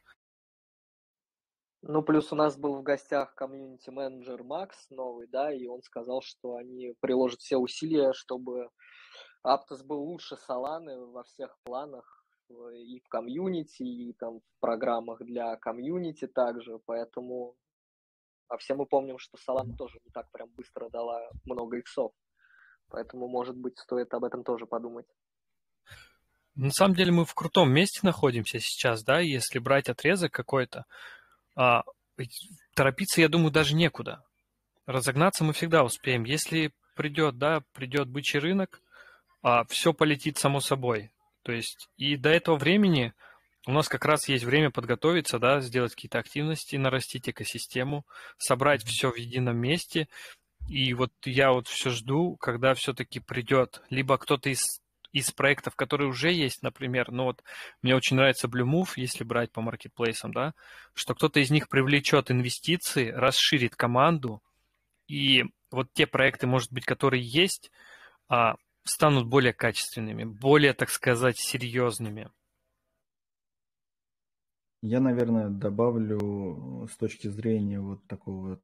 Ну, 1.83 2.01
плюс 2.03 2.33
у 2.33 2.37
нас 2.37 2.57
был 2.57 2.77
в 2.77 2.85
гостях 2.85 3.35
комьюнити-менеджер 3.35 4.45
Макс 4.45 4.89
новый, 4.89 5.27
да, 5.27 5.53
и 5.53 5.67
он 5.67 5.83
сказал, 5.83 6.23
что 6.23 6.55
они 6.55 6.95
приложат 7.01 7.41
все 7.41 7.57
усилия, 7.57 8.13
чтобы 8.13 8.69
Аптос 9.43 9.83
был 9.83 10.01
лучше 10.01 10.37
Соланы 10.37 10.97
во 11.07 11.25
всех 11.25 11.59
планах, 11.65 12.25
и 12.73 13.01
в 13.01 13.09
комьюнити, 13.09 13.83
и 13.83 14.13
там 14.13 14.39
в 14.39 14.61
программах 14.61 15.19
для 15.25 15.57
комьюнити 15.57 16.29
также, 16.29 16.79
поэтому... 16.87 17.57
А 18.49 18.57
все 18.59 18.75
мы 18.75 18.87
помним, 18.87 19.19
что 19.19 19.37
Solana 19.37 19.75
тоже 19.77 19.99
не 20.05 20.11
так 20.13 20.31
прям 20.31 20.49
быстро 20.51 20.89
дала 20.91 21.21
много 21.45 21.79
иксов, 21.79 22.13
поэтому, 22.89 23.29
может 23.29 23.57
быть, 23.57 23.79
стоит 23.79 24.13
об 24.15 24.25
этом 24.25 24.45
тоже 24.45 24.67
подумать. 24.67 25.07
На 26.55 26.71
самом 26.71 26.95
деле 26.95 27.11
мы 27.11 27.25
в 27.25 27.35
крутом 27.35 27.73
месте 27.73 28.01
находимся 28.03 28.61
сейчас, 28.61 29.03
да, 29.03 29.19
если 29.19 29.59
брать 29.59 29.89
отрезок 29.89 30.33
какой-то, 30.33 30.85
а, 31.57 31.83
торопиться, 32.75 33.21
я 33.21 33.29
думаю, 33.29 33.51
даже 33.51 33.75
некуда. 33.75 34.25
Разогнаться 34.87 35.43
мы 35.43 35.53
всегда 35.53 35.83
успеем. 35.83 36.25
Если 36.25 36.73
придет, 36.95 37.39
да, 37.39 37.63
придет 37.73 38.09
бычий 38.09 38.39
рынок, 38.39 38.81
а 39.43 39.65
все 39.65 39.93
полетит 39.93 40.39
само 40.39 40.61
собой. 40.61 41.11
То 41.43 41.53
есть 41.53 41.89
и 41.97 42.17
до 42.17 42.31
этого 42.31 42.57
времени 42.57 43.15
у 43.67 43.73
нас 43.73 43.89
как 43.89 44.05
раз 44.05 44.29
есть 44.29 44.45
время 44.45 44.71
подготовиться, 44.71 45.39
да, 45.39 45.61
сделать 45.61 45.95
какие-то 45.95 46.19
активности, 46.19 46.77
нарастить 46.77 47.29
экосистему, 47.29 48.05
собрать 48.37 48.85
все 48.85 49.11
в 49.11 49.17
едином 49.17 49.57
месте. 49.57 50.09
И 50.69 50.95
вот 50.95 51.13
я 51.25 51.53
вот 51.53 51.69
все 51.69 51.91
жду, 51.91 52.37
когда 52.37 52.75
все-таки 52.75 53.21
придет 53.21 53.83
либо 53.91 54.19
кто-то 54.19 54.51
из 54.51 54.81
из 55.13 55.31
проектов, 55.31 55.77
которые 55.77 56.09
уже 56.09 56.33
есть, 56.33 56.63
например, 56.63 57.13
ну 57.13 57.25
вот 57.25 57.45
мне 57.83 57.95
очень 57.95 58.17
нравится 58.17 58.49
Blue 58.49 58.85
если 58.97 59.23
брать 59.23 59.53
по 59.53 59.61
маркетплейсам, 59.61 60.33
да, 60.33 60.55
что 60.93 61.15
кто-то 61.15 61.39
из 61.39 61.53
них 61.53 61.69
привлечет 61.69 62.33
инвестиции, 62.33 63.11
расширит 63.11 63.77
команду, 63.77 64.43
и 65.07 65.45
вот 65.71 65.87
те 65.93 66.09
проекты, 66.09 66.49
может 66.49 66.73
быть, 66.73 66.85
которые 66.85 67.23
есть, 67.23 67.71
а, 68.29 68.57
станут 68.83 69.27
более 69.27 69.53
качественными, 69.53 70.25
более, 70.25 70.73
так 70.73 70.91
сказать, 70.91 71.39
серьезными. 71.39 72.29
Я, 74.87 75.01
наверное, 75.01 75.49
добавлю 75.49 76.87
с 76.93 76.97
точки 76.99 77.29
зрения 77.29 77.81
вот 77.81 78.07
такого 78.07 78.61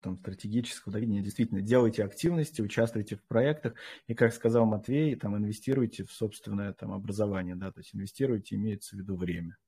там, 0.00 0.16
стратегического 0.16 0.96
видения, 0.96 1.20
действительно, 1.20 1.60
делайте 1.60 2.02
активности, 2.02 2.62
участвуйте 2.62 3.16
в 3.16 3.22
проектах, 3.24 3.74
и, 4.06 4.14
как 4.14 4.32
сказал 4.32 4.64
Матвей, 4.64 5.14
там, 5.16 5.36
инвестируйте 5.36 6.04
в 6.04 6.12
собственное 6.12 6.72
там, 6.72 6.92
образование, 6.92 7.56
да, 7.56 7.70
то 7.72 7.80
есть 7.80 7.94
инвестируйте, 7.94 8.54
имеется 8.54 8.96
в 8.96 9.00
виду 9.00 9.16
время. 9.16 9.58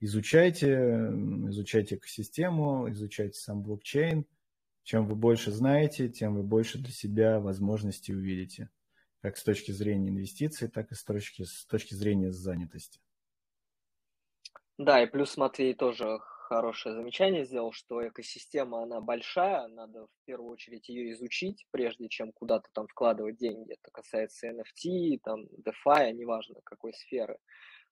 Изучайте, 0.00 0.72
изучайте 0.72 1.94
экосистему, 1.94 2.90
изучайте 2.90 3.38
сам 3.38 3.62
блокчейн. 3.62 4.26
Чем 4.82 5.06
вы 5.06 5.14
больше 5.14 5.52
знаете, 5.52 6.08
тем 6.08 6.34
вы 6.34 6.42
больше 6.42 6.78
для 6.78 6.90
себя 6.90 7.38
возможностей 7.38 8.12
увидите 8.12 8.70
как 9.22 9.36
с 9.36 9.44
точки 9.44 9.70
зрения 9.70 10.08
инвестиций, 10.08 10.66
так 10.66 10.90
и 10.90 10.96
с 10.96 11.04
точки, 11.04 11.44
с 11.44 11.64
точки 11.66 11.94
зрения 11.94 12.32
занятости. 12.32 12.98
Да, 14.80 15.02
и 15.02 15.06
плюс 15.06 15.36
Матвей 15.36 15.74
тоже 15.74 16.20
хорошее 16.48 16.94
замечание 16.94 17.44
сделал, 17.44 17.70
что 17.70 18.08
экосистема, 18.08 18.82
она 18.82 19.02
большая, 19.02 19.68
надо 19.68 20.06
в 20.06 20.24
первую 20.24 20.50
очередь 20.52 20.88
ее 20.88 21.12
изучить, 21.12 21.66
прежде 21.70 22.08
чем 22.08 22.32
куда-то 22.32 22.66
там 22.72 22.86
вкладывать 22.86 23.36
деньги. 23.36 23.74
Это 23.74 23.90
касается 23.92 24.48
NFT, 24.48 25.18
там, 25.22 25.42
DeFi, 25.42 26.12
неважно 26.12 26.62
какой 26.64 26.94
сферы. 26.94 27.36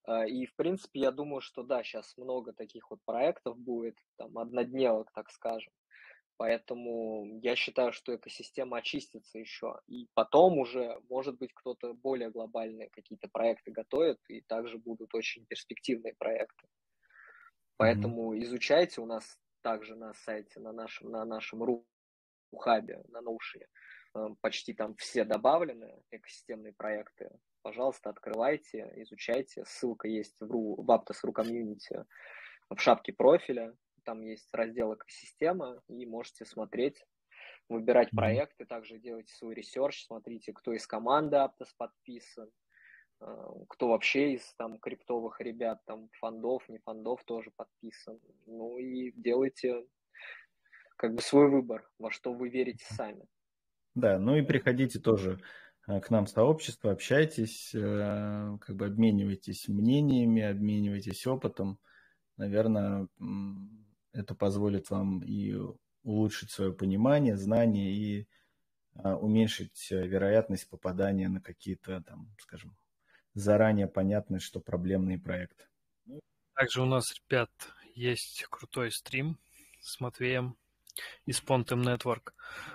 А, 0.04 0.26
и, 0.26 0.46
в 0.46 0.56
принципе, 0.56 1.00
я 1.00 1.10
думаю, 1.10 1.42
что 1.42 1.62
да, 1.62 1.82
сейчас 1.82 2.16
много 2.16 2.54
таких 2.54 2.90
вот 2.90 3.00
проектов 3.04 3.58
будет, 3.58 3.98
там, 4.16 4.38
однодневок, 4.38 5.12
так 5.12 5.30
скажем, 5.30 5.74
Поэтому 6.38 7.40
я 7.42 7.56
считаю, 7.56 7.92
что 7.92 8.14
экосистема 8.14 8.78
очистится 8.78 9.40
еще. 9.40 9.80
И 9.88 10.06
потом 10.14 10.58
уже, 10.58 10.96
может 11.10 11.36
быть, 11.36 11.52
кто-то 11.52 11.94
более 11.94 12.30
глобальные 12.30 12.90
какие-то 12.90 13.28
проекты 13.28 13.72
готовит, 13.72 14.18
и 14.28 14.40
также 14.42 14.78
будут 14.78 15.14
очень 15.14 15.44
перспективные 15.46 16.14
проекты. 16.14 16.68
Поэтому 17.76 18.34
mm-hmm. 18.34 18.44
изучайте 18.44 19.00
у 19.00 19.06
нас 19.06 19.36
также 19.62 19.96
на 19.96 20.14
сайте, 20.14 20.60
на 20.60 20.72
нашем, 20.72 21.10
на 21.10 21.24
нашем 21.24 21.64
Рухабе, 22.52 23.02
на 23.08 23.18
Notion. 23.18 23.66
Э, 24.14 24.28
почти 24.40 24.74
там 24.74 24.94
все 24.94 25.24
добавлены 25.24 26.02
экосистемные 26.12 26.72
проекты. 26.72 27.30
Пожалуйста, 27.62 28.10
открывайте, 28.10 28.92
изучайте. 28.96 29.64
Ссылка 29.66 30.06
есть 30.06 30.40
в, 30.40 30.48
Ру, 30.48 30.76
в 30.80 30.88
Aptos.ru 30.88 31.32
community 31.32 32.04
в 32.70 32.78
шапке 32.78 33.12
профиля 33.12 33.74
там 34.08 34.22
есть 34.22 34.48
раздел 34.54 34.94
экосистема, 34.94 35.82
и 35.86 36.06
можете 36.06 36.46
смотреть, 36.46 37.04
выбирать 37.68 38.08
проекты, 38.10 38.64
также 38.64 38.98
делайте 38.98 39.34
свой 39.34 39.54
research, 39.54 40.06
смотрите, 40.06 40.54
кто 40.54 40.72
из 40.72 40.86
команды 40.86 41.36
Aptos 41.36 41.68
подписан, 41.76 42.50
э, 43.20 43.26
кто 43.68 43.88
вообще 43.88 44.32
из 44.32 44.54
там 44.54 44.78
криптовых 44.78 45.42
ребят, 45.42 45.84
там 45.84 46.08
фондов, 46.20 46.66
не 46.70 46.78
фондов 46.78 47.22
тоже 47.24 47.50
подписан. 47.54 48.18
Ну 48.46 48.78
и 48.78 49.12
делайте 49.12 49.84
как 50.96 51.14
бы 51.14 51.20
свой 51.20 51.50
выбор, 51.50 51.86
во 51.98 52.10
что 52.10 52.32
вы 52.32 52.48
верите 52.48 52.86
сами. 52.94 53.26
Да, 53.94 54.18
ну 54.18 54.36
и 54.36 54.42
приходите 54.42 55.00
тоже 55.00 55.38
э, 55.86 56.00
к 56.00 56.08
нам 56.08 56.24
в 56.24 56.30
сообщество, 56.30 56.92
общайтесь, 56.92 57.74
э, 57.74 58.56
как 58.58 58.74
бы 58.74 58.86
обменивайтесь 58.86 59.68
мнениями, 59.68 60.40
обменивайтесь 60.40 61.26
опытом. 61.26 61.78
Наверное, 62.38 63.08
это 64.18 64.34
позволит 64.34 64.90
вам 64.90 65.20
и 65.20 65.54
улучшить 66.02 66.50
свое 66.50 66.72
понимание, 66.72 67.36
знание 67.36 67.92
и 67.92 68.28
а, 68.94 69.16
уменьшить 69.16 69.92
э, 69.92 70.06
вероятность 70.06 70.68
попадания 70.68 71.28
на 71.28 71.40
какие-то, 71.40 72.02
там, 72.02 72.28
скажем, 72.40 72.76
заранее 73.34 73.86
понятные, 73.86 74.40
что 74.40 74.60
проблемные 74.60 75.18
проекты. 75.18 75.66
Также 76.54 76.82
у 76.82 76.86
нас, 76.86 77.04
ребят, 77.14 77.50
есть 77.94 78.44
крутой 78.50 78.90
стрим 78.90 79.38
с 79.80 80.00
Матвеем 80.00 80.56
из 81.26 81.40
Pontem 81.40 81.82
Network. 81.82 82.32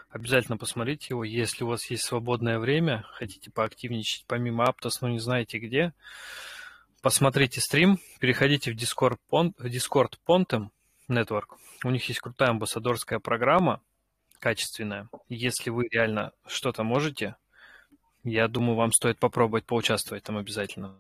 Обязательно 0.09 0.57
посмотрите 0.57 1.07
его, 1.09 1.25
если 1.25 1.65
у 1.65 1.67
вас 1.67 1.85
есть 1.87 2.03
свободное 2.03 2.59
время, 2.59 3.03
хотите 3.09 3.51
поактивничать 3.51 4.25
помимо 4.27 4.63
Aptos, 4.63 4.99
но 5.01 5.09
не 5.09 5.19
знаете 5.19 5.59
где, 5.59 5.93
посмотрите 7.01 7.59
стрим, 7.59 7.99
переходите 8.21 8.71
в 8.71 8.77
Discord, 8.77 9.17
в 9.29 9.65
Discord 9.65 10.13
Pontem, 10.25 10.69
Network. 11.09 11.57
У 11.83 11.89
них 11.89 12.07
есть 12.07 12.19
крутая 12.19 12.49
амбассадорская 12.49 13.19
программа, 13.19 13.81
качественная. 14.39 15.09
Если 15.29 15.69
вы 15.69 15.87
реально 15.89 16.33
что-то 16.45 16.83
можете, 16.83 17.35
я 18.23 18.47
думаю, 18.47 18.75
вам 18.75 18.91
стоит 18.91 19.19
попробовать 19.19 19.65
поучаствовать 19.65 20.23
там 20.23 20.37
обязательно. 20.37 20.99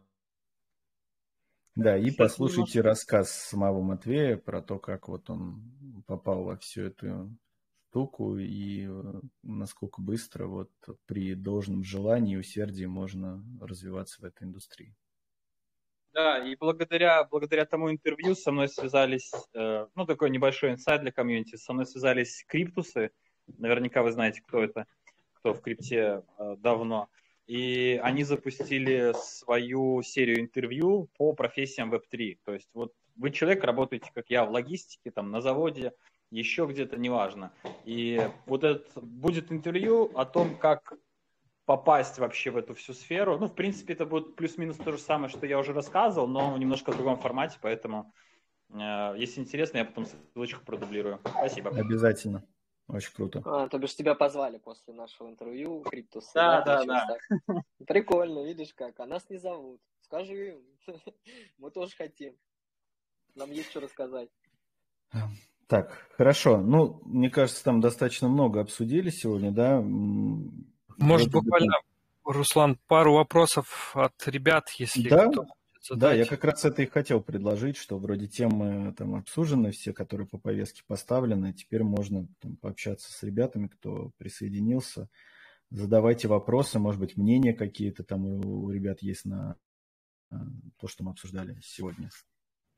Да, 1.75 1.97
и 1.97 2.11
послушайте 2.11 2.81
рассказ 2.81 3.31
самого 3.31 3.81
Матвея 3.81 4.37
про 4.37 4.61
то, 4.61 4.77
как 4.77 5.07
вот 5.07 5.29
он 5.29 6.03
попал 6.05 6.43
во 6.43 6.57
всю 6.57 6.83
эту 6.83 7.35
штуку 7.89 8.37
и 8.37 8.87
э, 8.87 9.21
насколько 9.43 10.01
быстро 10.01 10.47
вот 10.47 10.71
при 11.05 11.35
должном 11.35 11.83
желании 11.83 12.33
и 12.33 12.37
усердии 12.37 12.85
можно 12.85 13.43
развиваться 13.61 14.21
в 14.21 14.25
этой 14.25 14.43
индустрии. 14.43 14.95
Да, 16.13 16.37
и 16.37 16.55
благодаря, 16.55 17.23
благодаря 17.23 17.65
тому 17.65 17.91
интервью 17.91 18.35
со 18.35 18.51
мной 18.51 18.69
связались, 18.69 19.31
э, 19.55 19.87
ну, 19.95 20.05
такой 20.05 20.29
небольшой 20.29 20.71
инсайт 20.71 21.01
для 21.01 21.11
комьюнити, 21.11 21.55
со 21.55 21.73
мной 21.73 21.87
связались 21.87 22.45
криптусы, 22.47 23.09
наверняка 23.47 24.03
вы 24.03 24.11
знаете, 24.11 24.41
кто 24.41 24.63
это, 24.63 24.85
кто 25.33 25.53
в 25.53 25.61
крипте 25.61 26.21
э, 26.37 26.55
давно, 26.59 27.09
и 27.47 27.99
они 28.03 28.23
запустили 28.23 29.13
свою 29.15 30.03
серию 30.03 30.39
интервью 30.39 31.09
по 31.17 31.33
профессиям 31.33 31.91
Web3, 31.91 32.37
то 32.45 32.53
есть 32.53 32.69
вот 32.75 32.93
вы 33.15 33.31
человек, 33.31 33.63
работаете, 33.63 34.11
как 34.13 34.29
я, 34.29 34.45
в 34.45 34.51
логистике, 34.51 35.09
там, 35.09 35.31
на 35.31 35.41
заводе, 35.41 35.93
еще 36.29 36.67
где-то, 36.67 36.95
неважно, 36.97 37.51
и 37.85 38.21
вот 38.45 38.63
это 38.63 39.01
будет 39.01 39.51
интервью 39.51 40.11
о 40.13 40.25
том, 40.25 40.57
как 40.57 40.93
попасть 41.65 42.19
вообще 42.19 42.51
в 42.51 42.57
эту 42.57 42.73
всю 42.73 42.93
сферу. 42.93 43.37
Ну, 43.37 43.47
в 43.47 43.55
принципе, 43.55 43.93
это 43.93 44.05
будет 44.05 44.35
плюс-минус 44.35 44.77
то 44.77 44.91
же 44.91 44.97
самое, 44.97 45.29
что 45.29 45.45
я 45.45 45.59
уже 45.59 45.73
рассказывал, 45.73 46.27
но 46.27 46.57
немножко 46.57 46.91
в 46.91 46.97
другом 46.97 47.17
формате, 47.17 47.57
поэтому, 47.61 48.13
э, 48.69 49.13
если 49.17 49.41
интересно, 49.41 49.77
я 49.77 49.85
потом 49.85 50.05
ссылочку 50.05 50.63
продублирую. 50.65 51.19
Спасибо. 51.25 51.69
Обязательно. 51.69 52.45
Очень 52.87 53.13
круто. 53.13 53.41
А, 53.45 53.69
то 53.69 53.79
бишь 53.79 53.95
тебя 53.95 54.13
позвали 54.13 54.57
после 54.57 54.93
нашего 54.93 55.29
интервью, 55.29 55.81
Криптус. 55.83 56.29
Да, 56.33 56.61
да, 56.61 56.83
да. 56.83 57.17
да. 57.47 57.61
Прикольно, 57.87 58.43
видишь 58.43 58.73
как. 58.73 58.99
А 58.99 59.05
нас 59.05 59.29
не 59.29 59.37
зовут. 59.37 59.79
Скажи 60.01 60.49
им. 60.49 60.61
Мы 61.57 61.71
тоже 61.71 61.95
хотим. 61.95 62.35
Нам 63.35 63.51
есть 63.51 63.69
что 63.69 63.79
рассказать. 63.79 64.29
Так, 65.67 66.07
хорошо. 66.17 66.57
Ну, 66.57 67.01
мне 67.05 67.29
кажется, 67.29 67.63
там 67.63 67.79
достаточно 67.79 68.27
много 68.27 68.59
обсудили 68.59 69.09
сегодня, 69.09 69.51
да? 69.51 69.81
Может, 70.97 71.31
буквально, 71.31 71.75
Руслан, 72.23 72.77
пару 72.87 73.13
вопросов 73.13 73.91
от 73.95 74.13
ребят, 74.27 74.69
если 74.77 75.09
да? 75.09 75.29
кто 75.29 75.45
Да, 75.91 76.13
я 76.13 76.25
как 76.25 76.43
раз 76.45 76.63
это 76.63 76.81
и 76.81 76.85
хотел 76.85 77.21
предложить, 77.21 77.75
что 77.77 77.97
вроде 77.97 78.27
темы 78.27 78.93
там 78.93 79.15
обсужены, 79.15 79.71
все, 79.71 79.93
которые 79.93 80.27
по 80.27 80.37
повестке 80.37 80.83
поставлены, 80.87 81.53
теперь 81.53 81.83
можно 81.83 82.27
там, 82.39 82.55
пообщаться 82.55 83.11
с 83.11 83.21
ребятами, 83.23 83.67
кто 83.67 84.11
присоединился. 84.17 85.09
Задавайте 85.69 86.27
вопросы, 86.27 86.79
может 86.79 86.99
быть, 86.99 87.17
мнения 87.17 87.53
какие-то 87.53 88.03
там 88.03 88.25
у 88.25 88.69
ребят 88.69 89.01
есть 89.01 89.25
на 89.25 89.57
то, 90.77 90.87
что 90.87 91.03
мы 91.03 91.11
обсуждали 91.11 91.59
сегодня. 91.63 92.09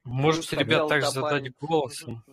Можете, 0.04 0.56
ребят, 0.56 0.88
также 0.88 1.10
задать 1.12 1.56
голосом. 1.58 2.24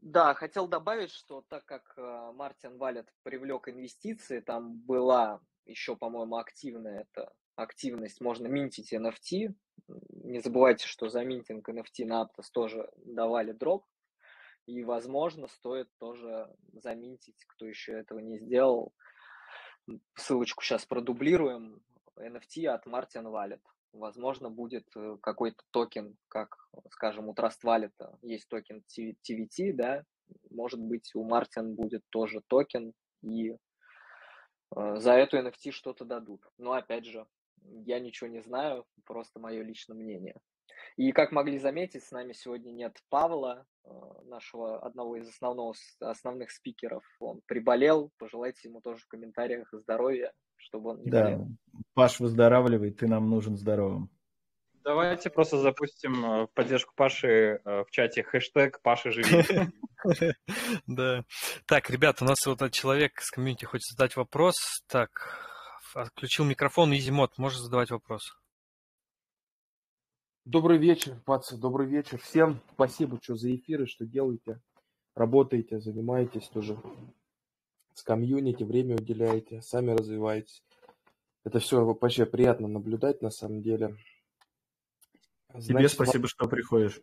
Да, 0.00 0.32
хотел 0.34 0.66
добавить, 0.66 1.10
что 1.10 1.42
так 1.48 1.66
как 1.66 1.92
э, 1.98 2.32
Мартин 2.34 2.78
Валет 2.78 3.12
привлек 3.22 3.68
инвестиции, 3.68 4.40
там 4.40 4.78
была 4.78 5.40
еще, 5.66 5.94
по-моему, 5.94 6.36
активная 6.36 7.02
эта 7.02 7.32
активность, 7.54 8.20
можно 8.22 8.46
минтить 8.46 8.94
NFT. 8.94 9.54
Не 9.88 10.40
забывайте, 10.40 10.86
что 10.86 11.08
за 11.08 11.22
минтинг 11.24 11.68
NFT 11.68 12.06
на 12.06 12.22
Aptos 12.22 12.46
тоже 12.52 12.90
давали 12.96 13.52
дроп. 13.52 13.84
И, 14.66 14.82
возможно, 14.84 15.48
стоит 15.48 15.88
тоже 15.98 16.48
заминтить, 16.72 17.44
кто 17.46 17.66
еще 17.66 17.92
этого 17.92 18.20
не 18.20 18.38
сделал. 18.38 18.94
Ссылочку 20.14 20.62
сейчас 20.62 20.86
продублируем. 20.86 21.82
NFT 22.16 22.66
от 22.66 22.86
Martian 22.86 23.28
Wallet 23.28 23.62
возможно, 23.92 24.50
будет 24.50 24.86
э, 24.96 25.16
какой-то 25.22 25.62
токен, 25.70 26.16
как, 26.28 26.56
скажем, 26.90 27.28
у 27.28 27.34
Trust 27.34 27.64
Wallet 27.64 27.92
есть 28.22 28.48
токен 28.48 28.82
TWT, 28.88 29.72
да, 29.72 30.04
может 30.50 30.80
быть, 30.80 31.10
у 31.14 31.24
Martian 31.24 31.74
будет 31.74 32.02
тоже 32.10 32.40
токен, 32.46 32.92
и 33.22 33.50
э, 33.50 33.56
за 34.96 35.12
эту 35.12 35.38
NFT 35.38 35.70
что-то 35.70 36.04
дадут. 36.04 36.42
Но, 36.58 36.72
опять 36.72 37.04
же, 37.04 37.26
я 37.62 38.00
ничего 38.00 38.28
не 38.28 38.40
знаю, 38.40 38.86
просто 39.04 39.40
мое 39.40 39.62
личное 39.62 39.96
мнение. 39.96 40.36
И 40.96 41.12
как 41.12 41.32
могли 41.32 41.58
заметить, 41.58 42.04
с 42.04 42.10
нами 42.10 42.32
сегодня 42.32 42.70
нет 42.70 42.96
Павла, 43.08 43.66
э, 43.84 43.90
нашего 44.24 44.80
одного 44.80 45.16
из 45.16 45.28
основного, 45.28 45.74
основных 46.00 46.50
спикеров. 46.50 47.04
Он 47.20 47.40
приболел, 47.46 48.10
пожелайте 48.18 48.68
ему 48.68 48.80
тоже 48.80 49.02
в 49.04 49.08
комментариях 49.08 49.68
здоровья, 49.72 50.32
чтобы 50.60 50.90
он 50.90 51.02
не 51.02 51.10
да. 51.10 51.24
болел. 51.24 51.48
Паш, 51.94 52.20
выздоравливай, 52.20 52.90
ты 52.90 53.06
нам 53.06 53.28
нужен 53.28 53.56
здоровым. 53.56 54.10
Давайте 54.82 55.28
просто 55.28 55.58
запустим 55.58 56.24
э, 56.24 56.42
в 56.46 56.50
поддержку 56.54 56.94
Паши 56.96 57.60
э, 57.64 57.84
в 57.84 57.90
чате 57.90 58.22
хэштег 58.22 58.80
Паша 58.82 59.10
живи. 59.10 59.68
Да. 60.86 61.24
Так, 61.66 61.90
ребят, 61.90 62.22
у 62.22 62.24
нас 62.24 62.46
вот 62.46 62.72
человек 62.72 63.20
с 63.20 63.30
комьюнити 63.30 63.66
хочет 63.66 63.84
задать 63.90 64.16
вопрос. 64.16 64.54
Так, 64.88 65.10
отключил 65.94 66.46
микрофон, 66.46 66.94
Изимот, 66.94 67.36
можешь 67.36 67.58
задавать 67.58 67.90
вопрос. 67.90 68.22
Добрый 70.46 70.78
вечер, 70.78 71.20
пацы, 71.26 71.58
добрый 71.58 71.86
вечер. 71.86 72.18
Всем 72.18 72.62
спасибо, 72.72 73.18
что 73.22 73.36
за 73.36 73.54
эфиры, 73.54 73.86
что 73.86 74.06
делаете, 74.06 74.60
работаете, 75.14 75.80
занимаетесь 75.80 76.48
тоже 76.48 76.78
с 78.00 78.02
комьюнити, 78.02 78.64
время 78.64 78.96
уделяете, 78.96 79.60
сами 79.60 79.92
развиваетесь. 79.92 80.62
Это 81.44 81.58
все 81.58 81.84
вообще 81.84 82.24
приятно 82.24 82.66
наблюдать 82.66 83.20
на 83.20 83.30
самом 83.30 83.60
деле. 83.62 83.96
Значит, 85.50 85.68
Тебе 85.68 85.88
спасибо, 85.88 86.26
что 86.26 86.48
приходишь. 86.48 87.00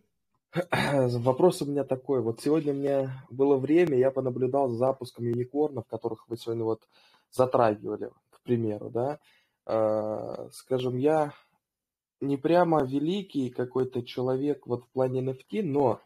Вопрос 0.71 1.61
у 1.61 1.65
меня 1.65 1.83
такой. 1.83 2.21
Вот 2.21 2.41
сегодня 2.41 2.73
у 2.73 2.75
меня 2.75 3.25
было 3.29 3.57
время, 3.57 3.97
я 3.97 4.09
понаблюдал 4.09 4.69
за 4.69 4.77
запуском 4.77 5.25
юникорнов, 5.25 5.85
которых 5.87 6.27
вы 6.27 6.37
сегодня 6.37 6.63
вот 6.63 6.87
затрагивали, 7.31 8.09
к 8.31 8.41
примеру, 8.41 8.89
да. 8.89 9.19
Э, 9.67 10.49
скажем, 10.51 10.97
я 10.97 11.33
не 12.21 12.37
прямо 12.37 12.83
великий 12.83 13.49
какой-то 13.51 14.01
человек 14.01 14.65
вот 14.65 14.85
в 14.85 14.89
плане 14.89 15.21
NFT, 15.21 15.61
но 15.61 16.01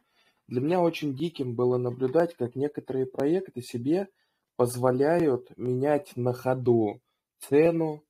для 0.48 0.60
меня 0.60 0.82
очень 0.82 1.16
диким 1.16 1.56
было 1.56 1.78
наблюдать, 1.78 2.36
как 2.36 2.56
некоторые 2.56 3.06
проекты 3.06 3.62
себе 3.62 4.10
позволяют 4.62 5.58
менять 5.58 6.16
на 6.16 6.34
ходу 6.34 7.02
цену 7.40 8.04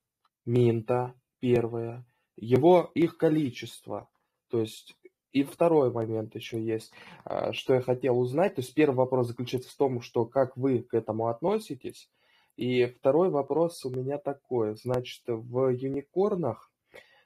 минта, 0.46 1.16
первое, 1.40 2.06
его, 2.36 2.92
их 2.94 3.16
количество. 3.18 4.10
То 4.50 4.60
есть 4.60 4.98
и 5.32 5.44
второй 5.44 5.94
момент 5.94 6.36
еще 6.36 6.62
есть, 6.62 6.92
а, 7.24 7.54
что 7.54 7.76
я 7.76 7.80
хотел 7.80 8.20
узнать. 8.20 8.56
То 8.56 8.60
есть 8.60 8.74
первый 8.74 8.98
вопрос 8.98 9.28
заключается 9.28 9.72
в 9.72 9.78
том, 9.78 10.02
что 10.02 10.26
как 10.26 10.58
вы 10.58 10.84
к 10.84 10.94
этому 10.94 11.28
относитесь. 11.28 12.10
И 12.58 12.86
второй 12.86 13.30
вопрос 13.30 13.86
у 13.86 13.90
меня 13.90 14.18
такой. 14.18 14.76
Значит, 14.76 15.22
в 15.28 15.70
юникорнах 15.70 16.70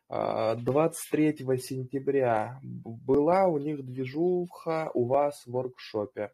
23 0.08 1.36
а, 1.48 1.58
сентября 1.58 2.60
была 2.62 3.48
у 3.48 3.58
них 3.58 3.84
движуха 3.84 4.92
у 4.94 5.06
вас 5.06 5.48
в 5.48 5.52
воркшопе. 5.52 6.32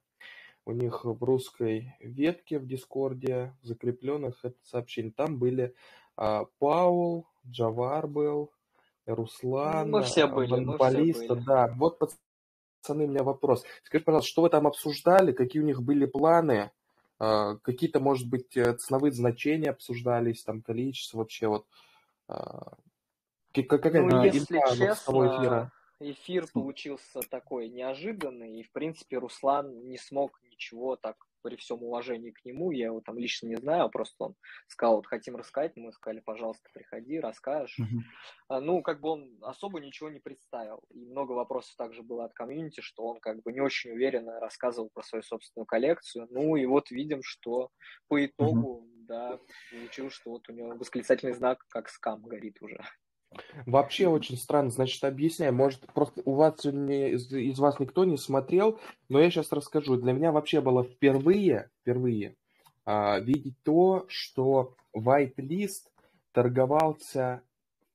У 0.65 0.73
них 0.73 1.05
в 1.05 1.23
русской 1.23 1.95
ветке 1.99 2.59
в 2.59 2.67
Дискорде 2.67 3.55
закрепленных 3.61 4.39
это 4.43 4.57
сообщение. 4.63 5.11
Там 5.11 5.37
были 5.37 5.73
а, 6.15 6.45
Паул, 6.59 7.27
Джавар 7.49 8.07
был, 8.07 8.51
Руслан, 9.07 9.89
мы 9.89 10.03
все 10.03 10.27
были, 10.27 10.59
мы 10.59 10.77
все 10.77 10.91
были. 10.91 11.43
да. 11.45 11.73
Вот, 11.75 11.97
пацаны, 11.97 13.05
у 13.05 13.07
меня 13.07 13.23
вопрос. 13.23 13.63
Скажи, 13.83 14.03
пожалуйста, 14.03 14.29
что 14.29 14.41
вы 14.43 14.49
там 14.49 14.67
обсуждали, 14.67 15.31
какие 15.31 15.61
у 15.61 15.65
них 15.65 15.81
были 15.81 16.05
планы, 16.05 16.71
а, 17.17 17.55
какие-то, 17.57 17.99
может 17.99 18.29
быть, 18.29 18.55
э, 18.55 18.73
ценовые 18.77 19.11
значения 19.11 19.71
обсуждались, 19.71 20.43
там 20.43 20.61
количество 20.61 21.19
вообще 21.19 21.47
вот. 21.47 21.65
Какая 23.53 24.01
ну, 24.03 24.23
если 24.23 24.61
честно, 24.77 25.27
эфира? 25.27 25.71
Эфир 26.01 26.47
получился 26.53 27.21
такой 27.29 27.69
неожиданный, 27.69 28.59
и, 28.59 28.63
в 28.63 28.71
принципе, 28.71 29.17
Руслан 29.17 29.87
не 29.87 29.97
смог 29.97 30.41
ничего 30.43 30.95
так 30.95 31.15
при 31.41 31.55
всем 31.55 31.83
уважении 31.83 32.31
к 32.31 32.43
нему, 32.45 32.71
я 32.71 32.87
его 32.87 33.01
там 33.01 33.17
лично 33.17 33.47
не 33.47 33.55
знаю, 33.55 33.89
просто 33.89 34.25
он 34.25 34.35
сказал, 34.67 34.97
вот 34.97 35.07
хотим 35.07 35.35
рассказать, 35.35 35.75
мы 35.75 35.91
сказали, 35.91 36.19
пожалуйста, 36.19 36.69
приходи, 36.73 37.19
расскажешь. 37.19 37.77
Uh-huh. 37.79 38.59
Ну, 38.59 38.81
как 38.81 39.01
бы 39.01 39.09
он 39.09 39.37
особо 39.41 39.79
ничего 39.79 40.09
не 40.09 40.19
представил, 40.19 40.81
и 40.89 41.05
много 41.05 41.31
вопросов 41.33 41.75
также 41.75 42.03
было 42.03 42.25
от 42.25 42.33
комьюнити, 42.33 42.81
что 42.81 43.05
он 43.05 43.19
как 43.19 43.41
бы 43.41 43.51
не 43.51 43.61
очень 43.61 43.91
уверенно 43.91 44.39
рассказывал 44.39 44.89
про 44.93 45.03
свою 45.03 45.23
собственную 45.23 45.65
коллекцию, 45.65 46.27
ну 46.29 46.55
и 46.55 46.65
вот 46.65 46.91
видим, 46.91 47.21
что 47.23 47.69
по 48.07 48.23
итогу, 48.23 48.85
uh-huh. 48.85 49.05
да, 49.07 49.39
получилось, 49.71 50.13
что 50.13 50.31
вот 50.31 50.47
у 50.49 50.53
него 50.53 50.69
восклицательный 50.75 51.33
знак 51.33 51.65
как 51.69 51.89
скам 51.89 52.21
горит 52.21 52.61
уже. 52.61 52.79
Вообще 53.65 54.07
очень 54.07 54.37
странно. 54.37 54.71
Значит, 54.71 55.03
объясняю. 55.03 55.53
Может, 55.53 55.85
просто 55.93 56.21
у 56.25 56.33
вас 56.33 56.55
сегодня 56.59 57.09
из, 57.09 57.31
из 57.31 57.59
вас 57.59 57.79
никто 57.79 58.03
не 58.03 58.17
смотрел, 58.17 58.79
но 59.09 59.19
я 59.19 59.29
сейчас 59.29 59.51
расскажу. 59.51 59.95
Для 59.97 60.13
меня 60.13 60.31
вообще 60.31 60.61
было 60.61 60.83
впервые, 60.83 61.69
впервые 61.81 62.35
а, 62.85 63.19
видеть 63.19 63.55
то, 63.63 64.05
что 64.07 64.75
whitelist 64.95 65.89
торговался 66.31 67.43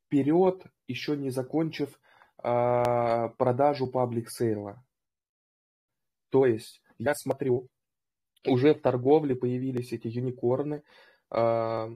вперед, 0.06 0.64
еще 0.88 1.16
не 1.16 1.30
закончив 1.30 1.98
а, 2.38 3.28
продажу 3.36 3.86
паблик 3.86 4.30
сейла. 4.30 4.82
То 6.30 6.46
есть 6.46 6.82
я 6.98 7.14
смотрю, 7.14 7.68
уже 8.46 8.74
в 8.74 8.80
торговле 8.80 9.34
появились 9.34 9.92
эти 9.92 10.08
юникорны, 10.08 10.82
а, 11.30 11.90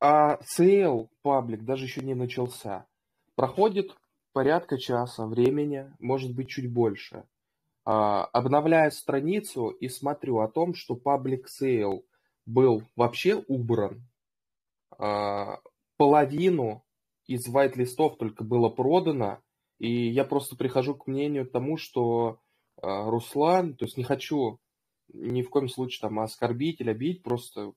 а 0.00 0.38
sale 0.42 1.10
public 1.22 1.64
даже 1.64 1.84
еще 1.84 2.02
не 2.02 2.14
начался. 2.14 2.86
проходит 3.34 3.96
порядка 4.32 4.78
часа 4.78 5.26
времени, 5.26 5.92
может 5.98 6.34
быть, 6.34 6.48
чуть 6.48 6.72
больше. 6.72 7.24
А, 7.84 8.24
обновляю 8.26 8.92
страницу 8.92 9.68
и 9.68 9.88
смотрю 9.88 10.38
о 10.40 10.48
том, 10.48 10.74
что 10.74 10.94
Public 10.94 11.44
Sale 11.60 12.02
был 12.46 12.82
вообще 12.96 13.36
убран. 13.48 14.06
А, 14.98 15.60
половину 15.96 16.84
из 17.26 17.48
white 17.48 17.76
листов 17.76 18.16
только 18.16 18.44
было 18.44 18.68
продано, 18.68 19.40
и 19.78 20.08
я 20.08 20.24
просто 20.24 20.56
прихожу 20.56 20.94
к 20.94 21.06
мнению 21.06 21.46
тому, 21.46 21.76
что 21.76 22.40
а, 22.80 23.10
Руслан, 23.10 23.74
то 23.74 23.84
есть 23.84 23.96
не 23.96 24.04
хочу 24.04 24.60
ни 25.12 25.42
в 25.42 25.50
коем 25.50 25.68
случае 25.68 26.02
там 26.02 26.20
оскорбить 26.20 26.80
или 26.80 26.90
обидеть, 26.90 27.22
просто 27.22 27.72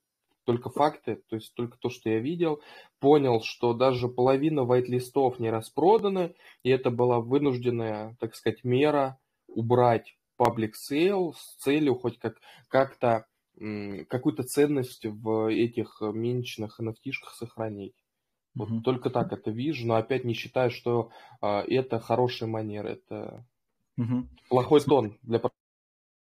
только 0.45 0.69
факты, 0.69 1.21
то 1.29 1.35
есть 1.35 1.53
только 1.55 1.77
то, 1.77 1.89
что 1.89 2.09
я 2.09 2.19
видел, 2.19 2.61
понял, 2.99 3.41
что 3.41 3.73
даже 3.73 4.07
половина 4.07 4.61
white-листов 4.61 5.39
не 5.39 5.49
распроданы, 5.49 6.35
и 6.63 6.69
это 6.69 6.89
была 6.89 7.19
вынужденная, 7.19 8.15
так 8.19 8.35
сказать, 8.35 8.63
мера 8.63 9.19
убрать 9.47 10.17
public 10.39 10.71
sale 10.73 11.33
с 11.33 11.55
целью 11.57 11.95
хоть 11.95 12.17
как, 12.17 12.37
как-то 12.67 13.25
какую-то 14.07 14.43
ценность 14.43 15.05
в 15.05 15.51
этих 15.51 16.01
миничных 16.01 16.79
nft 16.79 17.11
сохранить. 17.33 17.93
Вот 18.55 18.69
mm-hmm. 18.69 18.81
только 18.81 19.09
так 19.09 19.31
это 19.31 19.51
вижу, 19.51 19.87
но 19.87 19.95
опять 19.95 20.25
не 20.25 20.33
считаю, 20.33 20.71
что 20.71 21.11
а, 21.41 21.61
это 21.61 21.99
хорошая 21.99 22.49
манера, 22.49 22.87
это 22.89 23.45
mm-hmm. 23.99 24.27
плохой 24.49 24.81
тон 24.81 25.17
для 25.21 25.39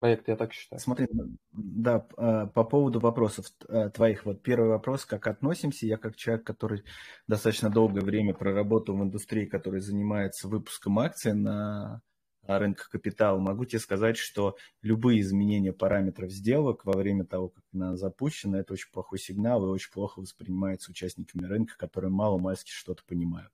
проект, 0.03 0.27
я 0.27 0.35
так 0.35 0.53
считаю. 0.53 0.81
Смотри, 0.81 1.07
да, 1.53 2.09
а, 2.17 2.47
по 2.49 2.65
поводу 2.65 2.99
вопросов 2.99 3.47
а, 3.69 3.89
твоих. 3.89 4.27
Вот 4.27 4.43
первый 4.43 4.69
вопрос, 4.69 5.05
как 5.05 5.29
относимся. 5.29 5.87
Я 5.87 5.97
как 5.97 6.17
человек, 6.17 6.45
который 6.45 6.83
достаточно 7.29 7.71
долгое 7.71 8.01
время 8.01 8.35
проработал 8.35 8.97
в 8.97 9.03
индустрии, 9.05 9.45
который 9.47 9.79
занимается 9.79 10.49
выпуском 10.49 10.99
акций 10.99 11.35
на 11.35 12.03
рынках 12.45 12.89
капитала, 12.91 13.39
могу 13.39 13.65
тебе 13.65 13.79
сказать, 13.79 14.17
что 14.17 14.57
любые 14.83 15.21
изменения 15.21 15.73
параметров 15.73 16.33
сделок 16.33 16.85
во 16.85 16.95
время 16.95 17.25
того, 17.25 17.51
как 17.51 17.63
она 17.73 17.97
запущена, 17.97 18.59
это 18.59 18.73
очень 18.73 18.91
плохой 18.91 19.21
сигнал 19.21 19.65
и 19.65 19.71
очень 19.71 19.93
плохо 19.93 20.19
воспринимается 20.19 20.91
участниками 20.91 21.47
рынка, 21.47 21.75
которые 21.79 22.11
мало-мальски 22.11 22.73
что-то 22.73 23.05
понимают 23.07 23.53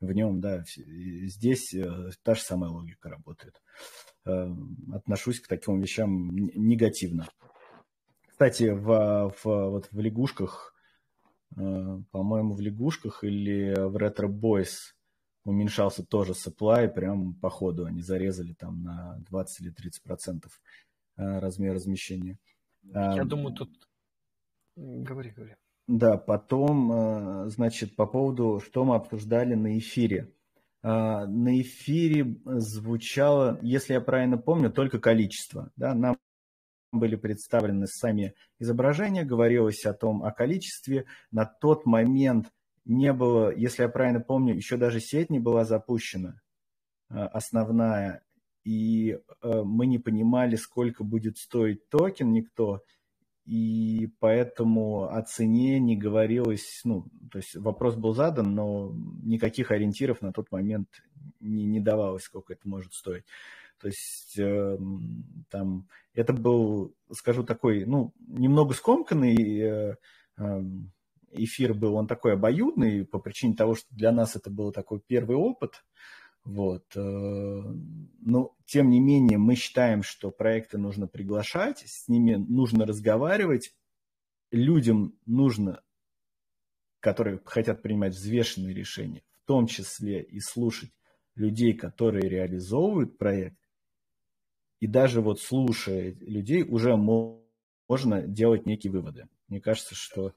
в 0.00 0.12
нем, 0.12 0.40
да, 0.40 0.64
здесь 0.66 1.74
э, 1.74 2.10
та 2.22 2.34
же 2.34 2.42
самая 2.42 2.70
логика 2.70 3.08
работает. 3.08 3.60
Э, 4.24 4.48
отношусь 4.92 5.40
к 5.40 5.48
таким 5.48 5.80
вещам 5.80 6.34
негативно. 6.36 7.28
Кстати, 8.28 8.70
в, 8.70 9.34
в, 9.42 9.44
вот 9.44 9.88
в 9.90 10.00
лягушках, 10.00 10.74
э, 11.56 11.98
по-моему, 12.10 12.54
в 12.54 12.60
лягушках 12.60 13.24
или 13.24 13.74
в 13.74 13.96
Retro 13.96 14.28
Boys 14.28 14.94
уменьшался 15.44 16.04
тоже 16.04 16.32
supply, 16.32 16.88
прям 16.88 17.34
по 17.34 17.50
ходу 17.50 17.84
они 17.84 18.02
зарезали 18.02 18.54
там 18.54 18.82
на 18.82 19.18
20 19.28 19.60
или 19.60 19.70
30 19.70 20.02
процентов 20.02 20.60
размер 21.16 21.74
размещения. 21.74 22.38
Я 22.82 23.24
думаю, 23.24 23.54
тут... 23.54 23.70
Говори, 24.76 25.30
говори. 25.30 25.56
Да, 25.90 26.16
потом, 26.16 26.92
э, 26.92 27.48
значит, 27.48 27.96
по 27.96 28.06
поводу, 28.06 28.60
что 28.64 28.84
мы 28.84 28.94
обсуждали 28.94 29.54
на 29.54 29.76
эфире. 29.78 30.32
Э, 30.84 31.26
на 31.26 31.60
эфире 31.62 32.36
звучало, 32.44 33.58
если 33.60 33.94
я 33.94 34.00
правильно 34.00 34.38
помню, 34.38 34.70
только 34.70 35.00
количество. 35.00 35.72
Да? 35.74 35.92
Нам 35.94 36.16
были 36.92 37.16
представлены 37.16 37.88
сами 37.88 38.34
изображения, 38.60 39.24
говорилось 39.24 39.84
о 39.84 39.92
том, 39.92 40.22
о 40.22 40.30
количестве. 40.30 41.06
На 41.32 41.44
тот 41.44 41.86
момент 41.86 42.52
не 42.84 43.12
было, 43.12 43.52
если 43.52 43.82
я 43.82 43.88
правильно 43.88 44.20
помню, 44.20 44.54
еще 44.54 44.76
даже 44.76 45.00
сеть 45.00 45.28
не 45.28 45.40
была 45.40 45.64
запущена, 45.64 46.40
э, 47.08 47.14
основная, 47.16 48.22
и 48.62 49.18
мы 49.42 49.86
не 49.86 49.98
понимали, 49.98 50.54
сколько 50.54 51.02
будет 51.02 51.36
стоить 51.38 51.88
токен, 51.88 52.30
никто 52.30 52.84
и 53.44 54.08
поэтому 54.20 55.04
о 55.04 55.22
цене 55.22 55.80
не 55.80 55.96
говорилось, 55.96 56.80
ну, 56.84 57.06
то 57.30 57.38
есть 57.38 57.56
вопрос 57.56 57.96
был 57.96 58.14
задан, 58.14 58.54
но 58.54 58.92
никаких 59.22 59.70
ориентиров 59.70 60.20
на 60.22 60.32
тот 60.32 60.52
момент 60.52 60.88
не, 61.40 61.64
не 61.64 61.80
давалось, 61.80 62.24
сколько 62.24 62.52
это 62.52 62.68
может 62.68 62.92
стоить. 62.92 63.24
То 63.80 63.88
есть 63.88 64.38
э, 64.38 64.78
там 65.48 65.88
это 66.14 66.32
был, 66.32 66.94
скажу, 67.12 67.42
такой, 67.42 67.86
ну, 67.86 68.12
немного 68.26 68.74
скомканный 68.74 69.34
э, 69.36 69.96
э, 70.36 70.62
эфир 71.32 71.72
был, 71.72 71.94
он 71.94 72.06
такой 72.06 72.34
обоюдный 72.34 73.06
по 73.06 73.18
причине 73.18 73.54
того, 73.54 73.74
что 73.74 73.88
для 73.90 74.12
нас 74.12 74.36
это 74.36 74.50
был 74.50 74.70
такой 74.70 75.00
первый 75.00 75.36
опыт, 75.36 75.82
вот. 76.50 76.84
Э, 76.96 77.62
но, 78.20 78.56
тем 78.66 78.90
не 78.90 78.98
менее, 78.98 79.38
мы 79.38 79.54
считаем, 79.54 80.02
что 80.02 80.32
проекты 80.32 80.78
нужно 80.78 81.06
приглашать, 81.06 81.84
с 81.86 82.08
ними 82.08 82.34
нужно 82.34 82.86
разговаривать, 82.86 83.72
людям 84.50 85.16
нужно, 85.26 85.80
которые 86.98 87.40
хотят 87.44 87.82
принимать 87.82 88.14
взвешенные 88.14 88.74
решения, 88.74 89.22
в 89.44 89.46
том 89.46 89.68
числе 89.68 90.22
и 90.24 90.40
слушать 90.40 90.90
людей, 91.36 91.72
которые 91.72 92.28
реализовывают 92.28 93.16
проект, 93.16 93.60
и 94.80 94.88
даже 94.88 95.20
вот 95.20 95.40
слушая 95.40 96.16
людей, 96.18 96.64
уже 96.64 96.96
можно 96.96 98.22
делать 98.22 98.66
некие 98.66 98.92
выводы. 98.92 99.28
Мне 99.46 99.60
кажется, 99.60 99.94
что 99.94 100.34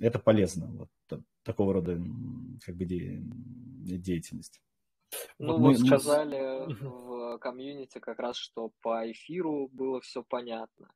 это 0.00 0.18
полезно, 0.18 0.66
вот 0.66 1.22
такого 1.44 1.74
рода 1.74 1.96
как 2.64 2.74
бы 2.74 2.86
деятельность. 2.86 4.60
Ну, 5.38 5.58
вот 5.58 5.58
мы, 5.58 5.74
сказали 5.76 6.66
мы... 6.66 6.74
в 6.88 7.38
комьюнити 7.38 7.98
как 7.98 8.18
раз, 8.18 8.36
что 8.36 8.70
по 8.80 9.10
эфиру 9.10 9.68
было 9.72 10.00
все 10.00 10.22
понятно. 10.22 10.88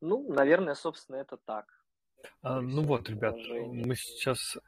Ну, 0.00 0.32
наверное, 0.32 0.74
собственно, 0.74 1.16
это 1.16 1.36
так. 1.36 1.66
А, 2.42 2.60
ну 2.60 2.82
вот, 2.82 3.08
ребят, 3.08 3.36
мы 3.36 3.94
сейчас 3.96 4.58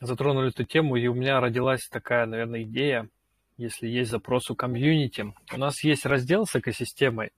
затронули 0.00 0.50
эту 0.50 0.64
тему, 0.64 0.96
и 0.96 1.06
у 1.06 1.14
меня 1.14 1.40
родилась 1.40 1.88
такая, 1.88 2.26
наверное, 2.26 2.62
идея, 2.62 3.08
если 3.56 3.86
есть 3.86 4.10
запрос 4.10 4.50
у 4.50 4.56
комьюнити. 4.56 5.32
У 5.52 5.58
нас 5.58 5.82
есть 5.84 6.06
раздел 6.06 6.46
с 6.46 6.56
экосистемой. 6.56 7.32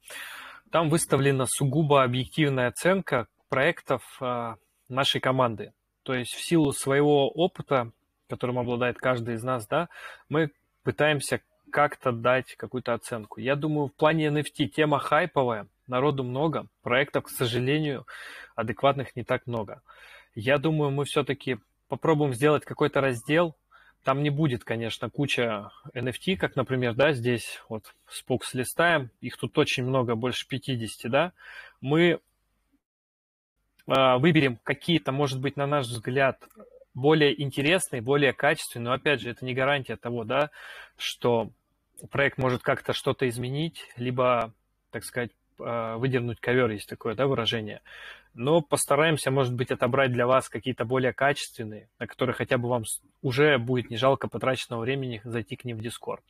Там 0.70 0.88
выставлена 0.88 1.46
сугубо 1.46 2.02
объективная 2.02 2.68
оценка 2.68 3.28
проектов 3.48 4.02
а, 4.20 4.56
нашей 4.88 5.20
команды. 5.20 5.72
То 6.02 6.14
есть 6.14 6.32
в 6.32 6.44
силу 6.44 6.72
своего 6.72 7.28
опыта, 7.30 7.92
которым 8.28 8.58
обладает 8.58 8.98
каждый 8.98 9.36
из 9.36 9.42
нас, 9.42 9.66
да, 9.66 9.88
мы 10.28 10.50
пытаемся 10.84 11.40
как-то 11.70 12.12
дать 12.12 12.54
какую-то 12.54 12.94
оценку. 12.94 13.40
Я 13.40 13.56
думаю, 13.56 13.88
в 13.88 13.94
плане 13.94 14.28
NFT 14.28 14.66
тема 14.66 15.00
хайповая, 15.00 15.66
народу 15.88 16.22
много, 16.22 16.68
проектов, 16.82 17.24
к 17.24 17.30
сожалению, 17.30 18.06
адекватных 18.54 19.16
не 19.16 19.24
так 19.24 19.46
много. 19.46 19.82
Я 20.36 20.58
думаю, 20.58 20.92
мы 20.92 21.04
все-таки 21.04 21.58
попробуем 21.88 22.32
сделать 22.34 22.64
какой-то 22.64 23.00
раздел. 23.00 23.56
Там 24.04 24.22
не 24.22 24.30
будет, 24.30 24.64
конечно, 24.64 25.10
куча 25.10 25.70
NFT, 25.94 26.36
как, 26.36 26.56
например, 26.56 26.94
да, 26.94 27.12
здесь 27.12 27.60
вот 27.68 27.94
спокс 28.06 28.52
листаем, 28.54 29.10
их 29.20 29.36
тут 29.38 29.56
очень 29.58 29.84
много, 29.84 30.14
больше 30.14 30.46
50, 30.46 31.10
да. 31.10 31.32
Мы 31.80 32.20
э, 33.86 34.16
выберем 34.18 34.58
какие-то, 34.62 35.10
может 35.10 35.40
быть, 35.40 35.56
на 35.56 35.66
наш 35.66 35.86
взгляд, 35.86 36.38
более 36.94 37.40
интересный, 37.42 38.00
более 38.00 38.32
качественный, 38.32 38.84
но 38.84 38.92
опять 38.92 39.20
же, 39.20 39.30
это 39.30 39.44
не 39.44 39.54
гарантия 39.54 39.96
того, 39.96 40.24
да, 40.24 40.50
что 40.96 41.50
проект 42.10 42.38
может 42.38 42.62
как-то 42.62 42.92
что-то 42.92 43.28
изменить, 43.28 43.86
либо, 43.96 44.52
так 44.90 45.04
сказать, 45.04 45.30
а, 45.58 45.96
выдернуть 45.98 46.40
ковер, 46.40 46.70
есть 46.70 46.88
такое 46.88 47.14
да, 47.14 47.26
выражение. 47.26 47.82
Но 48.34 48.60
постараемся, 48.60 49.30
может 49.30 49.54
быть, 49.54 49.70
отобрать 49.70 50.12
для 50.12 50.26
вас 50.26 50.48
какие-то 50.48 50.84
более 50.84 51.12
качественные, 51.12 51.88
на 51.98 52.06
которые 52.06 52.34
хотя 52.34 52.58
бы 52.58 52.68
вам 52.68 52.84
уже 53.22 53.58
будет 53.58 53.90
не 53.90 53.96
жалко 53.96 54.28
потраченного 54.28 54.80
времени 54.80 55.20
зайти 55.24 55.54
к 55.56 55.64
ним 55.64 55.78
в 55.78 55.80
Discord. 55.80 56.22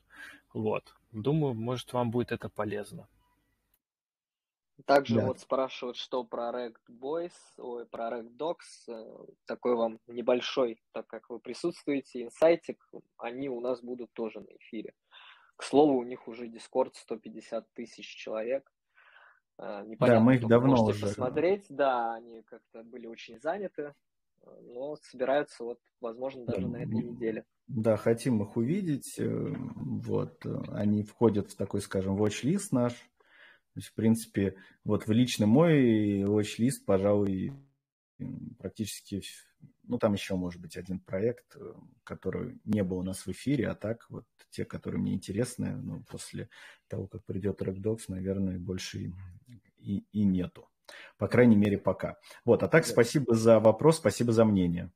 Вот. 0.53 0.95
Думаю, 1.13 1.55
может, 1.55 1.93
вам 1.93 2.11
будет 2.11 2.33
это 2.33 2.49
полезно. 2.49 3.07
Также 4.87 5.17
да. 5.17 5.27
вот 5.27 5.39
спрашивают, 5.39 5.97
что 5.97 6.25
про 6.25 6.51
Rect 6.51 6.77
Boys, 6.91 7.33
ой, 7.59 7.87
про 7.87 8.11
Rect 8.11 8.37
Dogs. 8.37 8.89
Э, 8.89 9.25
такой 9.47 9.77
вам 9.77 10.01
небольшой, 10.09 10.83
так 10.93 11.07
как 11.07 11.31
вы 11.31 11.39
присутствуете, 11.39 12.25
инсайтик. 12.25 12.85
Они 13.17 13.49
у 13.49 13.61
нас 13.61 13.81
будут 13.81 14.13
тоже 14.13 14.41
на 14.41 14.57
эфире. 14.57 14.93
К 15.57 15.63
слову, 15.63 15.97
у 15.97 16.03
них 16.03 16.27
уже 16.27 16.49
Discord 16.49 16.91
150 16.95 17.73
тысяч 17.73 18.07
человек. 18.17 18.69
Э, 19.59 19.85
непонятно, 19.87 20.19
да, 20.19 20.21
мы 20.21 20.35
их 20.35 20.49
давно 20.49 20.85
уже. 20.85 21.01
посмотреть. 21.01 21.67
Да, 21.69 22.15
они 22.15 22.43
как-то 22.43 22.83
были 22.83 23.07
очень 23.07 23.39
заняты, 23.39 23.95
но 24.43 24.97
собираются 24.97 25.63
вот, 25.63 25.79
возможно, 26.01 26.47
даже 26.47 26.67
да. 26.67 26.69
на 26.69 26.77
этой 26.79 27.01
неделе. 27.01 27.45
Да, 27.69 27.97
хотим 27.97 28.43
их 28.43 28.57
увидеть. 28.57 29.21
Э, 29.21 29.55
вот, 29.77 30.45
они 30.73 31.05
входят 31.05 31.53
в 31.53 31.57
такой, 31.57 31.81
скажем, 31.81 32.21
watch-лист 32.21 32.73
наш 32.73 32.95
то 33.75 33.81
есть, 33.81 33.89
в 33.89 33.95
принципе, 33.95 34.55
вот 34.85 35.09
в 35.09 35.11
лично 35.11 35.47
мой 35.47 36.23
watch-лист, 36.23 36.85
пожалуй, 36.87 37.53
практически, 38.61 39.21
ну, 39.83 39.99
там 39.99 40.13
еще 40.13 40.37
может 40.37 40.61
быть 40.61 40.77
один 40.77 41.01
проект, 41.01 41.57
э, 41.57 41.75
который 42.05 42.61
не 42.65 42.85
был 42.85 42.99
у 42.99 43.03
нас 43.03 43.27
в 43.27 43.33
эфире, 43.33 43.69
а 43.69 43.75
так 43.75 44.07
вот 44.11 44.27
те, 44.51 44.65
которые 44.65 45.01
мне 45.01 45.13
интересны, 45.13 45.75
ну, 45.75 46.05
после 46.05 46.49
того, 46.87 47.09
как 47.09 47.25
придет 47.25 47.63
Рэкдокс, 47.63 48.07
наверное, 48.07 48.61
больше 48.61 49.13
и, 49.79 50.05
и 50.13 50.25
нету. 50.25 50.69
По 51.19 51.27
крайней 51.27 51.57
мере, 51.57 51.77
пока. 51.77 52.17
Вот, 52.45 52.63
а 52.63 52.69
так 52.69 52.87
спасибо 52.87 53.35
за 53.35 53.59
вопрос, 53.59 53.97
спасибо 53.97 54.33
за 54.33 54.45
мнение. 54.45 54.93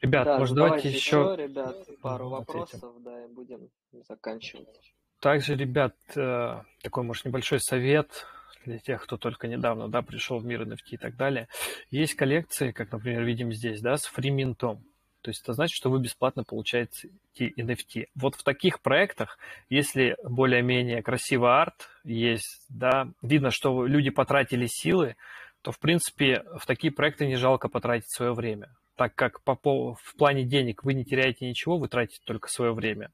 Ребят, 0.00 0.24
да, 0.24 0.38
может, 0.40 0.56
давайте, 0.56 0.88
давайте 0.88 0.98
еще... 0.98 1.34
еще... 1.34 1.36
Ребят, 1.36 1.88
пару 2.02 2.30
вопросов, 2.30 3.00
да, 3.00 3.24
и 3.24 3.28
будем 3.28 3.70
заканчивать. 3.92 4.96
Также, 5.20 5.54
ребят, 5.54 5.94
э, 6.16 6.62
такой, 6.82 7.04
может, 7.04 7.26
небольшой 7.26 7.60
совет 7.60 8.26
для 8.64 8.78
тех, 8.78 9.02
кто 9.02 9.18
только 9.18 9.48
недавно, 9.48 9.88
да, 9.88 10.00
пришел 10.00 10.38
в 10.38 10.46
мир 10.46 10.62
NFT 10.62 10.92
и 10.92 10.96
так 10.96 11.16
далее. 11.16 11.48
Есть 11.90 12.14
коллекции, 12.14 12.72
как, 12.72 12.90
например, 12.90 13.22
видим 13.24 13.52
здесь, 13.52 13.80
да, 13.82 13.96
с 13.98 14.06
фриминтом. 14.06 14.82
То 15.22 15.28
есть 15.30 15.42
это 15.42 15.52
значит, 15.52 15.76
что 15.76 15.90
вы 15.90 16.00
бесплатно 16.00 16.44
получаете 16.44 17.10
NFT. 17.38 18.06
Вот 18.14 18.34
в 18.34 18.42
таких 18.42 18.80
проектах, 18.80 19.38
если 19.68 20.16
более-менее 20.24 21.02
красивый 21.02 21.50
арт 21.50 21.88
есть, 22.04 22.64
да, 22.70 23.08
видно, 23.20 23.50
что 23.50 23.86
люди 23.86 24.08
потратили 24.08 24.66
силы, 24.66 25.16
то, 25.60 25.72
в 25.72 25.78
принципе, 25.78 26.42
в 26.56 26.64
такие 26.64 26.90
проекты 26.90 27.26
не 27.26 27.36
жалко 27.36 27.68
потратить 27.68 28.10
свое 28.10 28.32
время 28.32 28.74
так 29.00 29.14
как 29.14 29.42
по, 29.44 29.54
по, 29.56 29.94
в 29.94 30.14
плане 30.18 30.44
денег 30.44 30.84
вы 30.84 30.92
не 30.92 31.06
теряете 31.06 31.48
ничего, 31.48 31.78
вы 31.78 31.88
тратите 31.88 32.20
только 32.26 32.50
свое 32.50 32.74
время. 32.74 33.10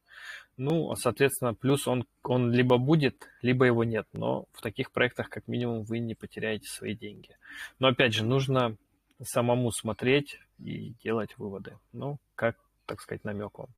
Ну, 0.57 0.95
соответственно, 0.97 1.55
плюс 1.55 1.87
он, 1.87 2.07
он 2.23 2.51
либо 2.51 2.79
будет, 2.79 3.29
либо 3.43 3.67
его 3.67 3.85
нет. 3.85 4.07
Но 4.13 4.47
в 4.53 4.63
таких 4.63 4.91
проектах, 4.91 5.29
как 5.29 5.49
минимум, 5.49 5.83
вы 5.85 5.99
не 5.99 6.15
потеряете 6.15 6.69
свои 6.69 6.95
деньги. 6.95 7.37
Но 7.79 7.89
опять 7.89 8.15
же, 8.15 8.25
нужно 8.25 8.77
самому 9.23 9.71
смотреть 9.71 10.39
и 10.59 10.95
делать 11.03 11.37
выводы. 11.37 11.79
Ну, 11.93 12.19
как, 12.35 12.57
так 12.87 13.01
сказать, 13.01 13.25
намек 13.25 13.59
вам. 13.59 13.69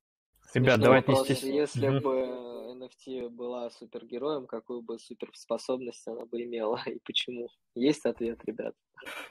Ребят, 0.53 0.79
давайте 0.79 1.11
не 1.11 1.17
стесняйтесь. 1.17 1.53
Если 1.53 1.87
угу. 1.89 1.99
бы 1.99 2.49
NFT 2.75 3.29
была 3.29 3.69
супергероем, 3.69 4.47
какую 4.47 4.81
бы 4.81 4.97
суперспособность 4.97 6.07
она 6.07 6.25
бы 6.25 6.43
имела 6.43 6.81
и 6.87 6.99
почему? 7.03 7.49
Есть 7.75 8.05
ответ, 8.05 8.39
ребят? 8.45 8.73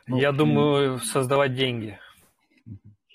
Я 0.07 0.33
ну, 0.33 0.39
думаю, 0.39 0.99
создавать 0.99 1.55
деньги. 1.55 1.99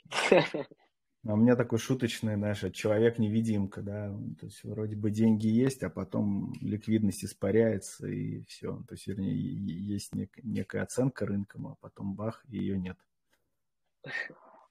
А 1.26 1.34
у 1.34 1.38
меня 1.38 1.56
такой 1.56 1.80
шуточный, 1.80 2.36
знаешь, 2.36 2.64
человек-невидимка, 2.74 3.82
да, 3.82 4.10
то 4.40 4.46
есть 4.46 4.62
вроде 4.66 4.98
бы 4.98 5.10
деньги 5.10 5.48
есть, 5.48 5.82
а 5.84 5.90
потом 5.90 6.54
ликвидность 6.60 7.24
испаряется 7.24 8.08
и 8.08 8.44
все. 8.44 8.84
То 8.90 8.96
есть, 8.96 9.08
вернее, 9.08 9.34
есть 9.34 10.14
нек- 10.14 10.42
некая 10.44 10.82
оценка 10.84 11.26
рынком, 11.26 11.68
а 11.68 11.76
потом 11.80 12.14
бах, 12.16 12.44
и 12.50 12.58
ее 12.58 12.78
нет. 12.78 12.98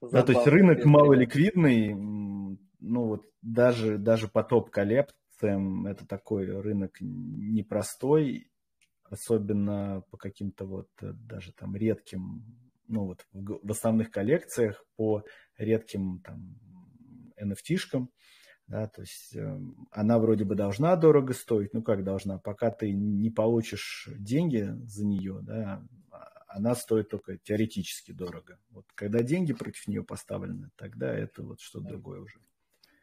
да, 0.02 0.22
то 0.22 0.32
есть 0.32 0.46
рынок 0.46 0.84
малоликвидный, 0.84 1.94
ну 1.94 3.04
вот 3.06 3.24
даже, 3.40 3.96
даже 3.96 4.28
по 4.28 4.42
топ-коллекциям 4.44 5.86
это 5.86 6.06
такой 6.06 6.60
рынок 6.60 6.98
непростой, 7.00 8.52
особенно 9.04 10.04
по 10.10 10.16
каким-то 10.16 10.64
вот 10.66 10.88
э, 11.02 11.12
даже 11.12 11.52
там 11.52 11.76
редким 11.76 12.44
ну 12.88 13.06
вот 13.06 13.26
в, 13.32 13.60
в 13.62 13.70
основных 13.70 14.10
коллекциях 14.10 14.84
по 14.96 15.22
редким 15.56 16.20
там 16.20 16.56
NFT-шкам, 17.40 18.08
да, 18.66 18.88
то 18.88 19.02
есть 19.02 19.34
э, 19.34 19.58
она 19.90 20.18
вроде 20.18 20.44
бы 20.44 20.54
должна 20.54 20.96
дорого 20.96 21.34
стоить, 21.34 21.74
ну 21.74 21.82
как 21.82 22.04
должна, 22.04 22.38
пока 22.38 22.70
ты 22.70 22.92
не 22.92 23.30
получишь 23.30 24.08
деньги 24.18 24.72
за 24.84 25.04
нее, 25.04 25.40
да, 25.42 25.82
она 26.54 26.74
стоит 26.74 27.08
только 27.08 27.38
теоретически 27.38 28.12
дорого. 28.12 28.58
Вот 28.70 28.84
когда 28.94 29.22
деньги 29.22 29.52
против 29.52 29.88
нее 29.88 30.04
поставлены, 30.04 30.70
тогда 30.76 31.12
это 31.12 31.42
вот 31.42 31.60
что-то 31.60 31.88
другое 31.88 32.20
уже. 32.20 32.38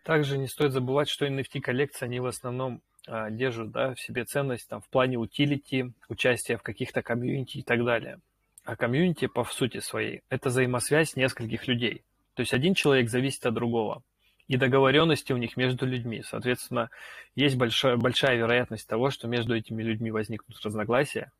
Также 0.04 0.38
не 0.38 0.48
стоит 0.48 0.72
забывать, 0.72 1.10
что 1.10 1.28
NFT-коллекции, 1.28 2.06
они 2.06 2.20
в 2.20 2.26
основном 2.26 2.82
а, 3.08 3.30
держат 3.30 3.72
да, 3.72 3.94
в 3.94 4.00
себе 4.00 4.26
ценность 4.26 4.68
там, 4.68 4.82
в 4.82 4.90
плане 4.90 5.18
утилити, 5.18 5.94
участия 6.08 6.58
в 6.58 6.64
каких-то 6.64 7.02
комьюнити 7.02 7.58
и 7.58 7.64
так 7.64 7.84
далее. 7.84 8.20
А 8.66 8.76
комьюнити, 8.76 9.28
по 9.28 9.44
сути 9.46 9.80
своей, 9.80 10.22
это 10.30 10.50
взаимосвязь 10.50 11.16
нескольких 11.16 11.68
людей. 11.68 12.04
То 12.34 12.42
есть 12.42 12.54
один 12.54 12.74
человек 12.74 13.10
зависит 13.10 13.46
от 13.46 13.54
другого. 13.54 14.04
И 14.48 14.58
договоренности 14.58 15.32
у 15.34 15.38
них 15.38 15.58
между 15.58 15.86
людьми. 15.86 16.24
Соответственно, 16.24 16.90
есть 17.36 17.56
большая, 17.56 17.98
большая 17.98 18.38
вероятность 18.38 18.88
того, 18.88 19.12
что 19.12 19.28
между 19.28 19.56
этими 19.56 19.84
людьми 19.84 20.10
возникнут 20.10 20.60
разногласия, 20.64 21.32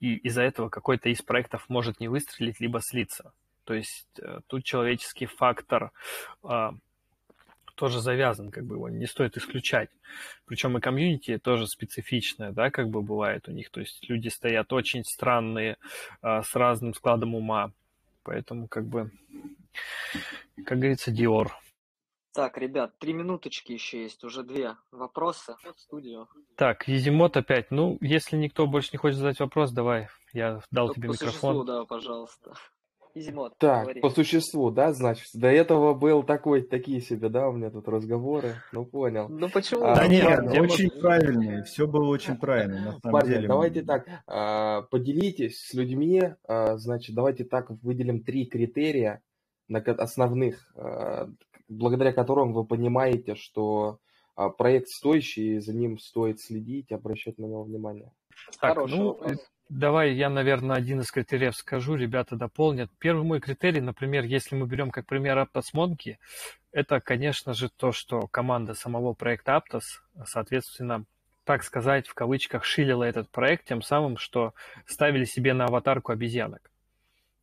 и 0.00 0.14
из-за 0.16 0.42
этого 0.42 0.68
какой-то 0.68 1.08
из 1.08 1.22
проектов 1.22 1.66
может 1.68 2.00
не 2.00 2.08
выстрелить, 2.08 2.60
либо 2.60 2.80
слиться. 2.80 3.32
То 3.64 3.74
есть 3.74 4.08
э, 4.20 4.40
тут 4.46 4.64
человеческий 4.64 5.26
фактор 5.26 5.92
а, 6.42 6.74
тоже 7.78 8.00
завязан, 8.00 8.50
как 8.50 8.64
бы 8.66 8.74
его 8.74 8.88
не 8.88 9.06
стоит 9.06 9.36
исключать. 9.36 9.88
Причем 10.44 10.76
и 10.76 10.80
комьюнити 10.80 11.38
тоже 11.38 11.66
специфичное, 11.66 12.50
да, 12.52 12.70
как 12.70 12.90
бы 12.90 13.02
бывает 13.02 13.48
у 13.48 13.52
них. 13.52 13.70
То 13.70 13.80
есть 13.80 14.08
люди 14.08 14.28
стоят 14.28 14.72
очень 14.72 15.04
странные, 15.04 15.76
а, 16.20 16.42
с 16.42 16.54
разным 16.56 16.92
складом 16.92 17.34
ума. 17.34 17.72
Поэтому, 18.24 18.68
как 18.68 18.86
бы, 18.86 19.10
как 20.66 20.78
говорится, 20.78 21.10
Диор. 21.10 21.56
Так, 22.34 22.58
ребят, 22.58 22.98
три 22.98 23.12
минуточки 23.12 23.72
еще 23.72 24.02
есть, 24.02 24.22
уже 24.22 24.42
две 24.42 24.76
вопросы 24.92 25.56
в 25.62 25.80
студию. 25.80 26.28
Так, 26.56 26.86
Езимот 26.86 27.36
опять. 27.36 27.70
Ну, 27.70 27.96
если 28.00 28.36
никто 28.36 28.66
больше 28.66 28.90
не 28.92 28.98
хочет 28.98 29.18
задать 29.18 29.40
вопрос, 29.40 29.72
давай, 29.72 30.08
я 30.32 30.60
дал 30.70 30.88
Только 30.88 31.00
тебе 31.00 31.08
по 31.08 31.12
микрофон. 31.12 31.54
Существу, 31.54 31.64
да, 31.64 31.84
пожалуйста. 31.84 32.54
Изимот, 33.14 33.56
так, 33.58 33.84
говори. 33.84 34.00
по 34.00 34.10
существу, 34.10 34.70
да, 34.70 34.92
значит, 34.92 35.28
до 35.34 35.48
этого 35.48 35.94
был 35.94 36.22
такой, 36.22 36.62
такие 36.62 37.00
себе, 37.00 37.28
да, 37.28 37.48
у 37.48 37.52
меня 37.52 37.70
тут 37.70 37.88
разговоры, 37.88 38.54
ну 38.72 38.84
понял. 38.84 39.28
Ну 39.28 39.48
почему? 39.48 39.84
А, 39.84 39.96
да 39.96 40.06
нет, 40.06 40.24
ладно, 40.24 40.50
очень 40.62 40.86
может... 40.86 41.00
правильные, 41.00 41.62
все 41.64 41.86
было 41.86 42.08
очень 42.08 42.36
правильно, 42.36 42.76
на 42.76 42.98
самом 42.98 43.12
Парни, 43.12 43.28
деле. 43.34 43.48
давайте 43.48 43.82
так, 43.82 44.06
а, 44.26 44.82
поделитесь 44.82 45.58
с 45.60 45.74
людьми, 45.74 46.22
а, 46.46 46.76
значит, 46.76 47.14
давайте 47.14 47.44
так 47.44 47.70
выделим 47.82 48.22
три 48.22 48.46
критерия 48.46 49.22
основных, 49.68 50.70
а, 50.76 51.28
благодаря 51.68 52.12
которым 52.12 52.52
вы 52.52 52.64
понимаете, 52.64 53.34
что 53.34 53.98
проект 54.56 54.86
стоящий, 54.88 55.56
и 55.56 55.58
за 55.58 55.74
ним 55.74 55.98
стоит 55.98 56.40
следить, 56.40 56.92
обращать 56.92 57.38
на 57.38 57.46
него 57.46 57.64
внимание. 57.64 58.12
Так, 58.60 58.74
Хороший 58.74 58.98
ну, 58.98 59.06
вопрос. 59.08 59.38
Давай 59.68 60.14
я, 60.14 60.30
наверное, 60.30 60.76
один 60.76 61.00
из 61.00 61.10
критериев 61.10 61.54
скажу, 61.54 61.94
ребята 61.94 62.36
дополнят. 62.36 62.90
Первый 62.98 63.24
мой 63.24 63.38
критерий, 63.38 63.82
например, 63.82 64.24
если 64.24 64.54
мы 64.54 64.66
берем 64.66 64.90
как 64.90 65.04
пример 65.04 65.36
Aptos 65.36 65.74
Monkey, 65.74 66.16
это, 66.72 67.00
конечно 67.00 67.52
же, 67.52 67.68
то, 67.68 67.92
что 67.92 68.26
команда 68.28 68.72
самого 68.72 69.12
проекта 69.12 69.56
Aptos, 69.62 70.00
соответственно, 70.24 71.04
так 71.44 71.64
сказать, 71.64 72.08
в 72.08 72.14
кавычках, 72.14 72.64
шилила 72.64 73.04
этот 73.04 73.30
проект 73.30 73.66
тем 73.66 73.82
самым, 73.82 74.16
что 74.16 74.54
ставили 74.86 75.24
себе 75.24 75.52
на 75.52 75.66
аватарку 75.66 76.12
обезьянок. 76.12 76.70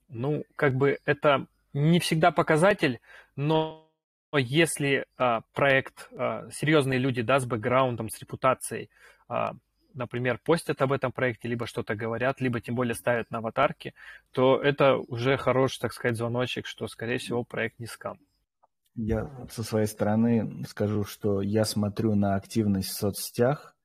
Ну, 0.09 0.45
как 0.55 0.73
бы 0.73 0.97
это 1.05 1.45
не 1.73 1.99
всегда 1.99 2.31
показатель, 2.31 3.01
но 3.35 3.87
если 4.33 5.05
а, 5.17 5.41
проект, 5.53 6.09
а, 6.11 6.49
серьезные 6.51 6.97
люди, 6.97 7.21
да, 7.21 7.39
с 7.39 7.45
бэкграундом, 7.45 8.09
с 8.09 8.19
репутацией, 8.19 8.89
а, 9.27 9.53
например, 9.95 10.39
постят 10.43 10.81
об 10.81 10.91
этом 10.91 11.11
проекте, 11.11 11.47
либо 11.47 11.65
что-то 11.65 11.95
говорят, 11.95 12.41
либо 12.41 12.61
тем 12.61 12.75
более 12.75 12.95
ставят 12.95 13.31
на 13.31 13.39
аватарки, 13.39 13.93
то 14.31 14.61
это 14.61 14.97
уже 14.97 15.37
хороший, 15.37 15.79
так 15.79 15.93
сказать, 15.93 16.17
звоночек, 16.17 16.67
что, 16.67 16.87
скорее 16.87 17.17
всего, 17.17 17.43
проект 17.43 17.79
не 17.79 17.87
скам. 17.87 18.19
Я 18.95 19.29
со 19.51 19.63
своей 19.63 19.87
стороны 19.87 20.63
скажу, 20.67 21.03
что 21.03 21.41
я 21.41 21.65
смотрю 21.65 22.15
на 22.15 22.35
активность 22.35 22.89
в 22.89 22.97
соцсетях, 22.97 23.75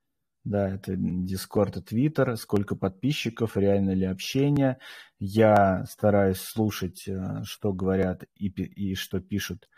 да, 0.45 0.69
это 0.71 0.95
Discord 0.95 1.81
и 1.81 2.09
Twitter, 2.09 2.37
сколько 2.37 2.75
подписчиков, 2.75 3.57
реально 3.57 3.91
ли 3.91 4.07
общение. 4.07 4.79
Я 5.19 5.85
стараюсь 5.85 6.41
слушать, 6.41 7.07
э, 7.07 7.43
что 7.45 7.73
говорят 7.75 8.25
и, 8.37 8.49
и 8.49 8.95
что 8.95 9.21
пишут 9.21 9.69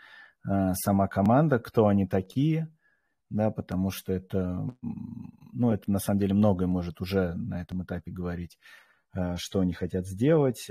э, 0.47 0.73
сама 0.75 1.07
команда, 1.07 1.59
кто 1.59 1.87
они 1.87 2.07
такие– 2.07 2.69
да, 3.33 3.49
потому 3.49 3.89
что 3.89 4.13
это, 4.13 4.63
ну, 4.81 5.71
это 5.71 5.91
на 5.91 5.99
самом 5.99 6.19
деле 6.19 6.35
многое 6.35 6.67
может 6.67 7.01
уже 7.01 7.33
на 7.33 7.61
этом 7.61 7.83
этапе 7.83 8.11
говорить, 8.11 8.59
э, 9.15 9.35
что 9.37 9.59
они 9.59 9.73
хотят 9.73 10.05
сделать, 10.05 10.69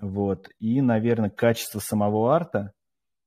вот, 0.00 0.48
и, 0.58 0.80
наверное, 0.80 1.28
качество 1.28 1.78
самого 1.78 2.34
арта, 2.34 2.72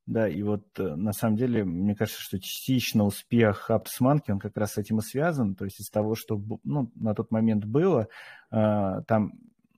да, 0.07 0.27
и 0.27 0.41
вот 0.41 0.65
э, 0.79 0.95
на 0.95 1.13
самом 1.13 1.37
деле, 1.37 1.63
мне 1.63 1.95
кажется, 1.95 2.19
что 2.19 2.39
частично 2.39 3.05
успех 3.05 3.69
Апсманки, 3.69 4.31
он 4.31 4.39
как 4.39 4.57
раз 4.57 4.73
с 4.73 4.77
этим 4.79 4.99
и 4.99 5.03
связан, 5.03 5.55
то 5.55 5.63
есть 5.63 5.79
из 5.79 5.91
того, 5.91 6.15
что 6.15 6.41
ну, 6.63 6.91
на 6.95 7.13
тот 7.13 7.29
момент 7.29 7.63
было, 7.65 8.07
э, 8.51 9.01
там, 9.07 9.33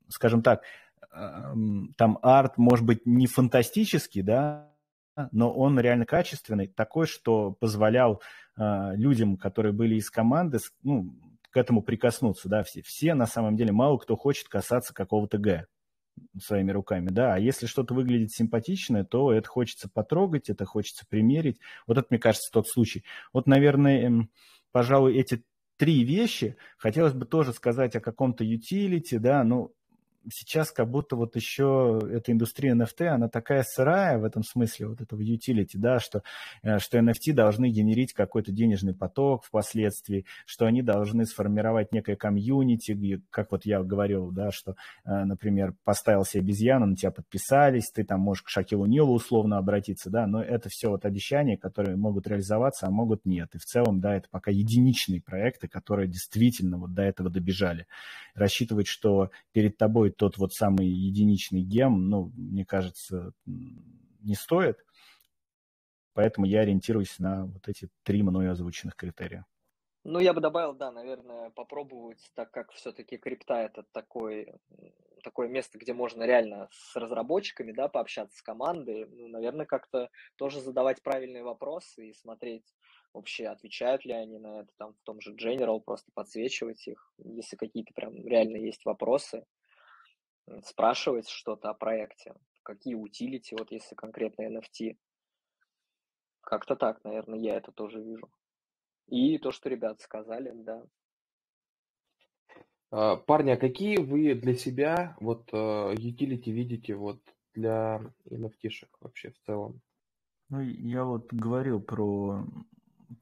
скажем 0.08 0.42
так, 0.42 0.64
там 1.10 2.20
арт 2.22 2.58
может 2.58 2.86
быть 2.86 3.06
не 3.06 3.26
фантастический, 3.26 4.22
да, 4.22 4.70
но 5.32 5.52
он 5.54 5.80
реально 5.80 6.06
качественный, 6.06 6.68
такой, 6.68 7.08
что 7.08 7.52
позволял 7.52 8.22
э, 8.58 8.96
людям, 8.96 9.38
которые 9.38 9.74
были 9.74 9.96
из 9.96 10.10
команды, 10.10 10.60
ну, 10.84 11.16
к 11.50 11.58
этому 11.58 11.82
прикоснуться, 11.82 12.50
да, 12.50 12.64
все. 12.64 12.82
Все, 12.84 13.14
на 13.14 13.26
самом 13.26 13.56
деле, 13.56 13.72
мало 13.72 13.98
кто 13.98 14.16
хочет 14.16 14.48
касаться 14.48 14.94
какого-то 14.94 15.38
Г. 15.38 15.66
своими 16.42 16.72
руками, 16.72 17.10
да, 17.10 17.36
а 17.36 17.40
если 17.40 17.66
что-то 17.66 17.94
выглядит 17.94 18.32
симпатичное, 18.32 19.04
то 19.04 19.32
это 19.32 19.48
хочется 19.48 19.90
потрогать, 19.92 20.50
это 20.50 20.66
хочется 20.66 21.06
примерить. 21.10 21.60
Вот 21.88 21.98
это, 21.98 22.08
мне 22.10 22.20
кажется, 22.20 22.52
тот 22.52 22.68
случай. 22.68 23.04
Вот, 23.34 23.48
наверное, 23.48 24.02
эм, 24.04 24.30
пожалуй, 24.72 25.18
эти 25.18 25.44
три 25.78 26.04
вещи 26.04 26.58
хотелось 26.78 27.14
бы 27.14 27.26
тоже 27.26 27.54
сказать 27.54 27.96
о 27.96 28.02
каком-то 28.02 28.44
utility, 28.44 29.20
да, 29.20 29.44
ну, 29.44 29.74
сейчас 30.32 30.72
как 30.72 30.90
будто 30.90 31.16
вот 31.16 31.36
еще 31.36 32.00
эта 32.12 32.32
индустрия 32.32 32.76
NFT, 32.76 33.08
она 33.08 33.30
такая 33.30 33.64
сырая 33.64 34.18
в 34.18 34.24
этом 34.24 34.44
смысле, 34.44 34.88
вот 34.88 35.02
этого 35.02 35.22
utility, 35.22 35.76
да, 35.76 36.00
что, 36.00 36.24
э, 36.64 36.80
что 36.80 36.98
NFT 36.98 37.34
должны 37.34 37.70
генерить 37.70 38.14
какой-то 38.14 38.52
денежный 38.52 38.94
поток 38.94 39.46
впоследствии, 39.46 40.26
что 40.46 40.66
они 40.66 40.82
должны 40.82 41.26
сформировать 41.26 41.92
некое 41.92 42.16
комьюнити, 42.16 43.22
как 43.30 43.52
вот 43.52 43.66
я 43.66 43.82
говорил, 43.84 44.32
да, 44.32 44.52
что, 44.52 44.76
э, 45.06 45.24
например, 45.24 45.76
поставил 45.84 46.26
себе 46.26 46.42
обезьяну, 46.42 46.88
на 46.88 46.96
тебя 46.96 47.12
подписались, 47.12 47.92
ты 47.92 48.04
там 48.04 48.22
можешь 48.22 48.44
к 48.44 48.50
Шакилу 48.50 48.86
Нилу 48.86 49.14
условно 49.14 49.58
обратиться, 49.58 50.10
да, 50.10 50.28
но 50.28 50.42
это 50.42 50.70
все 50.70 50.90
вот 50.90 51.06
обещания, 51.06 51.58
которые 51.58 51.98
могут 51.98 52.28
реализоваться, 52.28 52.88
а 52.88 52.92
могут 52.92 53.26
нет. 53.26 53.50
И 53.56 53.58
в 53.58 53.66
целом, 53.66 54.00
да, 54.00 54.16
это 54.16 54.28
пока 54.30 54.52
единичные 54.52 55.22
проекты, 55.22 55.68
которые 55.68 56.08
действительно 56.08 56.78
вот 56.78 56.94
до 56.94 57.04
этого 57.04 57.30
добежали. 57.30 57.88
Рассчитывать, 58.36 58.88
что 58.88 59.32
перед 59.52 59.78
тобой 59.78 60.12
тот 60.18 60.38
вот 60.38 60.54
самый 60.54 60.88
единичный 60.88 61.62
гем, 61.62 62.10
ну, 62.10 62.32
мне 62.36 62.66
кажется, 62.66 63.32
не 63.46 64.36
стоит. 64.36 64.78
Поэтому 66.14 66.48
я 66.48 66.62
ориентируюсь 66.62 67.20
на 67.20 67.46
вот 67.46 67.68
эти 67.68 67.90
три 68.04 68.24
мною 68.24 68.52
озвученных 68.52 68.96
критерия. 68.96 69.46
Ну, 70.04 70.20
я 70.20 70.34
бы 70.34 70.42
добавил, 70.42 70.74
да, 70.74 70.92
наверное, 70.92 71.50
попробовать, 71.50 72.32
так 72.34 72.50
как 72.52 72.72
все-таки 72.72 73.18
крипта 73.18 73.56
это 73.56 73.84
такой, 73.92 74.54
такое 75.22 75.50
место, 75.50 75.78
где 75.78 75.94
можно 75.94 76.24
реально 76.24 76.70
с 76.72 76.96
разработчиками, 76.96 77.74
да, 77.74 77.90
пообщаться 77.90 78.38
с 78.38 78.42
командой, 78.42 79.06
ну, 79.06 79.28
наверное, 79.28 79.66
как-то 79.66 80.10
тоже 80.38 80.62
задавать 80.62 81.04
правильные 81.04 81.44
вопросы 81.44 82.08
и 82.08 82.14
смотреть 82.14 82.64
вообще, 83.14 83.48
отвечают 83.48 84.06
ли 84.06 84.14
они 84.14 84.40
на 84.40 84.62
это, 84.62 84.70
там, 84.78 84.94
в 84.94 85.04
том 85.04 85.20
же 85.20 85.36
General, 85.36 85.82
просто 85.82 86.10
подсвечивать 86.14 86.88
их, 86.88 87.14
если 87.18 87.58
какие-то 87.58 87.94
прям 87.94 88.26
реально 88.26 88.58
есть 88.58 88.86
вопросы, 88.86 89.44
спрашивать 90.64 91.30
что-то 91.30 91.70
о 91.70 91.74
проекте, 91.74 92.34
какие 92.64 92.96
утилити, 92.96 93.56
вот 93.58 93.72
если 93.72 93.96
конкретно 93.96 94.44
NFT. 94.44 94.98
Как-то 96.42 96.76
так, 96.76 97.04
наверное, 97.04 97.40
я 97.40 97.56
это 97.56 97.72
тоже 97.72 98.02
вижу. 98.02 98.30
И 99.08 99.38
то, 99.38 99.52
что 99.52 99.70
ребята 99.70 100.02
сказали, 100.02 100.52
да. 100.54 100.84
А, 102.92 103.18
парни, 103.18 103.52
а 103.52 103.58
какие 103.58 103.98
вы 103.98 104.34
для 104.34 104.56
себя 104.56 105.16
вот 105.20 105.52
utility 105.52 106.52
видите 106.52 106.96
вот 106.96 107.20
для 107.54 108.02
NFT-шек 108.30 108.90
вообще 109.02 109.32
в 109.32 109.40
целом? 109.46 109.82
Ну, 110.50 110.62
я 110.62 111.04
вот 111.04 111.34
говорил 111.34 111.82
про 111.82 112.46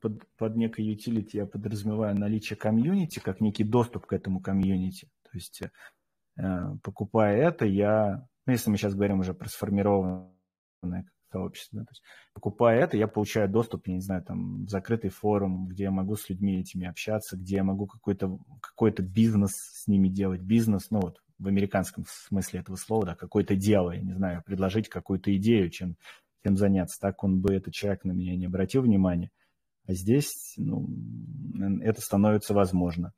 под, 0.01 0.27
под 0.37 0.55
некой 0.55 0.91
utility 0.93 1.31
я 1.33 1.45
подразумеваю 1.47 2.15
наличие 2.15 2.57
комьюнити, 2.57 3.19
как 3.19 3.41
некий 3.41 3.63
доступ 3.63 4.05
к 4.05 4.13
этому 4.13 4.39
комьюнити. 4.41 5.09
То 5.23 5.29
есть 5.33 5.61
Э, 5.61 5.69
покупая 6.83 7.37
это, 7.37 7.65
я, 7.65 8.27
ну, 8.45 8.53
если 8.53 8.69
мы 8.69 8.77
сейчас 8.77 8.93
говорим 8.93 9.19
уже 9.19 9.33
про 9.33 9.47
сформированное 9.47 10.31
сообщество, 11.31 11.79
да, 11.79 11.85
то 11.85 11.91
есть, 11.91 12.03
покупая 12.33 12.79
это, 12.79 12.97
я 12.97 13.07
получаю 13.07 13.49
доступ, 13.49 13.87
я 13.87 13.95
не 13.95 14.01
знаю, 14.01 14.23
там, 14.23 14.65
в 14.65 14.69
закрытый 14.69 15.09
форум, 15.09 15.67
где 15.67 15.83
я 15.83 15.91
могу 15.91 16.15
с 16.15 16.29
людьми 16.29 16.59
этими 16.59 16.87
общаться, 16.87 17.37
где 17.37 17.57
я 17.57 17.63
могу 17.63 17.87
какой-то 17.87 18.39
какой 18.61 18.91
бизнес 18.91 19.51
с 19.51 19.87
ними 19.87 20.07
делать, 20.07 20.41
бизнес, 20.41 20.91
ну, 20.91 21.01
вот, 21.01 21.21
в 21.37 21.47
американском 21.47 22.05
смысле 22.07 22.61
этого 22.61 22.75
слова, 22.77 23.05
да, 23.05 23.15
какое-то 23.15 23.55
дело, 23.55 23.91
я 23.91 24.01
не 24.01 24.13
знаю, 24.13 24.43
предложить 24.45 24.87
какую-то 24.87 25.35
идею, 25.35 25.69
чем, 25.69 25.97
чем 26.43 26.55
заняться. 26.55 26.99
Так 26.99 27.23
он 27.23 27.41
бы, 27.41 27.53
этот 27.53 27.73
человек 27.73 28.05
на 28.05 28.13
меня 28.13 28.35
не 28.35 28.45
обратил 28.45 28.81
внимания. 28.81 29.31
А 29.87 29.93
здесь, 29.93 30.53
ну, 30.57 30.87
это 31.81 32.01
становится 32.01 32.53
возможно. 32.53 33.13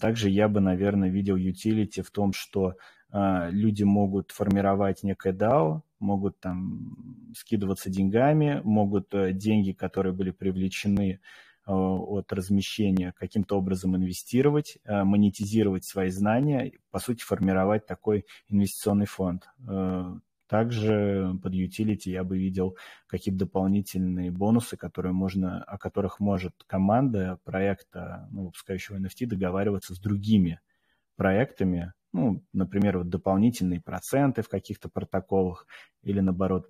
Также 0.00 0.30
я 0.30 0.48
бы, 0.48 0.60
наверное, 0.60 1.10
видел 1.10 1.36
utility 1.36 2.02
в 2.02 2.10
том, 2.10 2.32
что 2.32 2.76
э, 3.12 3.50
люди 3.50 3.82
могут 3.82 4.30
формировать 4.30 5.02
некое 5.02 5.32
DAO, 5.32 5.82
могут 5.98 6.38
там 6.40 7.32
скидываться 7.36 7.90
деньгами, 7.90 8.60
могут 8.64 9.12
э, 9.14 9.32
деньги, 9.32 9.72
которые 9.72 10.12
были 10.12 10.30
привлечены 10.30 11.20
э, 11.66 11.72
от 11.72 12.32
размещения, 12.32 13.12
каким-то 13.18 13.58
образом 13.58 13.96
инвестировать, 13.96 14.78
э, 14.84 15.02
монетизировать 15.02 15.84
свои 15.84 16.10
знания, 16.10 16.72
по 16.90 17.00
сути, 17.00 17.22
формировать 17.22 17.86
такой 17.86 18.24
инвестиционный 18.48 19.06
фонд. 19.06 19.48
Э, 19.68 20.14
также 20.48 21.38
под 21.42 21.54
utility 21.54 22.10
я 22.10 22.24
бы 22.24 22.38
видел 22.38 22.76
какие-то 23.06 23.40
дополнительные 23.40 24.30
бонусы, 24.30 24.76
которые 24.76 25.12
можно, 25.12 25.62
о 25.64 25.78
которых 25.78 26.20
может 26.20 26.54
команда 26.66 27.38
проекта, 27.44 28.28
ну, 28.30 28.44
выпускающего 28.46 28.96
NFT, 28.96 29.26
договариваться 29.26 29.94
с 29.94 29.98
другими 29.98 30.60
проектами, 31.16 31.92
ну, 32.12 32.42
например, 32.52 32.98
вот 32.98 33.08
дополнительные 33.08 33.80
проценты 33.80 34.42
в 34.42 34.48
каких-то 34.48 34.88
протоколах 34.88 35.66
или, 36.02 36.20
наоборот, 36.20 36.66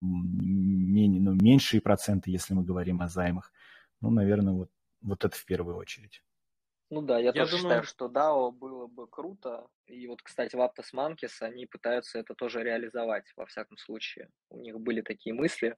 менее, 0.00 1.20
ну, 1.20 1.34
меньшие 1.34 1.80
проценты, 1.80 2.30
если 2.30 2.54
мы 2.54 2.62
говорим 2.64 3.00
о 3.00 3.08
займах. 3.08 3.52
Ну, 4.00 4.10
наверное, 4.10 4.52
вот, 4.54 4.70
вот 5.00 5.24
это 5.24 5.36
в 5.36 5.44
первую 5.44 5.76
очередь. 5.76 6.22
Ну 6.90 7.02
да, 7.02 7.18
я, 7.18 7.26
я 7.26 7.32
тоже 7.32 7.58
думаю... 7.58 7.62
считаю, 7.62 7.82
что 7.82 8.06
DAO 8.06 8.50
было 8.50 8.86
бы 8.86 9.06
круто. 9.06 9.66
И 9.86 10.06
вот, 10.06 10.22
кстати, 10.22 10.56
в 10.56 10.60
Aptos 10.60 10.94
Monkeys 10.94 11.40
они 11.40 11.66
пытаются 11.66 12.18
это 12.18 12.34
тоже 12.34 12.62
реализовать, 12.62 13.26
во 13.36 13.46
всяком 13.46 13.76
случае. 13.76 14.30
У 14.50 14.58
них 14.58 14.78
были 14.80 15.02
такие 15.02 15.34
мысли 15.34 15.76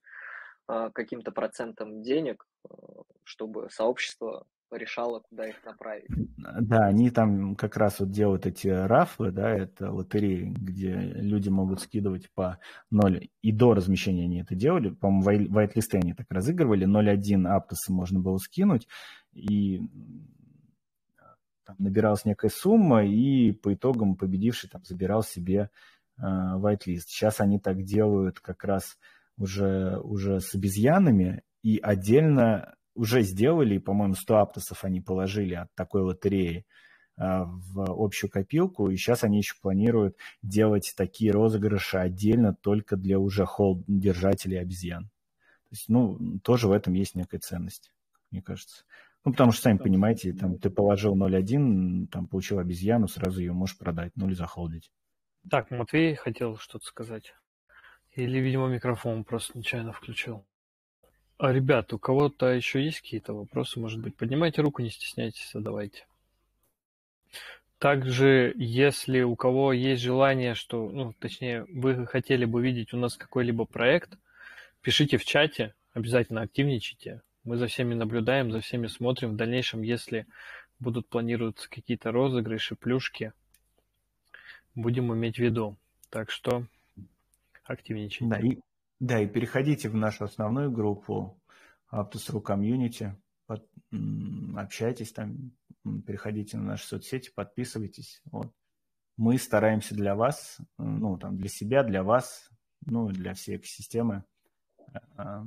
а, 0.69 0.91
каким-то 0.91 1.33
процентом 1.33 2.03
денег, 2.03 2.47
а, 2.69 3.03
чтобы 3.25 3.69
сообщество 3.71 4.47
решало, 4.71 5.21
куда 5.21 5.49
их 5.49 5.65
направить. 5.65 6.07
Да, 6.37 6.87
они 6.87 7.11
там 7.11 7.57
как 7.57 7.77
раз 7.77 7.99
вот 7.99 8.13
делают 8.13 8.47
эти 8.47 8.69
рафлы, 8.69 9.33
да, 9.33 9.51
это 9.51 9.91
лотереи, 9.91 10.45
где 10.45 10.93
люди 10.93 11.49
могут 11.49 11.81
скидывать 11.81 12.31
по 12.35 12.59
0. 12.91 13.29
И 13.43 13.53
до 13.53 13.75
размещения 13.75 14.25
они 14.25 14.43
это 14.43 14.55
делали, 14.55 14.91
по-моему, 14.91 15.53
вайт-листы 15.53 15.99
они 15.99 16.15
так 16.15 16.27
разыгрывали, 16.31 16.87
0.1 16.87 17.49
аптоса 17.49 17.93
можно 17.93 18.21
было 18.21 18.37
скинуть, 18.39 18.87
и 19.33 19.81
там, 21.71 21.77
набиралась 21.85 22.25
некая 22.25 22.51
сумма, 22.51 23.05
и 23.05 23.53
по 23.53 23.73
итогам 23.75 24.17
победивший 24.17 24.69
там 24.69 24.85
забирал 24.85 25.23
себе 25.23 25.71
э, 26.19 26.23
whitelist. 26.23 27.05
Сейчас 27.07 27.41
они 27.41 27.61
так 27.61 27.85
делают 27.85 28.41
как 28.41 28.65
раз 28.65 28.99
уже, 29.39 29.99
уже 30.01 30.41
с 30.41 30.53
обезьянами, 30.55 31.43
и 31.63 31.79
отдельно 31.81 32.75
уже 32.95 33.23
сделали, 33.23 33.79
по-моему, 33.79 34.15
100 34.15 34.39
аптосов 34.39 34.85
они 34.85 35.01
положили 35.01 35.55
от 35.55 35.73
такой 35.77 36.03
лотереи 36.03 36.67
э, 37.17 37.23
в 37.45 38.03
общую 38.03 38.31
копилку, 38.31 38.91
и 38.91 38.97
сейчас 38.97 39.23
они 39.23 39.39
еще 39.39 39.55
планируют 39.63 40.17
делать 40.43 40.93
такие 40.97 41.31
розыгрыши 41.31 41.99
отдельно 41.99 42.53
только 42.53 42.97
для 42.97 43.21
уже 43.21 43.47
холд-держателей 43.47 44.61
обезьян. 44.61 45.05
То 45.05 45.75
есть, 45.75 45.89
ну, 45.89 46.41
тоже 46.43 46.67
в 46.67 46.73
этом 46.73 46.95
есть 46.95 47.15
некая 47.15 47.39
ценность, 47.39 47.93
мне 48.33 48.43
кажется. 48.43 48.83
Ну, 49.25 49.33
потому 49.33 49.53
что, 49.53 49.63
сами 49.63 49.77
понимаете, 49.77 50.33
там 50.33 50.59
ты 50.59 50.71
положил 50.71 51.15
0.1, 51.15 52.07
там 52.09 52.27
получил 52.27 52.59
обезьяну, 52.59 53.07
сразу 53.07 53.41
ее 53.41 53.53
можешь 53.53 53.77
продать, 53.77 54.13
ну 54.17 54.27
или 54.27 54.35
захолдить. 54.35 54.91
Так, 55.51 55.71
Матвей 55.71 56.15
хотел 56.15 56.57
что-то 56.57 56.87
сказать. 56.87 57.35
Или, 58.13 58.39
видимо, 58.39 58.69
микрофон 58.69 59.25
просто 59.25 59.57
нечаянно 59.59 59.93
включил. 59.93 60.47
А, 61.39 61.53
ребят, 61.53 61.93
у 61.93 61.99
кого-то 61.99 62.47
еще 62.47 62.85
есть 62.85 63.01
какие-то 63.01 63.33
вопросы, 63.35 63.79
может 63.79 64.01
быть? 64.01 64.17
Поднимайте 64.17 64.63
руку, 64.63 64.83
не 64.83 64.91
стесняйтесь, 64.91 65.51
задавайте. 65.53 66.07
Также, 67.79 68.53
если 68.57 69.23
у 69.23 69.37
кого 69.37 69.73
есть 69.73 70.03
желание, 70.03 70.55
что, 70.55 70.91
ну, 70.91 71.15
точнее, 71.15 71.65
вы 71.73 72.07
хотели 72.07 72.45
бы 72.45 72.63
видеть 72.63 72.93
у 72.93 72.99
нас 72.99 73.17
какой-либо 73.17 73.65
проект, 73.65 74.19
пишите 74.83 75.17
в 75.17 75.25
чате, 75.25 75.75
обязательно 75.95 76.43
активничайте. 76.43 77.23
Мы 77.45 77.57
за 77.57 77.67
всеми 77.67 77.95
наблюдаем, 77.95 78.53
за 78.53 78.61
всеми 78.61 78.87
смотрим. 78.87 79.33
В 79.33 79.37
дальнейшем, 79.37 79.83
если 79.83 80.27
будут 80.79 81.09
планируются 81.09 81.69
какие-то 81.71 82.13
розыгрыши, 82.13 82.77
плюшки, 82.77 83.33
будем 84.75 85.13
иметь 85.15 85.37
в 85.37 85.41
виду. 85.41 85.77
Так 86.11 86.31
что 86.31 86.67
активничайте. 87.65 88.27
Да, 88.27 88.41
и, 88.41 88.59
да, 88.99 89.21
и 89.21 89.27
переходите 89.27 89.89
в 89.89 89.95
нашу 89.95 90.25
основную 90.25 90.71
группу 90.71 91.41
Aptus.ru 91.93 92.43
Community, 92.43 93.13
под, 93.47 93.67
общайтесь 94.57 95.13
там, 95.13 95.53
переходите 96.07 96.57
на 96.57 96.65
наши 96.65 96.87
соцсети, 96.87 97.31
подписывайтесь. 97.35 98.21
Вот. 98.27 98.53
Мы 99.17 99.39
стараемся 99.39 99.95
для 99.95 100.15
вас, 100.15 100.59
ну, 100.79 101.19
там, 101.19 101.37
для 101.37 101.49
себя, 101.49 101.83
для 101.83 102.03
вас, 102.03 102.49
ну, 102.87 103.09
для 103.09 103.35
всей 103.35 103.57
экосистемы 103.57 104.25
а, 105.17 105.47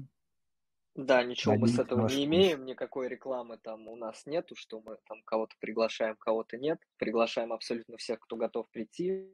да, 0.96 1.24
ничего 1.24 1.56
мы 1.56 1.68
с 1.68 1.80
этого 1.80 2.08
не 2.08 2.26
имеем, 2.26 2.66
никакой 2.66 3.08
рекламы 3.08 3.58
там 3.58 3.88
у 3.88 3.96
нас 3.96 4.26
нету, 4.28 4.56
что 4.56 4.80
мы 4.82 4.98
там 5.08 5.24
кого-то 5.24 5.56
приглашаем, 5.60 6.16
кого-то 6.18 6.58
нет. 6.58 6.80
Приглашаем 6.98 7.52
абсолютно 7.52 7.98
всех, 7.98 8.20
кто 8.20 8.36
готов 8.36 8.70
прийти. 8.70 9.28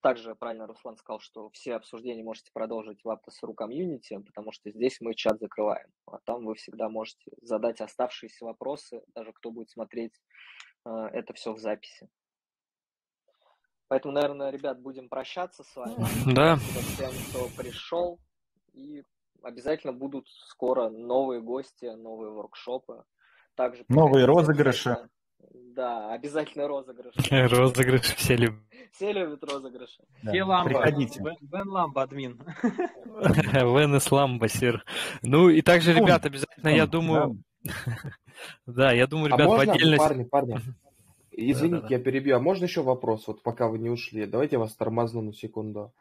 Также 0.00 0.34
правильно 0.34 0.66
Руслан 0.66 0.96
сказал, 0.96 1.20
что 1.20 1.48
все 1.50 1.74
обсуждения 1.74 2.24
можете 2.24 2.50
продолжить 2.52 3.04
в 3.04 3.08
Aptos.ru 3.08 3.54
комьюнити, 3.54 4.18
потому 4.18 4.50
что 4.50 4.68
здесь 4.72 5.00
мы 5.00 5.14
чат 5.14 5.38
закрываем. 5.38 5.86
А 6.06 6.18
там 6.24 6.44
вы 6.44 6.56
всегда 6.56 6.88
можете 6.88 7.30
задать 7.40 7.80
оставшиеся 7.80 8.44
вопросы, 8.44 9.02
даже 9.14 9.32
кто 9.32 9.52
будет 9.52 9.70
смотреть 9.70 10.20
э, 10.84 10.90
это 11.12 11.34
все 11.34 11.52
в 11.52 11.60
записи. 11.60 12.08
Поэтому, 13.86 14.14
наверное, 14.14 14.50
ребят, 14.50 14.80
будем 14.80 15.08
прощаться 15.08 15.62
с 15.62 15.76
вами. 15.76 15.94
Да. 16.34 16.56
Спасибо 16.56 16.80
всем, 16.80 17.12
кто 17.28 17.62
пришел. 17.62 18.18
И 18.72 19.04
обязательно 19.42 19.92
будут 19.92 20.28
скоро 20.46 20.88
новые 20.88 21.40
гости, 21.40 21.86
новые 21.86 22.30
воркшопы. 22.30 23.04
Также 23.54 23.84
новые 23.88 24.24
розыгрыши. 24.24 24.96
Да, 25.74 26.12
обязательно 26.12 26.68
розыгрыши. 26.68 27.18
Розыгрыши 27.30 28.16
все 28.16 28.36
любят. 28.36 28.60
Все 28.92 29.12
любят 29.12 29.42
розыгрыши. 29.42 30.02
Да. 30.22 30.36
И 30.36 30.40
Ламба. 30.40 30.82
Приходите. 30.82 31.20
Бен 31.40 31.68
Ламба, 31.68 32.02
админ. 32.02 32.40
Венес 32.62 34.10
Ламба, 34.12 34.48
сир. 34.48 34.84
Ну 35.22 35.48
и 35.48 35.62
также, 35.62 35.92
ребят, 35.92 36.24
обязательно, 36.26 36.68
я 36.68 36.86
думаю... 36.86 37.42
Да, 38.66 38.92
я 38.92 39.06
думаю, 39.06 39.32
ребят, 39.32 39.46
в 39.46 39.60
отдельности... 39.60 39.98
Парни, 39.98 40.24
парни, 40.24 40.58
Извините, 41.30 41.86
я 41.90 41.98
перебью. 41.98 42.36
А 42.36 42.40
можно 42.40 42.64
еще 42.64 42.82
вопрос, 42.82 43.26
вот 43.26 43.42
пока 43.42 43.68
вы 43.68 43.78
не 43.78 43.88
ушли? 43.88 44.26
Давайте 44.26 44.56
я 44.56 44.60
вас 44.60 44.74
тормозну 44.74 45.22
на 45.22 45.32
секунду. 45.32 45.92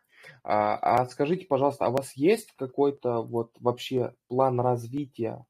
А, 0.44 0.78
а 0.78 1.06
скажите, 1.08 1.46
пожалуйста, 1.46 1.86
а 1.86 1.90
у 1.90 1.94
вас 1.94 2.14
есть 2.14 2.52
какой-то 2.58 3.22
вот 3.22 3.52
вообще 3.60 4.16
план 4.28 4.60
развития 4.60 5.46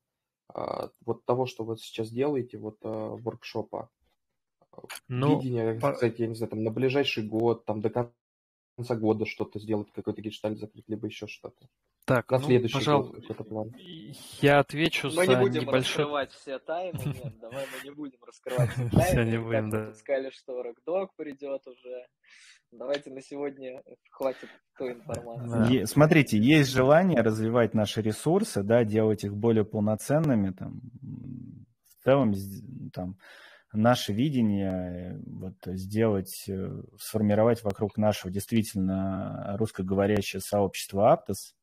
а, 0.54 0.90
вот 1.06 1.26
того, 1.26 1.46
что 1.46 1.64
вы 1.64 1.78
сейчас 1.78 2.10
делаете, 2.10 2.58
вот 2.58 2.78
а, 2.84 3.16
воркшопа? 3.16 3.90
Ну, 5.08 5.38
Видение, 5.38 5.80
по... 5.80 5.94
кстати, 5.94 6.22
я 6.22 6.28
не 6.28 6.36
знаю, 6.36 6.50
там 6.50 6.64
на 6.64 6.72
ближайший 6.72 7.28
год, 7.28 7.66
там 7.66 7.82
до 7.82 7.90
конца 7.90 8.96
года 8.96 9.26
что-то 9.26 9.60
сделать, 9.60 9.92
какой-то 9.92 10.22
гештальт 10.22 10.60
закрыть, 10.60 10.88
либо 10.88 11.08
еще 11.08 11.28
что-то. 11.28 11.68
Так, 12.06 12.32
на 12.32 12.40
ну, 12.40 12.46
следующий 12.46 12.74
пожалуй, 12.74 13.08
год 13.08 13.22
какой-то 13.22 13.44
план. 13.44 13.72
Я 14.42 14.60
отвечу 14.60 15.08
мы 15.08 15.26
за 15.26 15.28
не 15.28 15.36
будем 15.36 15.62
небольшой... 15.62 16.04
раскрывать 16.04 16.32
все 16.32 16.60
тайны, 16.60 17.00
нет, 17.06 17.40
давай 17.40 17.66
мы 17.66 17.90
не 17.90 17.96
будем 17.96 18.20
раскрывать 18.26 18.70
все 18.72 18.90
тайны. 18.90 19.06
Все 19.06 19.24
не 19.24 19.38
будем, 19.40 19.70
да. 19.70 19.94
Сказали, 19.94 20.30
что 20.32 20.64
Рокдог 20.64 21.16
придет 21.16 21.68
уже. 21.68 22.08
Давайте 22.72 23.12
на 23.12 23.22
сегодня 23.22 23.84
хватит 24.10 24.50
той 24.78 24.94
информации. 24.94 25.80
Да. 25.82 25.86
Смотрите, 25.86 26.38
есть 26.38 26.72
желание 26.72 27.22
развивать 27.22 27.74
наши 27.74 28.02
ресурсы, 28.02 28.64
да, 28.64 28.84
делать 28.84 29.24
их 29.24 29.36
более 29.36 29.66
полноценными, 29.66 30.52
там, 30.52 30.82
в 32.00 32.04
целом, 32.04 32.34
там, 32.94 33.18
наше 33.74 34.14
видение 34.14 35.22
вот, 35.26 35.56
сделать, 35.66 36.46
э, 36.48 36.82
сформировать 36.98 37.64
вокруг 37.64 37.98
нашего 37.98 38.32
действительно 38.32 39.56
русскоговорящее 39.58 40.42
сообщество 40.42 41.12
Аптос, 41.12 41.56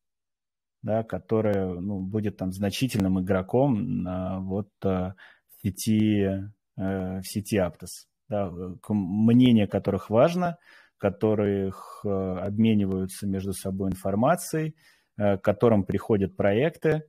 да, 0.82 1.02
которое 1.02 1.74
ну, 1.80 2.00
будет 2.00 2.36
там 2.36 2.52
значительным 2.52 3.20
игроком 3.20 4.02
на, 4.02 4.40
вот, 4.40 4.68
э, 4.84 4.88
в 4.88 5.62
сети, 5.62 6.24
э, 6.24 6.50
в 6.76 7.22
сети 7.24 7.56
Аптос, 7.56 8.06
да, 8.28 8.50
мнение 8.88 9.66
которых 9.66 10.10
важно, 10.10 10.58
которых 10.98 12.00
обмениваются 12.04 13.28
между 13.28 13.52
собой 13.52 13.90
информацией, 13.90 14.74
к 15.16 15.38
которым 15.38 15.84
приходят 15.84 16.36
проекты, 16.36 17.04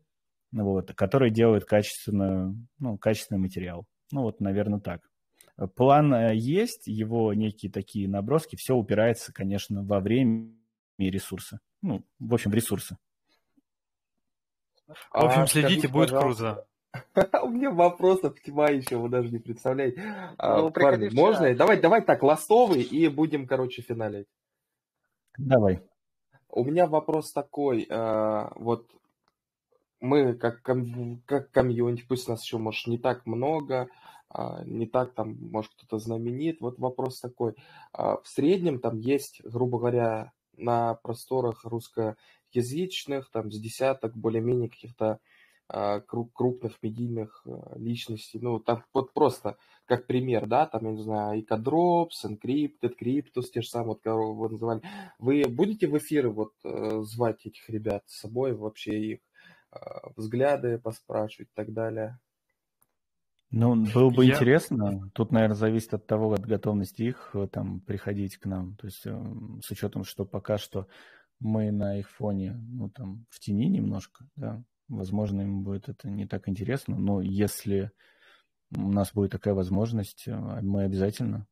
вот, 0.51 0.93
которые 0.93 1.31
делают 1.31 1.65
качественную, 1.65 2.55
ну, 2.77 2.97
качественный 2.97 3.41
материал. 3.41 3.85
Ну 4.11 4.21
вот, 4.21 4.39
наверное, 4.39 4.79
так. 4.79 5.01
План 5.75 6.13
э, 6.13 6.35
есть, 6.35 6.87
его 6.87 7.33
некие 7.33 7.71
такие 7.71 8.07
наброски, 8.07 8.55
все 8.55 8.75
упирается, 8.75 9.33
конечно, 9.33 9.83
во 9.83 9.99
время 9.99 10.53
и 10.97 11.09
ресурсы. 11.09 11.59
Ну, 11.81 12.05
в 12.19 12.33
общем, 12.33 12.51
в 12.51 12.53
ресурсы. 12.53 12.97
В 15.11 15.15
общем, 15.15 15.41
а, 15.41 15.47
следите, 15.47 15.87
будет 15.87 16.11
круто. 16.11 16.65
У 17.43 17.49
меня 17.49 17.69
вопросов 17.69 18.39
тьма 18.41 18.69
еще, 18.69 18.97
вы 18.97 19.09
даже 19.09 19.29
не 19.29 19.39
представляете. 19.39 20.01
А, 20.37 20.61
ну, 20.61 20.71
Парни, 20.71 21.09
можно? 21.09 21.53
Давай, 21.55 21.79
давай 21.79 22.01
так, 22.01 22.23
ластовый, 22.23 22.81
и 22.81 23.07
будем, 23.07 23.47
короче, 23.47 23.81
финалить. 23.81 24.27
Давай. 25.37 25.81
У 26.49 26.63
меня 26.63 26.87
вопрос 26.87 27.31
такой. 27.31 27.87
А, 27.89 28.51
вот 28.55 28.89
мы 29.99 30.33
как, 30.33 30.61
ком, 30.63 31.21
как 31.25 31.51
комьюнити, 31.51 32.05
пусть 32.07 32.27
нас 32.27 32.43
еще, 32.43 32.57
может, 32.57 32.87
не 32.87 32.97
так 32.97 33.25
много, 33.25 33.89
а, 34.29 34.63
не 34.65 34.87
так 34.87 35.13
там, 35.13 35.37
может, 35.51 35.71
кто-то 35.75 35.99
знаменит. 35.99 36.59
Вот 36.61 36.79
вопрос 36.79 37.19
такой. 37.19 37.55
А, 37.93 38.17
в 38.17 38.27
среднем 38.27 38.79
там 38.79 38.97
есть, 38.97 39.41
грубо 39.43 39.77
говоря, 39.77 40.31
на 40.53 40.95
просторах 40.95 41.63
русскоязычных, 42.49 43.29
там 43.31 43.51
с 43.51 43.59
десяток 43.59 44.15
более-менее 44.15 44.69
каких-то 44.69 45.19
а, 45.67 46.01
крупных 46.01 46.81
медийных 46.81 47.45
личностей. 47.75 48.39
Ну, 48.41 48.59
там 48.59 48.83
вот 48.93 49.13
просто 49.13 49.57
как 49.85 50.07
пример, 50.07 50.47
да, 50.47 50.65
там, 50.65 50.85
я 50.85 50.91
не 50.91 51.03
знаю, 51.03 51.39
Икодропс, 51.39 52.25
Encrypted, 52.25 52.93
Cryptus, 52.99 53.49
те 53.53 53.61
же 53.61 53.69
самые, 53.69 53.89
вот, 53.89 54.01
кого 54.01 54.33
вы 54.33 54.49
называли. 54.49 54.81
Вы 55.19 55.43
будете 55.47 55.87
в 55.87 55.97
эфиры 55.97 56.29
вот 56.29 56.53
э, 56.63 57.01
звать 57.03 57.45
этих 57.45 57.69
ребят 57.69 58.03
с 58.07 58.19
собой, 58.19 58.53
вообще 58.53 58.99
их 58.99 59.19
а, 59.71 60.11
взгляды 60.15 60.79
поспрашивать 60.79 61.49
и 61.49 61.55
так 61.55 61.73
далее. 61.73 62.19
Ну, 63.51 63.75
было 63.93 64.11
бы 64.11 64.25
Я... 64.25 64.35
интересно. 64.35 65.09
Тут, 65.13 65.31
наверное, 65.31 65.55
зависит 65.55 65.93
от 65.95 66.05
того, 66.05 66.33
от 66.33 66.45
готовности 66.45 67.01
их 67.01 67.31
э, 67.33 67.47
там 67.51 67.79
приходить 67.79 68.37
к 68.37 68.45
нам. 68.45 68.75
То 68.75 68.85
есть 68.85 69.01
э, 69.05 69.19
с 69.63 69.71
учетом, 69.71 70.03
что 70.03 70.23
пока 70.23 70.59
что 70.59 70.87
мы 71.39 71.71
на 71.71 71.97
их 71.99 72.09
фоне, 72.09 72.53
ну, 72.69 72.89
там, 72.89 73.25
в 73.29 73.39
тени 73.39 73.67
немножко, 73.67 74.25
да, 74.35 74.63
возможно, 74.87 75.41
им 75.41 75.63
будет 75.63 75.89
это 75.89 76.09
не 76.09 76.27
так 76.27 76.49
интересно, 76.49 76.97
но 76.97 77.21
если 77.21 77.91
у 78.75 78.91
нас 78.91 79.13
будет 79.13 79.31
такая 79.31 79.53
возможность, 79.53 80.27
э, 80.27 80.35
мы 80.61 80.83
обязательно 80.83 81.47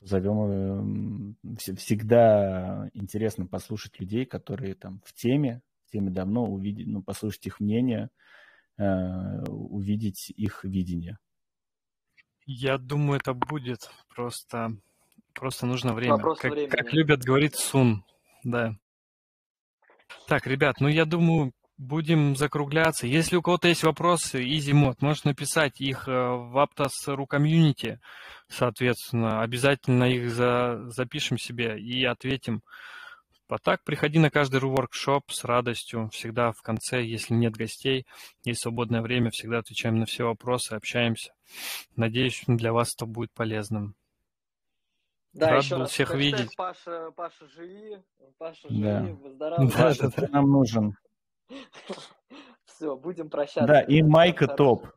зовем. 0.00 1.36
Всегда 1.56 2.88
интересно 2.94 3.46
послушать 3.46 3.98
людей, 3.98 4.24
которые 4.24 4.74
там 4.74 5.02
в 5.04 5.12
теме, 5.12 5.62
теме 5.90 6.10
давно, 6.10 6.44
увидеть, 6.44 6.86
ну, 6.86 7.02
послушать 7.02 7.46
их 7.46 7.60
мнение, 7.60 8.10
э, 8.76 9.44
увидеть 9.48 10.30
их 10.30 10.64
видение. 10.64 11.18
Я 12.46 12.78
думаю, 12.78 13.18
это 13.20 13.34
будет 13.34 13.90
просто, 14.14 14.76
просто 15.34 15.66
нужно 15.66 15.92
время. 15.94 16.18
как, 16.18 16.38
как 16.40 16.92
любят 16.92 17.22
говорить 17.22 17.56
Сун, 17.56 18.04
да. 18.44 18.78
Так, 20.26 20.46
ребят, 20.46 20.80
ну 20.80 20.88
я 20.88 21.04
думаю, 21.04 21.52
будем 21.78 22.36
закругляться. 22.36 23.06
Если 23.06 23.36
у 23.36 23.42
кого-то 23.42 23.68
есть 23.68 23.84
вопросы, 23.84 24.42
EasyMod, 24.42 24.96
можешь 25.00 25.24
написать 25.24 25.80
их 25.80 26.08
э, 26.08 26.10
в 26.12 26.56
Aptos.ru 26.58 27.26
комьюнити, 27.26 28.00
соответственно, 28.48 29.42
обязательно 29.42 30.04
их 30.04 30.30
за, 30.30 30.90
запишем 30.90 31.38
себе 31.38 31.78
и 31.78 32.04
ответим. 32.04 32.62
А 33.48 33.56
так, 33.58 33.82
приходи 33.82 34.18
на 34.18 34.28
каждый 34.28 34.60
воркшоп 34.60 35.30
с 35.30 35.44
радостью. 35.44 36.10
Всегда 36.12 36.52
в 36.52 36.60
конце, 36.60 37.02
если 37.02 37.32
нет 37.32 37.54
гостей, 37.54 38.04
есть 38.44 38.60
свободное 38.60 39.00
время, 39.00 39.30
всегда 39.30 39.58
отвечаем 39.58 39.98
на 39.98 40.04
все 40.04 40.24
вопросы, 40.24 40.72
общаемся. 40.74 41.32
Надеюсь, 41.96 42.42
для 42.46 42.74
вас 42.74 42.94
это 42.94 43.06
будет 43.06 43.32
полезным. 43.32 43.94
Да, 45.38 45.50
Рад 45.50 45.62
еще 45.62 45.74
был 45.76 45.82
раз 45.82 45.90
всех 45.90 46.14
видеть. 46.14 46.56
Паша, 46.56 47.12
Паша, 47.12 47.46
живи, 47.46 48.02
Паша, 48.38 48.68
живи, 48.68 48.82
да. 48.82 49.02
выздоравливай. 49.22 49.72
Паша, 49.72 50.10
ты 50.10 50.28
нам 50.28 50.50
нужен. 50.50 50.96
Все, 52.64 52.96
будем 52.96 53.30
прощаться. 53.30 53.72
Да, 53.72 53.80
и 53.80 54.02
Майка 54.02 54.48
топ. 54.48 54.88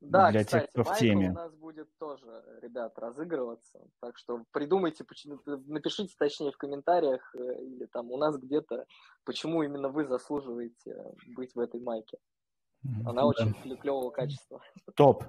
Да, 0.00 0.30
для 0.30 0.44
кстати, 0.44 0.64
тех, 0.64 0.70
кто 0.70 0.84
в 0.84 0.96
теме. 0.96 1.30
у 1.30 1.34
нас 1.34 1.54
будет 1.54 1.88
тоже, 1.98 2.44
ребят, 2.62 2.98
разыгрываться. 2.98 3.80
Так 4.00 4.16
что 4.16 4.44
придумайте, 4.52 5.04
напишите 5.66 6.14
точнее 6.16 6.52
в 6.52 6.56
комментариях 6.56 7.34
э, 7.34 7.62
или 7.62 7.84
там 7.86 8.10
у 8.10 8.16
нас 8.16 8.38
где-то, 8.38 8.86
почему 9.24 9.62
именно 9.64 9.88
вы 9.90 10.06
заслуживаете 10.06 10.96
быть 11.36 11.54
в 11.54 11.58
этой 11.58 11.80
майке. 11.80 12.16
Она 13.04 13.22
да. 13.22 13.26
очень 13.26 13.54
клевого 13.76 14.10
качества. 14.10 14.62
Топ. 14.94 15.24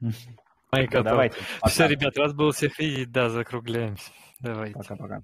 Майка, 0.74 1.02
давайте. 1.02 1.36
Все, 1.66 1.86
ребят, 1.86 2.16
раз 2.16 2.32
было 2.32 2.52
всех 2.52 2.78
видеть, 2.78 3.10
да, 3.10 3.30
закругляемся. 3.30 4.10
Давайте. 4.40 4.74
Пока-пока. 4.74 5.22